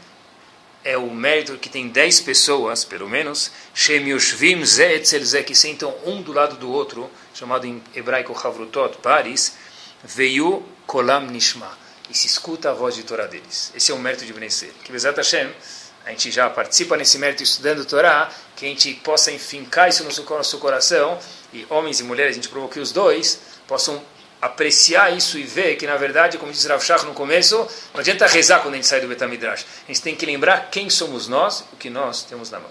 é 0.83 0.97
o 0.97 1.11
mérito 1.11 1.59
que 1.59 1.69
tem 1.69 1.89
dez 1.89 2.21
pessoas, 2.21 2.85
pelo 2.85 3.09
menos, 3.09 3.51
shem 3.75 4.09
yoshvim 4.09 4.65
ze 4.65 4.85
etzel 4.85 5.25
ze, 5.25 5.43
que 5.43 5.55
sentam 5.55 5.95
um 6.05 6.23
do 6.23 6.33
lado 6.33 6.57
do 6.57 6.71
outro, 6.71 7.11
chamado 7.35 7.67
em 7.67 7.83
hebraico 7.95 8.33
havrutot, 8.33 8.99
paris, 8.99 9.55
veio 10.03 10.63
kolam 10.87 11.27
nishma. 11.27 11.79
E 12.09 12.15
se 12.15 12.27
escuta 12.27 12.71
a 12.71 12.75
voz 12.75 12.97
de 12.97 13.05
Torá 13.05 13.27
deles. 13.27 13.73
Esse 13.75 13.93
é 13.93 13.95
o 13.95 13.99
mérito 13.99 14.25
de 14.25 14.45
Israel. 14.45 14.75
Que 14.83 14.91
Bezat 14.91 15.17
Hashem, 15.17 15.49
a 16.05 16.11
gente 16.11 16.31
já 16.31 16.51
participa 16.51 16.97
nesse 16.97 17.19
mérito 17.19 17.43
estudando 17.43 17.85
Torá, 17.85 18.29
que 18.57 18.65
a 18.65 18.69
gente 18.69 18.95
possa 18.95 19.31
enfincar 19.31 19.89
isso 19.89 20.03
no 20.03 20.11
nosso 20.11 20.59
coração, 20.59 21.19
e 21.53 21.65
homens 21.71 22.01
e 22.01 22.03
mulheres, 22.03 22.33
a 22.33 22.35
gente 22.35 22.49
provou 22.49 22.69
que 22.69 22.81
os 22.81 22.91
dois 22.91 23.39
possam 23.69 24.03
apreciar 24.41 25.17
isso 25.17 25.39
e 25.39 25.43
ver 25.43 25.77
que, 25.77 25.87
na 25.87 25.97
verdade, 25.97 26.39
como 26.39 26.53
disse 26.53 26.67
Rav 26.67 26.83
Shach 26.83 27.05
no 27.05 27.15
começo, 27.15 27.57
não 27.93 28.01
adianta 28.01 28.27
rezar 28.27 28.61
quando 28.61 28.75
a 28.75 28.77
gente 28.77 28.87
sai 28.87 29.01
do 29.01 29.09
Betamidrash. 29.09 29.67
A 29.85 29.93
gente 29.93 30.03
tem 30.03 30.17
que 30.17 30.25
lembrar 30.25 30.71
quem 30.71 30.89
somos 30.89 31.29
nós, 31.29 31.65
o 31.73 31.77
que 31.77 31.91
nós 31.91 32.23
temos 32.23 32.51
na 32.51 32.61
mão. 32.61 32.71